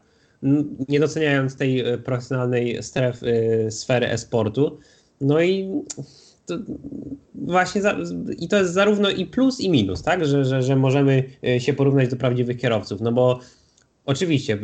nie 0.90 1.00
doceniając 1.00 1.56
tej 1.56 1.84
profesjonalnej 2.04 2.84
stref, 2.84 3.22
sfery 3.70 4.10
e-sportu. 4.10 4.80
No 5.22 5.42
i 5.42 5.82
to 6.46 6.58
właśnie 7.36 7.82
za, 7.82 7.98
i 8.40 8.48
to 8.48 8.58
jest 8.58 8.74
zarówno 8.74 9.10
i 9.10 9.26
plus 9.26 9.60
i 9.60 9.70
minus, 9.70 10.04
tak, 10.04 10.26
że, 10.26 10.46
że, 10.46 10.64
że 10.64 10.76
możemy 10.76 11.24
się 11.60 11.74
porównać 11.74 12.10
do 12.10 12.16
prawdziwych 12.16 12.58
kierowców, 12.58 13.02
no 13.02 13.12
bo 13.12 13.40
Oczywiście, 14.06 14.58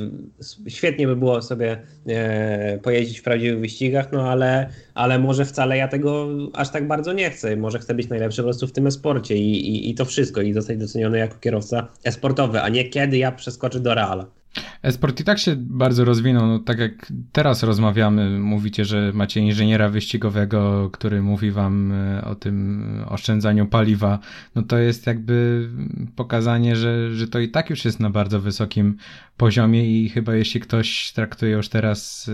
świetnie 0.68 1.08
by 1.08 1.16
było 1.16 1.42
sobie 1.42 1.82
e, 2.08 2.78
pojeździć 2.78 3.20
w 3.20 3.24
prawdziwych 3.24 3.60
wyścigach, 3.60 4.12
no 4.12 4.30
ale, 4.30 4.70
ale 4.94 5.20
może 5.20 5.46
wcale 5.46 5.78
ja 5.78 5.88
tego 5.88 6.28
aż 6.54 6.70
tak 6.70 6.88
bardzo 6.88 7.14
nie 7.14 7.30
chcę. 7.30 7.56
Może 7.56 7.80
chcę 7.80 7.94
być 7.94 8.10
najlepszy 8.10 8.42
po 8.42 8.48
prostu 8.48 8.68
w 8.68 8.72
tym 8.72 8.88
esporcie 8.88 9.36
i, 9.36 9.70
i, 9.70 9.90
i 9.90 9.96
to 9.96 10.06
wszystko 10.06 10.42
i 10.42 10.54
zostać 10.54 10.78
doceniony 10.78 11.18
jako 11.18 11.40
kierowca 11.40 11.88
esportowy, 12.04 12.62
a 12.62 12.70
nie 12.70 12.90
kiedy 12.90 13.18
ja 13.18 13.32
przeskoczę 13.32 13.80
do 13.80 13.96
Reala. 13.96 14.39
Esport 14.82 15.20
i 15.20 15.24
tak 15.24 15.40
się 15.40 15.56
bardzo 15.58 16.06
rozwinął, 16.06 16.48
no, 16.48 16.60
tak 16.60 16.80
jak 16.80 17.12
teraz 17.32 17.64
rozmawiamy, 17.64 18.40
mówicie, 18.40 18.86
że 18.86 19.12
macie 19.14 19.40
inżyniera 19.40 19.90
wyścigowego, 19.90 20.90
który 20.94 21.22
mówi 21.22 21.52
wam 21.52 21.92
e, 21.92 22.26
o 22.26 22.36
tym 22.36 22.86
oszczędzaniu 23.08 23.66
paliwa, 23.66 24.20
no 24.56 24.64
to 24.64 24.78
jest 24.78 25.08
jakby 25.08 25.70
pokazanie, 26.16 26.76
że, 26.76 27.16
że 27.16 27.28
to 27.28 27.40
i 27.40 27.50
tak 27.50 27.70
już 27.70 27.86
jest 27.86 28.00
na 28.00 28.10
bardzo 28.10 28.40
wysokim 28.40 28.98
poziomie 29.38 30.04
i 30.04 30.10
chyba 30.10 30.36
jeśli 30.36 30.60
ktoś 30.60 31.12
traktuje 31.12 31.52
już 31.52 31.70
teraz 31.70 32.30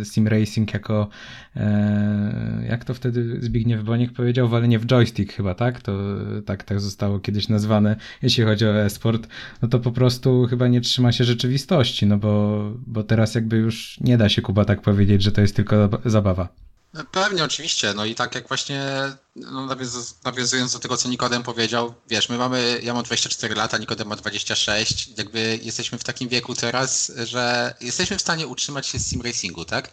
e, 0.00 0.04
sim 0.04 0.28
racing 0.28 0.74
jako 0.74 1.08
e, 1.56 2.64
jak 2.68 2.84
to 2.84 2.94
wtedy 2.94 3.38
Zbigniew 3.40 3.84
Bonik 3.84 4.12
powiedział, 4.12 4.48
walenie 4.48 4.78
w 4.78 4.86
joystick 4.86 5.32
chyba, 5.32 5.54
tak? 5.54 5.80
To 5.80 5.98
tak, 6.46 6.64
tak 6.64 6.80
zostało 6.80 7.20
kiedyś 7.20 7.48
nazwane, 7.48 7.96
jeśli 8.22 8.44
chodzi 8.44 8.66
o 8.66 8.84
esport, 8.84 9.28
no 9.62 9.68
to 9.68 9.80
po 9.80 9.92
prostu 9.92 10.46
chyba 10.50 10.68
nie 10.68 10.80
trzyma 10.80 11.12
się 11.12 11.24
rzeczywistości, 11.24 11.51
no 12.06 12.16
bo, 12.16 12.62
bo 12.86 13.04
teraz 13.04 13.34
jakby 13.34 13.56
już 13.56 13.96
nie 14.00 14.18
da 14.18 14.28
się 14.28 14.42
Kuba 14.42 14.64
tak 14.64 14.82
powiedzieć, 14.82 15.22
że 15.22 15.32
to 15.32 15.40
jest 15.40 15.56
tylko 15.56 15.88
zabawa. 16.04 16.48
Pewnie, 17.12 17.44
oczywiście. 17.44 17.94
No 17.94 18.04
i 18.04 18.14
tak 18.14 18.34
jak 18.34 18.48
właśnie 18.48 18.82
no, 19.36 19.68
nawiązując 20.24 20.72
do 20.72 20.78
tego, 20.78 20.96
co 20.96 21.08
Nikodem 21.08 21.42
powiedział, 21.42 21.94
wiesz, 22.08 22.28
my 22.28 22.38
mamy, 22.38 22.80
ja 22.82 22.94
mam 22.94 23.02
24 23.04 23.54
lata, 23.54 23.78
Nikodem 23.78 24.08
ma 24.08 24.16
26, 24.16 25.18
jakby 25.18 25.58
jesteśmy 25.62 25.98
w 25.98 26.04
takim 26.04 26.28
wieku 26.28 26.54
teraz, 26.54 27.12
że 27.24 27.74
jesteśmy 27.80 28.18
w 28.18 28.20
stanie 28.20 28.46
utrzymać 28.46 28.86
się 28.86 28.98
z 28.98 29.06
sim 29.06 29.22
racingu, 29.22 29.64
tak? 29.64 29.92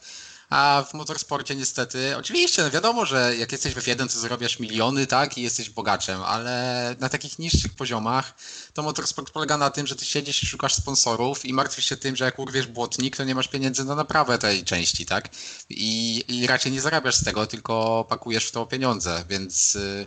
A 0.50 0.86
w 0.89 0.93
motorsporcie 0.93 1.56
niestety, 1.56 2.18
oczywiście, 2.18 2.64
no 2.64 2.72
wiadomo, 2.72 3.06
że 3.06 3.36
jak 3.36 3.52
jesteś 3.52 3.74
w 3.74 3.78
F1, 3.78 4.14
to 4.14 4.20
zarabiasz 4.20 4.60
miliony, 4.60 5.08
tak, 5.08 5.38
i 5.38 5.41
jesteś 5.41 5.70
bogaczem, 5.70 6.24
ale 6.24 6.95
na 7.00 7.10
takich 7.10 7.39
niższych 7.39 7.74
poziomach 7.74 8.34
to 8.74 8.84
motorsport 8.84 9.32
polega 9.32 9.58
na 9.58 9.70
tym, 9.70 9.88
że 9.88 9.95
ty 9.95 10.06
siedzisz 10.06 10.43
i 10.43 10.45
szukasz 10.45 10.76
sponsorów 10.76 11.45
i 11.45 11.54
martwisz 11.54 11.86
się 11.86 11.97
tym, 11.97 12.16
że 12.16 12.26
jak 12.26 12.39
urwiesz 12.39 12.68
błotnik, 12.68 13.18
to 13.18 13.24
nie 13.24 13.36
masz 13.36 13.47
pieniędzy 13.47 13.86
na 13.86 13.95
naprawę 13.95 14.38
tej 14.38 14.64
części, 14.64 15.06
tak? 15.06 15.30
I, 15.70 16.24
i 16.28 16.47
raczej 16.47 16.72
nie 16.72 16.82
zarabiasz 16.82 17.16
z 17.16 17.24
tego, 17.24 17.47
tylko 17.47 18.06
pakujesz 18.10 18.45
w 18.45 18.52
to 18.52 18.66
pieniądze, 18.66 19.24
więc 19.30 19.76
y, 19.76 20.06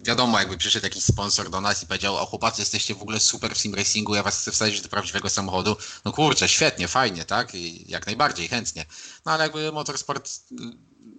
wiadomo, 0.00 0.38
jakby 0.38 0.56
przyszedł 0.56 0.86
jakiś 0.86 1.04
sponsor 1.04 1.50
do 1.50 1.60
nas 1.60 1.82
i 1.82 1.86
powiedział, 1.86 2.16
o 2.16 2.26
chłopacy, 2.26 2.62
jesteście 2.62 2.94
w 2.94 3.02
ogóle 3.02 3.20
super 3.20 3.54
w 3.54 3.58
sim 3.58 3.74
racingu, 3.74 4.14
ja 4.14 4.22
was 4.22 4.40
chcę 4.40 4.52
wsadzić 4.52 4.80
do 4.80 4.88
prawdziwego 4.88 5.30
samochodu, 5.30 5.76
no 6.04 6.12
kurczę, 6.12 6.48
świetnie, 6.48 6.88
fajnie, 6.88 7.24
tak? 7.24 7.54
I 7.54 7.84
jak 7.88 8.06
najbardziej, 8.06 8.48
chętnie. 8.48 8.86
No 9.26 9.32
ale 9.32 9.44
jakby 9.44 9.72
motorsport 9.72 10.28
y, 10.28 10.54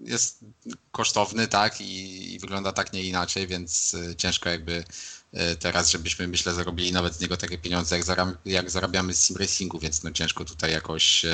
jest 0.02 0.40
kosztowny, 0.92 1.48
tak? 1.48 1.82
I, 1.82 2.34
i 2.34 2.40
wygląda 2.40 2.72
tak 2.72 2.94
nie 2.94 3.04
inaczej, 3.04 3.48
więc 3.48 3.94
y, 3.94 4.16
ciężko 4.16 4.50
jakby 4.50 4.84
y, 5.34 5.56
teraz, 5.56 5.90
żebyśmy 5.90 6.28
myślę 6.28 6.54
zarobili 6.54 6.92
nawet 6.92 7.16
z 7.16 7.20
niego 7.20 7.38
takie 7.38 7.58
pieniądze, 7.58 7.96
jak, 7.96 8.06
zarab 8.06 8.30
jak 8.46 8.70
zarabiamy 8.70 9.14
z 9.14 9.24
sim 9.24 9.38
racingu, 9.38 9.80
więc 9.80 10.04
no 10.04 10.12
ciężko 10.12 10.46
tutaj 10.46 10.72
jakoś 10.72 11.26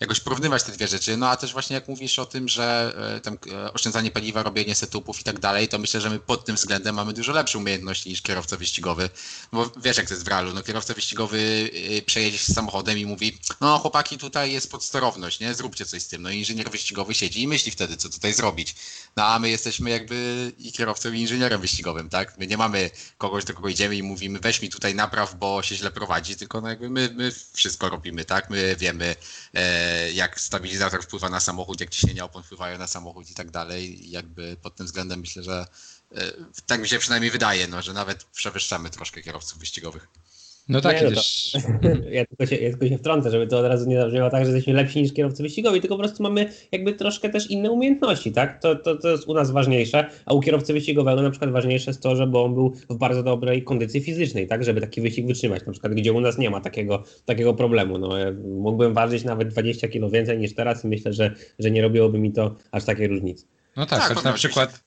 jakoś 0.00 0.20
porównywać 0.20 0.62
te 0.62 0.72
dwie 0.72 0.88
rzeczy. 0.88 1.16
No 1.16 1.28
a 1.28 1.36
też 1.36 1.52
właśnie 1.52 1.74
jak 1.74 1.88
mówisz 1.88 2.18
o 2.18 2.26
tym, 2.26 2.48
że 2.48 2.94
e, 3.16 3.20
tam 3.20 3.38
e, 3.52 3.72
oszczędzanie 3.72 4.10
paliwa, 4.10 4.42
robienie 4.42 4.74
setupów 4.74 5.20
i 5.20 5.24
tak 5.24 5.40
dalej, 5.40 5.68
to 5.68 5.78
myślę, 5.78 6.00
że 6.00 6.10
my 6.10 6.18
pod 6.18 6.44
tym 6.44 6.56
względem 6.56 6.94
mamy 6.94 7.12
dużo 7.12 7.32
lepsze 7.32 7.58
umiejętności 7.58 8.10
niż 8.10 8.22
kierowca 8.22 8.56
wyścigowy. 8.56 9.08
Bo 9.52 9.72
wiesz 9.82 9.96
jak 9.96 10.08
to 10.08 10.14
jest 10.14 10.24
w 10.24 10.28
realu, 10.28 10.54
no 10.54 10.62
kierowca 10.62 10.94
wyścigowy 10.94 11.70
e, 11.98 12.02
przejedzie 12.02 12.38
się 12.38 12.52
samochodem 12.52 12.98
i 12.98 13.06
mówi, 13.06 13.38
no 13.60 13.78
chłopaki 13.78 14.18
tutaj 14.18 14.52
jest 14.52 14.70
podsterowność, 14.70 15.40
nie, 15.40 15.54
zróbcie 15.54 15.86
coś 15.86 16.02
z 16.02 16.08
tym. 16.08 16.22
No 16.22 16.30
inżynier 16.30 16.70
wyścigowy 16.70 17.14
siedzi 17.14 17.42
i 17.42 17.48
myśli 17.48 17.70
wtedy, 17.70 17.96
co 17.96 18.08
tutaj 18.08 18.32
zrobić. 18.32 18.74
No 19.16 19.24
a 19.24 19.38
my 19.38 19.50
jesteśmy 19.50 19.90
jakby 19.90 20.52
i 20.58 20.72
kierowcą 20.72 21.12
i 21.12 21.20
inżynierem 21.20 21.60
wyścigowym, 21.60 22.08
tak? 22.08 22.38
My 22.38 22.46
nie 22.46 22.56
mamy 22.56 22.90
kogoś, 23.18 23.44
do 23.44 23.54
kogo 23.54 23.68
idziemy 23.68 23.96
i 23.96 24.02
mówimy, 24.02 24.38
weź 24.38 24.62
mi 24.62 24.68
tutaj 24.68 24.94
napraw, 24.94 25.34
bo 25.34 25.62
się 25.62 25.76
źle 25.76 25.90
prowadzi, 25.90 26.36
tylko 26.36 26.60
no 26.60 26.68
jakby 26.68 26.90
my, 26.90 27.10
my 27.14 27.32
wszystko 27.52 27.88
robimy, 27.88 28.24
tak? 28.24 28.50
My 28.50 28.76
wiemy, 28.76 29.16
jak 30.14 30.40
stabilizator 30.40 31.02
wpływa 31.02 31.30
na 31.30 31.40
samochód, 31.40 31.80
jak 31.80 31.90
ciśnienia 31.90 32.24
opon 32.24 32.42
wpływają 32.42 32.78
na 32.78 32.86
samochód 32.86 33.30
i 33.30 33.34
tak 33.34 33.50
dalej. 33.50 34.10
jakby 34.10 34.56
pod 34.62 34.76
tym 34.76 34.86
względem 34.86 35.20
myślę, 35.20 35.42
że 35.42 35.66
e, 36.12 36.32
tak 36.66 36.80
mi 36.80 36.88
się 36.88 36.98
przynajmniej 36.98 37.30
wydaje, 37.30 37.68
no, 37.68 37.82
że 37.82 37.92
nawet 37.92 38.24
przewyższamy 38.24 38.90
troszkę 38.90 39.22
kierowców 39.22 39.58
wyścigowych. 39.58 40.08
No 40.68 40.80
tak, 40.80 41.02
nie, 41.02 41.08
no 41.08 41.14
też... 41.14 41.52
ja, 42.16 42.26
tylko 42.26 42.46
się, 42.46 42.56
ja 42.56 42.70
tylko 42.70 42.88
się 42.88 42.98
wtrącę, 42.98 43.30
żeby 43.30 43.46
to 43.46 43.58
od 43.58 43.66
razu 43.66 43.88
nie 43.88 44.00
zabrzmiało 44.00 44.30
tak, 44.30 44.44
że 44.44 44.50
jesteśmy 44.50 44.72
lepsi 44.72 45.02
niż 45.02 45.12
kierowcy 45.12 45.42
wyścigowi, 45.42 45.80
tylko 45.80 45.96
po 45.96 46.02
prostu 46.02 46.22
mamy 46.22 46.52
jakby 46.72 46.92
troszkę 46.92 47.28
też 47.28 47.50
inne 47.50 47.70
umiejętności, 47.70 48.32
tak? 48.32 48.62
To, 48.62 48.76
to, 48.76 48.96
to 48.96 49.08
jest 49.08 49.28
u 49.28 49.34
nas 49.34 49.50
ważniejsze, 49.50 50.10
a 50.26 50.34
u 50.34 50.40
kierowcy 50.40 50.72
wyścigowego 50.72 51.22
na 51.22 51.30
przykład 51.30 51.50
ważniejsze 51.50 51.90
jest 51.90 52.02
to, 52.02 52.16
żeby 52.16 52.38
on 52.38 52.54
był 52.54 52.74
w 52.90 52.96
bardzo 52.96 53.22
dobrej 53.22 53.62
kondycji 53.64 54.00
fizycznej, 54.00 54.46
tak? 54.46 54.64
Żeby 54.64 54.80
taki 54.80 55.00
wyścig 55.00 55.26
wytrzymać, 55.26 55.66
na 55.66 55.72
przykład 55.72 55.94
gdzie 55.94 56.12
u 56.12 56.20
nas 56.20 56.38
nie 56.38 56.50
ma 56.50 56.60
takiego, 56.60 57.04
takiego 57.24 57.54
problemu. 57.54 57.98
No, 57.98 58.18
ja 58.18 58.32
mógłbym 58.44 58.94
ważyć 58.94 59.24
nawet 59.24 59.48
20 59.48 59.88
kg 59.88 60.12
więcej 60.12 60.38
niż 60.38 60.54
teraz 60.54 60.84
i 60.84 60.88
myślę, 60.88 61.12
że, 61.12 61.34
że 61.58 61.70
nie 61.70 61.82
robiłoby 61.82 62.18
mi 62.18 62.32
to 62.32 62.56
aż 62.70 62.84
takiej 62.84 63.08
różnicy. 63.08 63.46
No 63.76 63.86
tak, 63.86 64.08
tak 64.08 64.24
na 64.24 64.32
przykład 64.32 64.85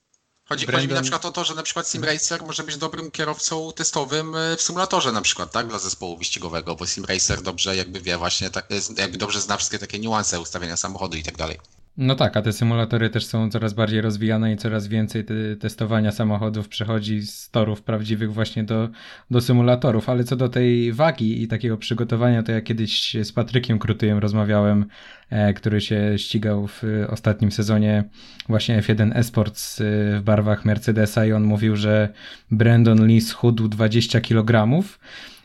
Chodzi, 0.49 0.65
Brandon... 0.65 0.81
chodzi 0.81 0.87
mi 0.87 0.95
na 0.95 1.01
przykład 1.01 1.25
o 1.25 1.31
to, 1.31 1.43
że 1.43 1.55
na 1.55 1.63
przykład 1.63 1.89
SimRacer 1.89 2.43
może 2.43 2.63
być 2.63 2.77
dobrym 2.77 3.11
kierowcą 3.11 3.71
testowym 3.75 4.35
e, 4.35 4.57
w 4.57 4.61
symulatorze 4.61 5.11
na 5.11 5.21
przykład, 5.21 5.51
tak, 5.51 5.67
dla 5.67 5.79
zespołu 5.79 6.17
wyścigowego, 6.17 6.75
bo 6.75 6.87
SimRacer 6.87 7.41
dobrze 7.41 7.75
jakby 7.75 8.01
wie 8.01 8.17
właśnie, 8.17 8.49
tak, 8.49 8.67
jakby 8.97 9.17
dobrze 9.17 9.41
zna 9.41 9.57
wszystkie 9.57 9.79
takie 9.79 9.99
niuanse 9.99 10.39
ustawienia 10.39 10.77
samochodu 10.77 11.17
i 11.17 11.23
tak 11.23 11.37
dalej. 11.37 11.59
No 12.01 12.15
tak, 12.15 12.37
a 12.37 12.41
te 12.41 12.53
symulatory 12.53 13.09
też 13.09 13.25
są 13.25 13.49
coraz 13.49 13.73
bardziej 13.73 14.01
rozwijane 14.01 14.53
i 14.53 14.57
coraz 14.57 14.87
więcej 14.87 15.25
te 15.25 15.33
testowania 15.59 16.11
samochodów 16.11 16.67
przechodzi 16.67 17.21
z 17.21 17.49
torów 17.49 17.81
prawdziwych 17.81 18.33
właśnie 18.33 18.63
do, 18.63 18.89
do 19.31 19.41
symulatorów. 19.41 20.09
Ale 20.09 20.23
co 20.23 20.35
do 20.35 20.49
tej 20.49 20.93
wagi 20.93 21.43
i 21.43 21.47
takiego 21.47 21.77
przygotowania, 21.77 22.43
to 22.43 22.51
ja 22.51 22.61
kiedyś 22.61 23.17
z 23.23 23.31
Patrykiem 23.31 23.79
Krutyjem 23.79 24.17
rozmawiałem, 24.17 24.85
e, 25.29 25.53
który 25.53 25.81
się 25.81 26.13
ścigał 26.17 26.67
w 26.67 26.83
ostatnim 27.09 27.51
sezonie 27.51 28.03
właśnie 28.49 28.81
F1 28.81 29.11
Esports 29.15 29.81
e, 29.81 29.83
w 30.19 30.21
barwach 30.23 30.65
Mercedesa 30.65 31.25
i 31.25 31.31
on 31.31 31.43
mówił, 31.43 31.75
że 31.75 32.09
Brandon 32.51 33.07
Lee 33.07 33.21
schudł 33.21 33.67
20 33.67 34.21
kg 34.21 34.83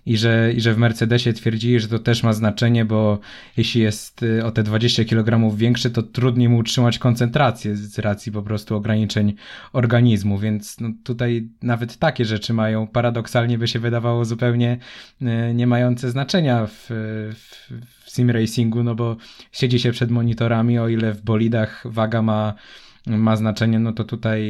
i 0.07 0.17
że, 0.17 0.53
i 0.57 0.61
że 0.61 0.75
w 0.75 0.79
Mercedesie 0.79 1.33
twierdzili, 1.33 1.81
że 1.81 1.89
to 1.89 1.99
też 1.99 2.23
ma 2.23 2.33
znaczenie, 2.33 2.85
bo 2.85 3.19
jeśli 3.57 3.81
jest 3.81 4.23
y, 4.23 4.45
o 4.45 4.51
te 4.51 4.63
20 4.63 5.05
kg 5.05 5.57
większy, 5.57 5.91
to 5.91 6.03
trudniej 6.03 6.49
mu 6.49 6.59
utrzymać 6.59 6.99
koncentrację 6.99 7.77
z 7.77 7.99
racji 7.99 8.33
po 8.33 8.43
prostu 8.43 8.77
ograniczeń 8.77 9.35
organizmu, 9.73 10.39
więc 10.39 10.81
no 10.81 10.89
tutaj 11.05 11.49
nawet 11.63 11.97
takie 11.97 12.25
rzeczy 12.25 12.53
mają, 12.53 12.87
paradoksalnie 12.87 13.59
by 13.59 13.69
się 13.69 13.79
wydawało 13.79 14.25
zupełnie 14.25 14.79
y, 15.23 15.55
nie 15.55 15.67
mające 15.67 16.11
znaczenia 16.11 16.67
w, 16.67 16.87
w, 17.35 17.73
w 18.05 18.11
sim 18.11 18.31
racingu, 18.31 18.83
no 18.83 18.95
bo 18.95 19.17
siedzi 19.53 19.79
się 19.79 19.93
przed 19.93 20.11
monitorami, 20.11 20.79
o 20.79 20.89
ile 20.89 21.13
w 21.13 21.23
bolidach 21.23 21.83
waga 21.85 22.23
ma 22.23 22.55
ma 23.07 23.37
znaczenie, 23.37 23.79
no 23.79 23.93
to 23.93 24.05
tutaj 24.05 24.43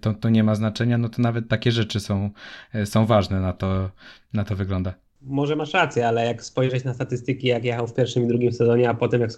to, 0.00 0.14
to 0.14 0.28
nie 0.28 0.44
ma 0.44 0.54
znaczenia, 0.54 0.98
no 0.98 1.08
to 1.08 1.22
nawet 1.22 1.48
takie 1.48 1.72
rzeczy 1.72 2.00
są, 2.00 2.30
są 2.84 3.06
ważne, 3.06 3.40
na 3.40 3.52
to, 3.52 3.90
na 4.32 4.44
to 4.44 4.56
wygląda. 4.56 4.94
Może 5.22 5.56
masz 5.56 5.72
rację, 5.72 6.08
ale 6.08 6.26
jak 6.26 6.44
spojrzeć 6.44 6.84
na 6.84 6.94
statystyki, 6.94 7.46
jak 7.46 7.64
jechał 7.64 7.86
w 7.86 7.94
pierwszym 7.94 8.24
i 8.24 8.26
drugim 8.26 8.52
sezonie, 8.52 8.88
a 8.88 8.94
potem 8.94 9.20
jak 9.20 9.30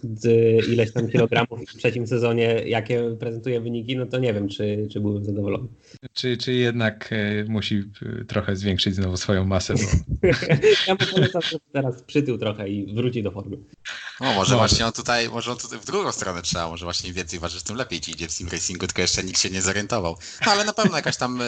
ileś 0.68 0.92
tam 0.92 1.08
kilogramów 1.08 1.60
w 1.60 1.76
trzecim 1.76 2.06
sezonie, 2.06 2.62
jakie 2.66 3.16
prezentuje 3.20 3.60
wyniki, 3.60 3.96
no 3.96 4.06
to 4.06 4.18
nie 4.18 4.34
wiem, 4.34 4.48
czy, 4.48 4.88
czy 4.92 5.00
byłbym 5.00 5.24
zadowolony. 5.24 5.68
Czy, 6.12 6.36
czy 6.36 6.52
jednak 6.52 7.10
e, 7.12 7.44
musi 7.44 7.84
e, 8.20 8.24
trochę 8.24 8.56
zwiększyć 8.56 8.94
znowu 8.94 9.16
swoją 9.16 9.44
masę? 9.44 9.74
Bo... 9.74 9.80
ja 10.88 10.94
mu 10.94 11.00
polecam, 11.14 11.42
teraz 11.72 12.02
przytył 12.02 12.38
trochę 12.38 12.68
i 12.68 12.94
wróci 12.94 13.22
do 13.22 13.30
formy. 13.30 13.56
No 14.20 14.32
może 14.32 14.56
właśnie 14.56 14.86
on 14.86 14.92
tutaj, 14.92 15.28
może 15.28 15.52
on 15.52 15.58
tutaj 15.58 15.78
w 15.78 15.86
drugą 15.86 16.12
stronę 16.12 16.42
trzeba, 16.42 16.68
może 16.68 16.86
właśnie 16.86 17.08
im 17.08 17.14
więcej 17.14 17.38
ważysz, 17.38 17.62
tym 17.62 17.76
lepiej 17.76 18.00
ci 18.00 18.12
idzie 18.12 18.28
w 18.28 18.32
sim 18.32 18.48
racingu, 18.48 18.86
tylko 18.86 19.02
jeszcze 19.02 19.24
nikt 19.24 19.40
się 19.40 19.50
nie 19.50 19.62
zorientował. 19.62 20.16
No 20.46 20.52
ale 20.52 20.64
na 20.64 20.72
pewno 20.72 20.96
jakaś 20.96 21.16
tam 21.16 21.40
e, 21.42 21.44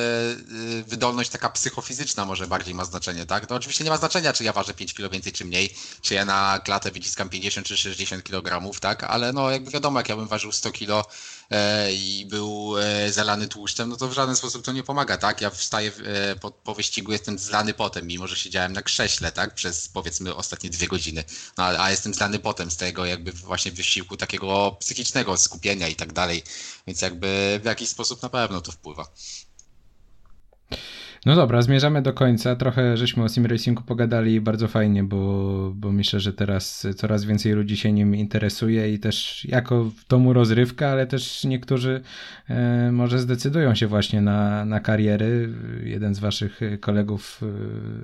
wydolność 0.87 1.31
taka 1.31 1.49
psychofizyczna 1.49 2.25
może 2.25 2.47
bardziej 2.47 2.75
ma 2.75 2.85
znaczenie, 2.85 3.27
tak? 3.27 3.47
To 3.47 3.55
oczywiście 3.55 3.85
nie 3.85 3.91
ma 3.91 3.97
znaczenia, 3.97 4.24
znaczenia, 4.25 4.33
czy 4.33 4.45
ja 4.45 4.53
ważę 4.53 4.75
5 4.75 4.95
kg 4.95 5.13
więcej, 5.13 5.33
czy 5.33 5.45
mniej, 5.45 5.75
czy 6.03 6.15
ja 6.15 6.25
na 6.25 6.61
klatę 6.65 6.91
wyciskam 6.91 7.29
50 7.29 7.67
czy 7.67 7.77
60 7.77 8.25
kg, 8.25 8.81
tak? 8.81 9.05
Ale 9.05 9.33
no 9.33 9.51
jakby 9.51 9.71
wiadomo, 9.71 10.01
jak 10.01 10.09
ja 10.09 10.17
bym 10.17 10.29
ważył 10.29 10.53
100 10.53 10.73
kg 10.73 11.11
e, 11.51 11.93
i 11.93 12.27
był 12.27 12.79
e, 12.79 13.13
zalany 13.13 13.49
tłuszczem, 13.49 13.89
no 13.89 13.97
to 13.97 14.09
w 14.09 14.13
żaden 14.13 14.37
sposób 14.37 14.65
to 14.65 14.73
nie 14.73 14.83
pomaga, 14.83 15.17
tak? 15.17 15.41
Ja 15.41 15.51
wstaję 15.51 15.93
e, 16.05 16.37
po, 16.37 16.51
po 16.51 16.75
wyścigu, 16.75 17.13
jestem 17.13 17.39
zlany 17.39 17.75
potem, 17.75 18.07
mimo 18.07 18.27
że 18.27 18.37
siedziałem 18.37 18.73
na 18.73 18.83
krześle, 18.83 19.33
tak? 19.33 19.55
Przez 19.55 19.89
powiedzmy 19.89 20.35
ostatnie 20.35 20.71
dwie 20.71 20.87
godziny. 20.89 21.25
No, 21.59 21.65
a 21.65 21.91
jestem 21.91 22.15
zlany 22.15 22.39
potem 22.39 22.71
z 22.71 22.77
tego 22.77 23.07
jakby 23.07 23.33
właśnie 23.33 23.73
wysiłku 23.73 24.17
takiego 24.17 24.77
psychicznego, 24.81 25.37
skupienia 25.37 25.89
i 25.89 25.97
tak 25.97 26.13
dalej. 26.13 26.43
Więc 26.87 27.03
jakby 27.03 27.61
w 27.63 27.67
jakiś 27.67 27.89
sposób 27.89 28.23
na 28.23 28.29
pewno 28.29 28.61
to 28.61 28.73
wpływa. 28.73 29.07
No 31.27 31.35
dobra, 31.35 31.63
zmierzamy 31.63 32.03
do 32.03 32.13
końca. 32.13 32.57
Trochę 32.57 32.97
żeśmy 32.97 33.25
o 33.25 33.29
sim 33.29 33.47
racingu 33.47 33.83
pogadali 33.83 34.41
bardzo 34.41 34.69
fajnie, 34.69 35.05
bo, 35.05 35.73
bo 35.75 35.93
myślę, 35.93 36.21
że 36.21 36.33
teraz 36.33 36.87
coraz 36.97 37.25
więcej 37.25 37.53
ludzi 37.53 37.77
się 37.77 37.93
nim 37.93 38.15
interesuje 38.15 38.95
i 38.95 38.99
też 38.99 39.45
jako 39.45 39.85
w 39.85 40.09
domu 40.09 40.33
rozrywka, 40.33 40.89
ale 40.89 41.07
też 41.07 41.45
niektórzy 41.45 42.01
e, 42.49 42.93
może 42.93 43.19
zdecydują 43.19 43.75
się 43.75 43.87
właśnie 43.87 44.21
na, 44.21 44.65
na 44.65 44.81
kariery. 44.81 45.49
Jeden 45.85 46.15
z 46.15 46.19
waszych 46.19 46.61
kolegów 46.81 47.41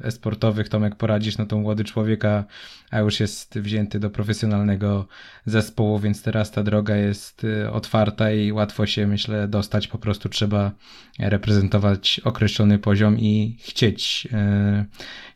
e, 0.02 0.06
esportowych, 0.06 0.68
Tomek 0.68 0.94
Poradzisz, 0.94 1.38
no 1.38 1.46
to 1.46 1.58
młody 1.58 1.84
człowieka, 1.84 2.44
a 2.90 2.98
już 2.98 3.20
jest 3.20 3.58
wzięty 3.58 4.00
do 4.00 4.10
profesjonalnego 4.10 5.06
zespołu, 5.46 5.98
więc 5.98 6.22
teraz 6.22 6.50
ta 6.50 6.62
droga 6.62 6.96
jest 6.96 7.44
e, 7.44 7.72
otwarta 7.72 8.32
i 8.32 8.52
łatwo 8.52 8.86
się, 8.86 9.06
myślę, 9.06 9.48
dostać. 9.48 9.88
Po 9.88 9.98
prostu 9.98 10.28
trzeba 10.28 10.72
reprezentować 11.18 12.20
określony 12.24 12.78
poziom 12.78 13.09
i 13.18 13.56
chcieć 13.60 14.28
e, 14.32 14.84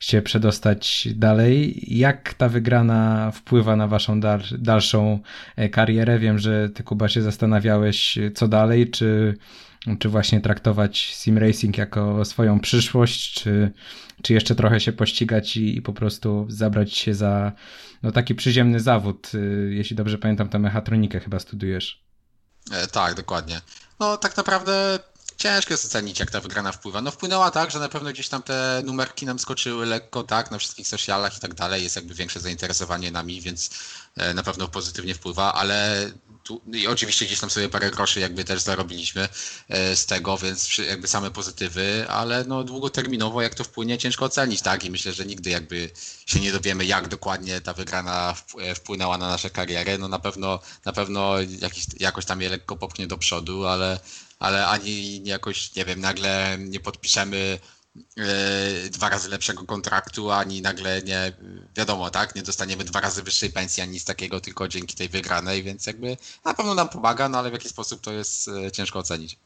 się 0.01 0.23
przedostać 0.23 1.09
dalej. 1.15 1.85
Jak 1.87 2.35
ta 2.35 2.49
wygrana 2.49 3.31
wpływa 3.31 3.77
na 3.77 3.89
waszą 3.89 4.21
dal, 4.21 4.41
dalszą 4.59 5.19
e, 5.57 5.69
karierę? 5.69 6.19
Wiem, 6.19 6.39
że 6.39 6.71
ty 6.71 6.83
Kuba 6.83 7.09
się 7.09 7.23
zastanawiałeś 7.23 8.19
co 8.35 8.49
dalej, 8.49 8.91
czy, 8.91 9.37
czy 9.99 10.09
właśnie 10.09 10.41
traktować 10.41 11.15
sim 11.15 11.39
racing 11.39 11.79
jako 11.79 12.25
swoją 12.25 12.61
przyszłość, 12.61 13.35
czy, 13.35 13.71
czy 14.23 14.33
jeszcze 14.33 14.55
trochę 14.55 14.81
się 14.81 14.93
pościgać 14.93 15.57
i, 15.57 15.77
i 15.77 15.83
po 15.83 15.93
prostu 15.93 16.47
zabrać 16.49 16.93
się 16.93 17.15
za 17.15 17.53
no, 18.03 18.13
taki 18.13 18.35
przyziemny 18.35 18.81
zawód. 18.81 19.33
E, 19.35 19.39
jeśli 19.75 19.97
dobrze 19.97 20.19
pamiętam, 20.19 20.49
to 20.49 20.59
mechatronikę 20.59 21.21
chyba 21.21 21.39
studujesz. 21.39 22.05
E, 22.73 22.87
tak, 22.87 23.15
dokładnie. 23.15 23.61
No 24.01 24.17
tak 24.17 24.37
naprawdę 24.37 24.99
Ciężko 25.37 25.73
jest 25.75 25.85
ocenić, 25.85 26.21
jak 26.21 26.31
ta 26.31 26.41
wygrana 26.41 26.73
wpływa. 26.73 27.01
No 27.01 27.11
wpłynęła 27.11 27.51
tak, 27.51 27.71
że 27.71 27.79
na 27.79 27.89
pewno 27.89 28.11
gdzieś 28.11 28.29
tam 28.29 28.43
te 28.43 28.83
numerki 28.85 29.27
nam 29.27 29.39
skoczyły 29.39 29.87
lekko, 29.87 30.23
tak, 30.23 30.51
na 30.51 30.59
wszystkich 30.59 30.89
socialach 30.89 31.37
i 31.37 31.41
tak 31.41 31.55
dalej. 31.55 31.83
Jest 31.83 31.97
jakby 31.97 32.15
większe 32.15 32.41
zainteresowanie 32.41 33.11
nami, 33.11 33.41
więc 33.41 33.71
e, 34.17 34.35
na 34.35 34.43
pewno 34.43 34.69
pozytywnie 34.69 35.15
wpływa, 35.15 35.55
ale 35.55 36.11
tu, 36.45 36.61
i 36.73 36.87
oczywiście 36.87 37.27
gdzieś 37.27 37.41
tam 37.41 37.51
sobie 37.51 37.69
parę 37.69 37.91
groszy 37.91 38.21
jakby 38.21 38.45
też 38.45 38.61
zarobiliśmy 38.61 39.29
e, 39.69 39.97
z 39.97 40.07
tego, 40.07 40.39
więc 40.39 40.79
jakby 40.79 41.09
same 41.09 41.31
pozytywy, 41.31 42.07
ale 42.09 42.45
no 42.45 42.65
długoterminowo 42.65 43.43
jak 43.43 43.55
to 43.55 43.65
wpłynie 43.65 43.99
ciężko 43.99 44.25
ocenić, 44.25 44.63
tak? 44.63 44.85
I 44.85 44.91
myślę, 44.91 45.13
że 45.13 45.27
nigdy 45.27 45.51
jakby 45.51 45.91
się 46.27 46.41
nie 46.41 46.53
dowiemy, 46.53 46.85
jak 46.85 47.09
dokładnie 47.09 47.61
ta 47.61 47.73
wygrana 47.73 48.35
e, 48.59 48.75
wpłynęła 48.75 49.19
na 49.19 49.29
nasze 49.29 49.51
kariery. 49.51 49.99
No 49.99 50.09
na 50.09 50.19
pewno, 50.19 50.61
na 50.85 50.93
pewno 50.93 51.35
jakiś, 51.61 51.87
jakoś 52.01 52.25
tam 52.25 52.41
je 52.41 52.49
lekko 52.49 52.77
popchnie 52.77 53.07
do 53.07 53.19
przodu, 53.19 53.67
ale 53.67 54.01
ale 54.39 54.67
ani 54.67 55.25
jakoś, 55.25 55.75
nie 55.75 55.85
wiem, 55.85 56.01
nagle 56.01 56.57
nie 56.59 56.81
podpiszemy 56.81 57.59
e, 58.19 58.89
dwa 58.91 59.09
razy 59.09 59.29
lepszego 59.29 59.65
kontraktu, 59.65 60.31
ani 60.31 60.63
nagle 60.63 61.03
nie, 61.03 61.33
wiadomo, 61.77 62.11
tak, 62.11 62.35
nie 62.35 62.43
dostaniemy 62.43 62.85
dwa 62.85 63.01
razy 63.01 63.23
wyższej 63.23 63.51
pensji, 63.51 63.83
ani 63.83 63.93
nic 63.93 64.05
takiego, 64.05 64.41
tylko 64.41 64.69
dzięki 64.69 64.97
tej 64.97 65.09
wygranej, 65.09 65.63
więc 65.63 65.87
jakby 65.87 66.17
na 66.45 66.55
pewno 66.55 66.75
nam 66.75 66.89
pomaga, 66.89 67.29
no 67.29 67.39
ale 67.39 67.51
w 67.51 67.53
jaki 67.53 67.69
sposób 67.69 68.01
to 68.01 68.13
jest 68.13 68.49
e, 68.49 68.73
ciężko 68.73 68.99
ocenić. 68.99 69.39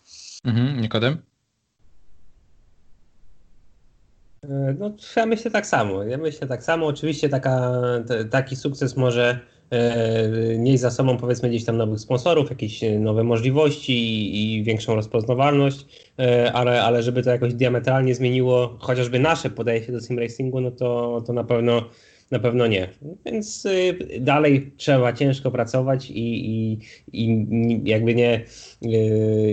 Mhm, 0.45 0.81
Nikodem? 0.81 1.23
E, 4.43 4.75
no, 4.79 4.91
ja 5.17 5.27
myślę 5.27 5.51
tak 5.51 5.67
samo. 5.67 6.03
Ja 6.03 6.19
myślę 6.19 6.47
tak 6.49 6.65
samo. 6.65 6.87
Oczywiście 6.87 7.29
taka, 7.29 7.73
t, 8.07 8.25
taki 8.25 8.57
sukces 8.57 8.97
może 8.97 9.41
E, 9.71 10.59
nieść 10.59 10.81
za 10.81 10.91
sobą 10.91 11.17
powiedzmy 11.17 11.49
gdzieś 11.49 11.65
tam 11.65 11.77
nowych 11.77 12.01
sponsorów, 12.01 12.51
jakieś 12.51 12.81
nowe 12.99 13.25
możliwości 13.25 13.93
i, 13.93 14.59
i 14.59 14.63
większą 14.63 14.95
rozpoznawalność, 14.95 15.87
e, 16.19 16.53
ale, 16.53 16.83
ale 16.83 17.03
żeby 17.03 17.23
to 17.23 17.31
jakoś 17.31 17.55
diametralnie 17.55 18.15
zmieniło 18.15 18.77
chociażby 18.81 19.19
nasze 19.19 19.51
podejście 19.51 19.93
do 19.93 20.01
sim 20.01 20.19
racingu, 20.19 20.61
no 20.61 20.71
to, 20.71 21.23
to 21.27 21.33
na 21.33 21.45
pewno 21.45 21.85
na 22.31 22.39
pewno 22.39 22.67
nie. 22.67 22.89
Więc 23.27 23.67
dalej 24.21 24.73
trzeba 24.77 25.13
ciężko 25.13 25.51
pracować 25.51 26.11
i, 26.11 26.51
i, 26.51 26.79
i 27.13 27.47
jakby 27.85 28.15
nie, 28.15 28.45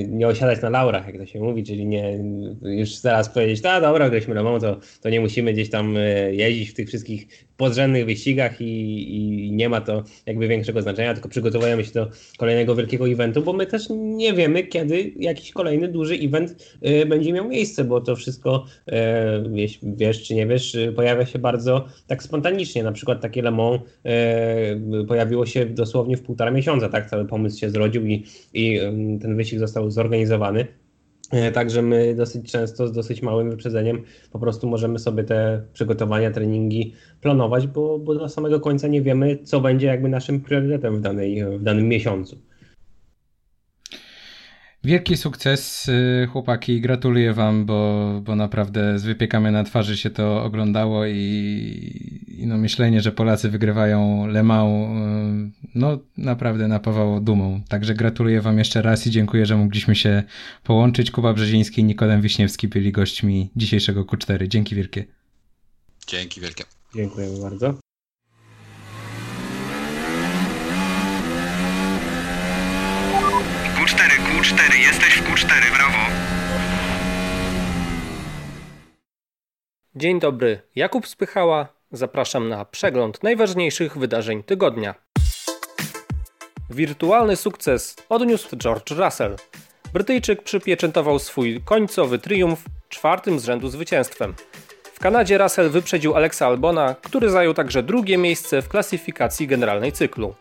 nie 0.08 0.28
osiadać 0.28 0.62
na 0.62 0.70
laurach, 0.70 1.08
jak 1.08 1.18
to 1.18 1.26
się 1.26 1.40
mówi, 1.40 1.64
czyli 1.64 1.86
nie 1.86 2.20
już 2.62 2.96
zaraz 2.96 3.30
powiedzieć, 3.30 3.64
no 3.64 3.82
dobra, 3.82 4.10
graliśmy 4.10 4.36
Le 4.36 4.60
to, 4.60 4.80
to 5.02 5.10
nie 5.10 5.20
musimy 5.22 5.54
gdzieś 5.54 5.70
tam 5.70 5.96
jeździć 6.32 6.70
w 6.70 6.74
tych 6.74 6.88
wszystkich 6.88 7.28
podrzędnych 7.58 8.06
wyścigach 8.06 8.62
i, 8.62 9.46
i 9.46 9.52
nie 9.52 9.70
ma 9.70 9.82
to 9.82 10.04
jakby 10.26 10.48
większego 10.48 10.82
znaczenia, 10.82 11.14
tylko 11.14 11.30
przygotowujemy 11.30 11.86
się 11.86 11.92
do 11.92 12.10
kolejnego 12.38 12.76
wielkiego 12.76 13.10
eventu, 13.10 13.42
bo 13.42 13.54
my 13.54 13.66
też 13.66 13.88
nie 13.92 14.34
wiemy, 14.34 14.64
kiedy 14.64 15.14
jakiś 15.20 15.52
kolejny 15.52 15.88
duży 15.88 16.16
event 16.16 16.78
będzie 17.08 17.34
miał 17.34 17.50
miejsce, 17.50 17.84
bo 17.84 18.02
to 18.02 18.16
wszystko, 18.16 18.66
wiesz 19.84 20.24
czy 20.24 20.36
nie 20.36 20.48
wiesz, 20.48 20.78
pojawia 20.96 21.26
się 21.26 21.40
bardzo 21.40 21.86
tak 22.08 22.24
spontanicznie 22.24 22.84
na 22.84 22.92
przykład 22.92 23.22
takie 23.22 23.42
Le 23.42 23.52
Mans 23.52 23.82
pojawiło 25.08 25.46
się 25.46 25.66
dosłownie 25.66 26.18
w 26.18 26.22
półtora 26.22 26.52
miesiąca, 26.52 26.90
tak? 26.90 27.10
Cały 27.10 27.26
pomysł 27.26 27.60
się 27.60 27.70
zrodził 27.70 28.06
i, 28.06 28.24
i 28.54 28.80
ten 29.22 29.36
wyścig 29.38 29.60
został 29.60 29.92
zorganizowany. 29.92 30.66
E, 31.32 31.52
także 31.52 31.82
my 31.82 32.16
dosyć 32.16 32.52
często 32.52 32.88
z 32.88 32.92
dosyć 32.92 33.22
małym 33.22 33.50
wyprzedzeniem 33.50 34.04
po 34.32 34.40
prostu 34.40 34.68
możemy 34.68 35.00
sobie 35.00 35.24
te 35.24 35.62
przygotowania, 35.74 36.32
treningi 36.32 36.94
planować, 37.22 37.68
bo, 37.68 38.00
bo 38.00 38.16
do 38.16 38.30
samego 38.30 38.60
końca 38.60 38.88
nie 38.88 39.02
wiemy, 39.02 39.38
co 39.44 39.62
będzie 39.62 39.88
jakby 39.88 40.10
naszym 40.10 40.42
priorytetem 40.42 40.98
w, 40.98 41.02
danej, 41.02 41.46
w 41.46 41.64
danym 41.64 41.88
miesiącu. 41.88 42.38
Wielki 44.86 45.18
sukces, 45.18 45.88
y, 45.88 46.28
chłopaki. 46.32 46.82
Gratuluję 46.82 47.34
Wam, 47.34 47.66
bo, 47.66 48.12
bo 48.24 48.36
naprawdę 48.36 49.00
z 49.00 49.04
wypiekami 49.04 49.52
na 49.52 49.64
twarzy 49.64 49.98
się 49.98 50.10
to 50.10 50.44
oglądało 50.44 51.06
i, 51.06 51.16
i 52.28 52.48
no 52.48 52.58
myślenie, 52.58 53.02
że 53.02 53.12
Polacy 53.12 53.50
wygrywają 53.50 54.28
Le 54.28 54.44
Mans, 54.44 54.70
y, 54.70 55.70
no 55.76 56.00
naprawdę 56.18 56.68
napawało 56.68 57.20
dumą. 57.20 57.62
Także 57.70 57.94
gratuluję 57.94 58.42
Wam 58.42 58.58
jeszcze 58.58 58.82
raz 58.82 59.08
i 59.08 59.12
dziękuję, 59.12 59.46
że 59.46 59.58
mogliśmy 59.58 59.96
się 59.96 60.24
połączyć. 60.64 61.12
Kuba 61.12 61.34
Brzeziński 61.34 61.82
i 61.82 61.84
Nikodem 61.84 62.22
Wiśniewski 62.22 62.68
byli 62.68 62.92
gośćmi 62.92 63.50
dzisiejszego 63.56 64.04
Q4. 64.04 64.48
Dzięki 64.48 64.76
wielkie. 64.76 65.06
Dzięki 66.08 66.42
wielkie. 66.42 66.64
Dziękujemy 66.96 67.42
bardzo. 67.42 67.85
Q4, 74.46 74.76
jesteś 74.76 75.22
w 75.22 75.24
Q4, 75.24 75.76
brawo. 75.76 75.98
Dzień 79.96 80.20
dobry, 80.20 80.62
Jakub 80.76 81.08
Spychała. 81.08 81.68
Zapraszam 81.92 82.50
na 82.50 82.66
przegląd 82.66 83.24
najważniejszych 83.24 83.98
wydarzeń 83.98 84.44
tygodnia. 84.44 84.96
Wirtualny 86.70 87.36
sukces 87.36 87.96
odniósł 88.10 88.58
George 88.58 88.92
Russell. 88.92 89.36
Brytyjczyk 89.94 90.44
przypieczętował 90.44 91.20
swój 91.20 91.62
końcowy 91.62 92.20
triumf 92.20 92.64
czwartym 92.90 93.40
z 93.40 93.46
rzędu 93.46 93.68
zwycięstwem. 93.68 94.34
W 94.94 95.00
Kanadzie 95.00 95.38
Russell 95.38 95.70
wyprzedził 95.70 96.16
Alexa 96.16 96.48
Albona, 96.48 96.96
który 97.02 97.30
zajął 97.30 97.54
także 97.54 97.84
drugie 97.84 98.18
miejsce 98.18 98.62
w 98.62 98.70
klasyfikacji 98.70 99.48
generalnej 99.48 99.92
cyklu. 99.92 100.36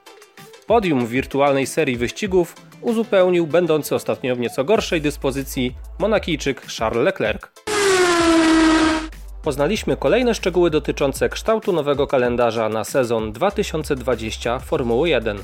Podium 0.67 1.07
wirtualnej 1.07 1.67
serii 1.67 1.97
wyścigów 1.97 2.55
uzupełnił 2.85 3.47
będący 3.47 3.95
ostatnio 3.95 4.37
w 4.37 4.39
nieco 4.39 4.65
gorszej 4.65 5.01
dyspozycji 5.01 5.75
Monakijczyk 5.99 6.63
Charles 6.79 7.05
Leclerc. 7.05 7.43
Poznaliśmy 9.43 9.97
kolejne 9.97 10.35
szczegóły 10.35 10.71
dotyczące 10.71 11.29
kształtu 11.29 11.73
nowego 11.73 12.07
kalendarza 12.07 12.69
na 12.69 12.85
sezon 12.85 13.33
2020 13.33 14.59
Formuły 14.59 15.09
1. 15.09 15.39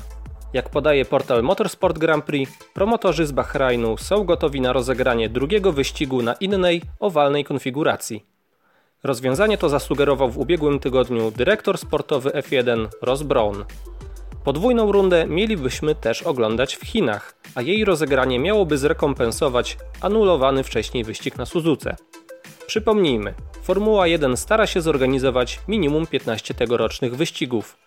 Jak 0.53 0.69
podaje 0.69 1.05
portal 1.05 1.43
Motorsport 1.43 1.97
Grand 1.97 2.25
Prix, 2.25 2.51
promotorzy 2.73 3.25
z 3.25 3.31
Bahrajnu 3.31 3.97
są 3.97 4.23
gotowi 4.23 4.61
na 4.61 4.73
rozegranie 4.73 5.29
drugiego 5.29 5.71
wyścigu 5.71 6.21
na 6.21 6.33
innej, 6.33 6.81
owalnej 6.99 7.43
konfiguracji. 7.43 8.25
Rozwiązanie 9.03 9.57
to 9.57 9.69
zasugerował 9.69 10.29
w 10.29 10.37
ubiegłym 10.37 10.79
tygodniu 10.79 11.31
dyrektor 11.31 11.77
sportowy 11.77 12.29
F1 12.29 12.87
Ross 13.01 13.23
Brown. 13.23 13.65
Podwójną 14.43 14.91
rundę 14.91 15.25
mielibyśmy 15.27 15.95
też 15.95 16.23
oglądać 16.23 16.75
w 16.75 16.81
Chinach, 16.81 17.35
a 17.55 17.61
jej 17.61 17.85
rozegranie 17.85 18.39
miałoby 18.39 18.77
zrekompensować 18.77 19.77
anulowany 20.01 20.63
wcześniej 20.63 21.03
wyścig 21.03 21.37
na 21.37 21.45
Suzuce. 21.45 21.95
Przypomnijmy, 22.67 23.33
Formuła 23.63 24.07
1 24.07 24.37
stara 24.37 24.67
się 24.67 24.81
zorganizować 24.81 25.59
minimum 25.67 26.07
15 26.07 26.53
tegorocznych 26.53 27.15
wyścigów. 27.15 27.77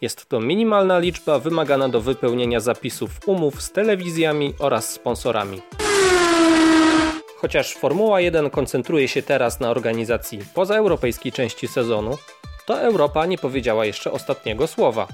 Jest 0.00 0.28
to 0.28 0.40
minimalna 0.40 0.98
liczba 0.98 1.38
wymagana 1.38 1.88
do 1.88 2.00
wypełnienia 2.00 2.60
zapisów 2.60 3.10
umów 3.26 3.62
z 3.62 3.72
telewizjami 3.72 4.54
oraz 4.58 4.90
sponsorami. 4.92 5.60
Chociaż 7.36 7.74
Formuła 7.74 8.20
1 8.20 8.50
koncentruje 8.50 9.08
się 9.08 9.22
teraz 9.22 9.60
na 9.60 9.70
organizacji 9.70 10.38
pozaeuropejskiej 10.54 11.32
części 11.32 11.68
sezonu, 11.68 12.18
to 12.66 12.80
Europa 12.80 13.26
nie 13.26 13.38
powiedziała 13.38 13.84
jeszcze 13.84 14.12
ostatniego 14.12 14.66
słowa. 14.66 15.08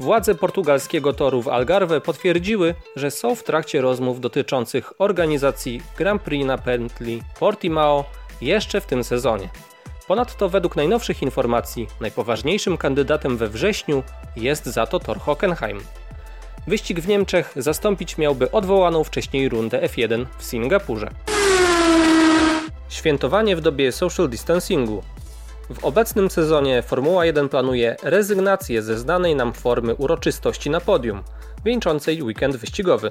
Władze 0.00 0.34
portugalskiego 0.34 1.12
toru 1.12 1.42
w 1.42 1.48
Algarve 1.48 2.00
potwierdziły, 2.00 2.74
że 2.96 3.10
są 3.10 3.34
w 3.34 3.42
trakcie 3.42 3.80
rozmów 3.80 4.20
dotyczących 4.20 4.92
organizacji 4.98 5.80
Grand 5.98 6.22
Prix 6.22 6.46
na 6.46 6.58
pętli 6.58 7.22
Portimao 7.40 8.04
jeszcze 8.40 8.80
w 8.80 8.86
tym 8.86 9.04
sezonie. 9.04 9.48
Ponadto 10.08 10.48
według 10.48 10.76
najnowszych 10.76 11.22
informacji 11.22 11.86
najpoważniejszym 12.00 12.76
kandydatem 12.76 13.36
we 13.36 13.48
wrześniu 13.48 14.02
jest 14.36 14.66
za 14.66 14.86
to 14.86 15.00
Tor 15.00 15.18
Hockenheim. 15.18 15.80
Wyścig 16.66 17.00
w 17.00 17.08
Niemczech 17.08 17.52
zastąpić 17.56 18.18
miałby 18.18 18.50
odwołaną 18.50 19.04
wcześniej 19.04 19.48
rundę 19.48 19.88
F1 19.88 20.26
w 20.38 20.44
Singapurze. 20.44 21.10
Świętowanie 22.88 23.56
w 23.56 23.60
dobie 23.60 23.92
social 23.92 24.28
distancingu. 24.28 25.02
W 25.70 25.84
obecnym 25.84 26.30
sezonie 26.30 26.82
Formuła 26.82 27.24
1 27.24 27.48
planuje 27.48 27.96
rezygnację 28.02 28.82
ze 28.82 28.98
znanej 28.98 29.36
nam 29.36 29.52
formy 29.52 29.94
uroczystości 29.94 30.70
na 30.70 30.80
podium, 30.80 31.22
wieńczącej 31.64 32.22
weekend 32.22 32.56
wyścigowy. 32.56 33.10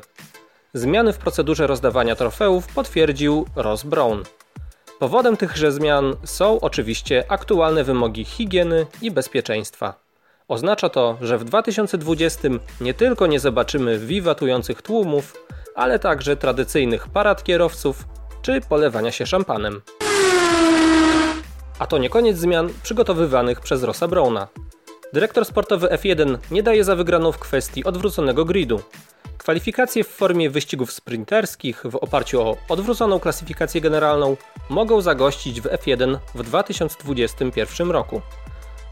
Zmiany 0.74 1.14
w 1.14 1.18
procedurze 1.18 1.68
rozdawania 1.68 2.16
trofeów 2.16 2.68
potwierdził 2.68 3.46
Ross 3.56 3.84
Brown. 3.84 4.24
Powodem 5.00 5.38
tychże 5.38 5.72
zmian 5.72 6.16
są 6.24 6.60
oczywiście 6.60 7.24
aktualne 7.28 7.84
wymogi 7.84 8.26
higieny 8.26 8.86
i 9.02 9.12
bezpieczeństwa. 9.12 10.00
Oznacza 10.48 10.90
to, 10.90 11.18
że 11.22 11.38
w 11.38 11.44
2020 11.44 12.50
nie 12.82 12.94
tylko 12.94 13.28
nie 13.28 13.40
zobaczymy 13.40 14.00
wiwatujących 14.00 14.82
tłumów, 14.82 15.34
ale 15.76 16.00
także 16.00 16.38
tradycyjnych 16.38 17.08
parad 17.08 17.44
kierowców 17.44 18.06
czy 18.42 18.62
polewania 18.62 19.12
się 19.12 19.26
szampanem. 19.26 19.82
A 21.80 21.88
to 21.88 21.98
nie 21.98 22.10
koniec 22.10 22.38
zmian 22.38 22.70
przygotowywanych 22.84 23.60
przez 23.60 23.84
Rossa 23.84 24.08
Browna. 24.08 24.48
Dyrektor 25.14 25.46
sportowy 25.46 25.88
F1 25.88 26.38
nie 26.52 26.64
daje 26.64 26.84
za 26.84 26.96
wygraną 26.96 27.32
w 27.32 27.38
kwestii 27.38 27.84
odwróconego 27.84 28.46
gridu. 28.46 28.82
Kwalifikacje 29.38 30.04
w 30.04 30.08
formie 30.08 30.50
wyścigów 30.50 30.92
sprinterskich 30.92 31.84
w 31.86 31.96
oparciu 31.96 32.42
o 32.42 32.58
odwróconą 32.70 33.20
klasyfikację 33.20 33.82
generalną 33.82 34.38
mogą 34.70 35.02
zagościć 35.02 35.62
w 35.62 35.66
F1 35.66 36.18
w 36.36 36.44
2021 36.44 37.92
roku. 37.92 38.22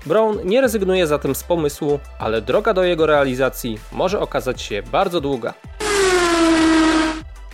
Brown 0.05 0.39
nie 0.43 0.61
rezygnuje 0.61 1.07
zatem 1.07 1.35
z 1.35 1.43
pomysłu, 1.43 1.99
ale 2.19 2.41
droga 2.41 2.73
do 2.73 2.83
jego 2.83 3.05
realizacji 3.05 3.79
może 3.91 4.19
okazać 4.19 4.61
się 4.61 4.83
bardzo 4.83 5.21
długa. 5.21 5.53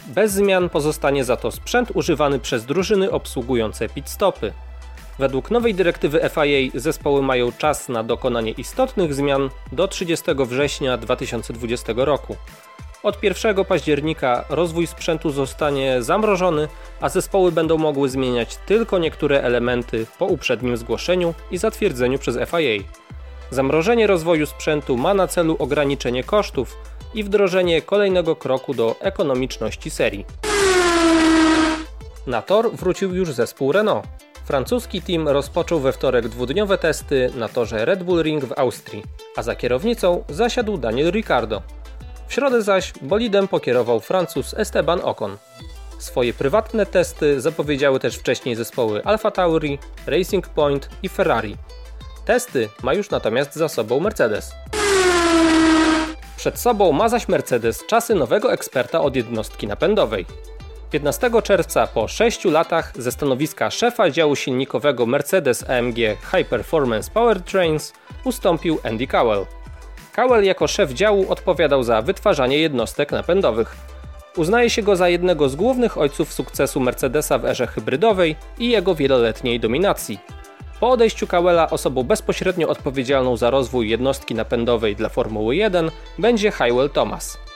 Bez 0.07 0.31
zmian 0.31 0.69
pozostanie 0.69 1.23
za 1.23 1.37
to 1.37 1.51
sprzęt 1.51 1.91
używany 1.93 2.39
przez 2.39 2.65
drużyny 2.65 3.11
obsługujące 3.11 3.89
pit 3.89 4.09
stopy. 4.09 4.53
Według 5.19 5.51
nowej 5.51 5.75
dyrektywy 5.75 6.19
FIA 6.33 6.79
zespoły 6.79 7.21
mają 7.21 7.51
czas 7.51 7.89
na 7.89 8.03
dokonanie 8.03 8.51
istotnych 8.51 9.13
zmian 9.13 9.49
do 9.71 9.87
30 9.87 10.25
września 10.45 10.97
2020 10.97 11.93
roku. 11.95 12.35
Od 13.03 13.23
1 13.23 13.65
października 13.65 14.45
rozwój 14.49 14.87
sprzętu 14.87 15.31
zostanie 15.31 16.03
zamrożony, 16.03 16.67
a 17.01 17.09
zespoły 17.09 17.51
będą 17.51 17.77
mogły 17.77 18.09
zmieniać 18.09 18.55
tylko 18.55 18.97
niektóre 18.97 19.41
elementy 19.41 20.05
po 20.19 20.25
uprzednim 20.25 20.77
zgłoszeniu 20.77 21.33
i 21.51 21.57
zatwierdzeniu 21.57 22.19
przez 22.19 22.35
FIA. 22.35 22.83
Zamrożenie 23.51 24.07
rozwoju 24.07 24.45
sprzętu 24.45 24.97
ma 24.97 25.13
na 25.13 25.27
celu 25.27 25.55
ograniczenie 25.59 26.23
kosztów 26.23 26.77
i 27.13 27.23
wdrożenie 27.23 27.81
kolejnego 27.81 28.35
kroku 28.35 28.73
do 28.73 28.95
ekonomiczności 28.99 29.89
serii. 29.89 30.25
Na 32.27 32.41
tor 32.41 32.71
wrócił 32.71 33.15
już 33.15 33.31
zespół 33.31 33.71
Renault. 33.71 34.28
Francuski 34.49 35.01
team 35.01 35.27
rozpoczął 35.27 35.79
we 35.79 35.91
wtorek 35.93 36.27
dwudniowe 36.27 36.77
testy 36.77 37.31
na 37.35 37.49
torze 37.49 37.85
Red 37.85 38.03
Bull 38.03 38.23
Ring 38.23 38.45
w 38.45 38.59
Austrii, 38.59 39.03
a 39.35 39.43
za 39.43 39.55
kierownicą 39.55 40.23
zasiadł 40.29 40.77
Daniel 40.77 41.11
Ricciardo. 41.11 41.61
W 42.27 42.33
środę 42.33 42.61
zaś 42.61 42.93
bolidem 43.01 43.47
pokierował 43.47 43.99
Francuz 43.99 44.53
Esteban 44.53 44.99
Ocon. 45.03 45.37
Swoje 45.99 46.33
prywatne 46.33 46.85
testy 46.85 47.41
zapowiedziały 47.41 47.99
też 47.99 48.15
wcześniej 48.15 48.55
zespoły 48.55 49.03
Alfa 49.05 49.31
Tauri, 49.31 49.79
Racing 50.07 50.47
Point 50.47 50.89
i 51.03 51.09
Ferrari. 51.09 51.57
Testy 52.25 52.69
ma 52.83 52.93
już 52.93 53.09
natomiast 53.09 53.55
za 53.55 53.69
sobą 53.69 53.99
Mercedes. 53.99 54.51
Przed 56.37 56.59
sobą 56.59 56.91
ma 56.91 57.09
zaś 57.09 57.27
Mercedes 57.27 57.85
czasy 57.85 58.15
nowego 58.15 58.53
eksperta 58.53 59.01
od 59.01 59.15
jednostki 59.15 59.67
napędowej. 59.67 60.25
15 60.91 61.31
czerwca 61.43 61.87
po 61.87 62.07
6 62.07 62.45
latach 62.45 62.93
ze 62.95 63.11
stanowiska 63.11 63.71
szefa 63.71 64.09
działu 64.09 64.35
silnikowego 64.35 65.05
Mercedes 65.05 65.69
AMG 65.69 65.97
High 66.31 66.49
Performance 66.49 67.11
Powertrains 67.11 67.93
ustąpił 68.23 68.79
Andy 68.83 69.07
Cowell. 69.07 69.45
Cowell 70.15 70.43
jako 70.43 70.67
szef 70.67 70.91
działu 70.91 71.25
odpowiadał 71.29 71.83
za 71.83 72.01
wytwarzanie 72.01 72.57
jednostek 72.57 73.11
napędowych. 73.11 73.75
Uznaje 74.37 74.69
się 74.69 74.81
go 74.81 74.95
za 74.95 75.09
jednego 75.09 75.49
z 75.49 75.55
głównych 75.55 75.97
ojców 75.97 76.33
sukcesu 76.33 76.79
Mercedesa 76.79 77.37
w 77.37 77.45
erze 77.45 77.67
hybrydowej 77.67 78.35
i 78.59 78.69
jego 78.69 78.95
wieloletniej 78.95 79.59
dominacji. 79.59 80.19
Po 80.79 80.89
odejściu 80.89 81.27
Cowella 81.27 81.69
osobą 81.69 82.03
bezpośrednio 82.03 82.67
odpowiedzialną 82.67 83.37
za 83.37 83.49
rozwój 83.49 83.89
jednostki 83.89 84.35
napędowej 84.35 84.95
dla 84.95 85.09
Formuły 85.09 85.55
1 85.55 85.91
będzie 86.17 86.51
Hywell 86.51 86.89
Thomas. 86.89 87.48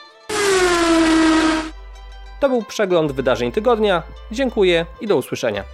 To 2.44 2.48
był 2.48 2.62
przegląd 2.62 3.12
wydarzeń 3.12 3.52
tygodnia. 3.52 4.02
Dziękuję 4.32 4.86
i 5.00 5.06
do 5.06 5.16
usłyszenia. 5.16 5.64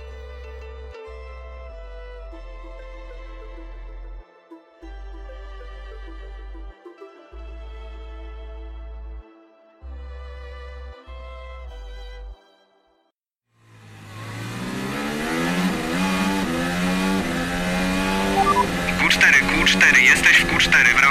Q4, 19.01 19.35
Q4, 19.62 19.99
jesteś 19.99 20.45
w 20.45 20.57
Q4, 20.57 21.01
brawo. 21.01 21.10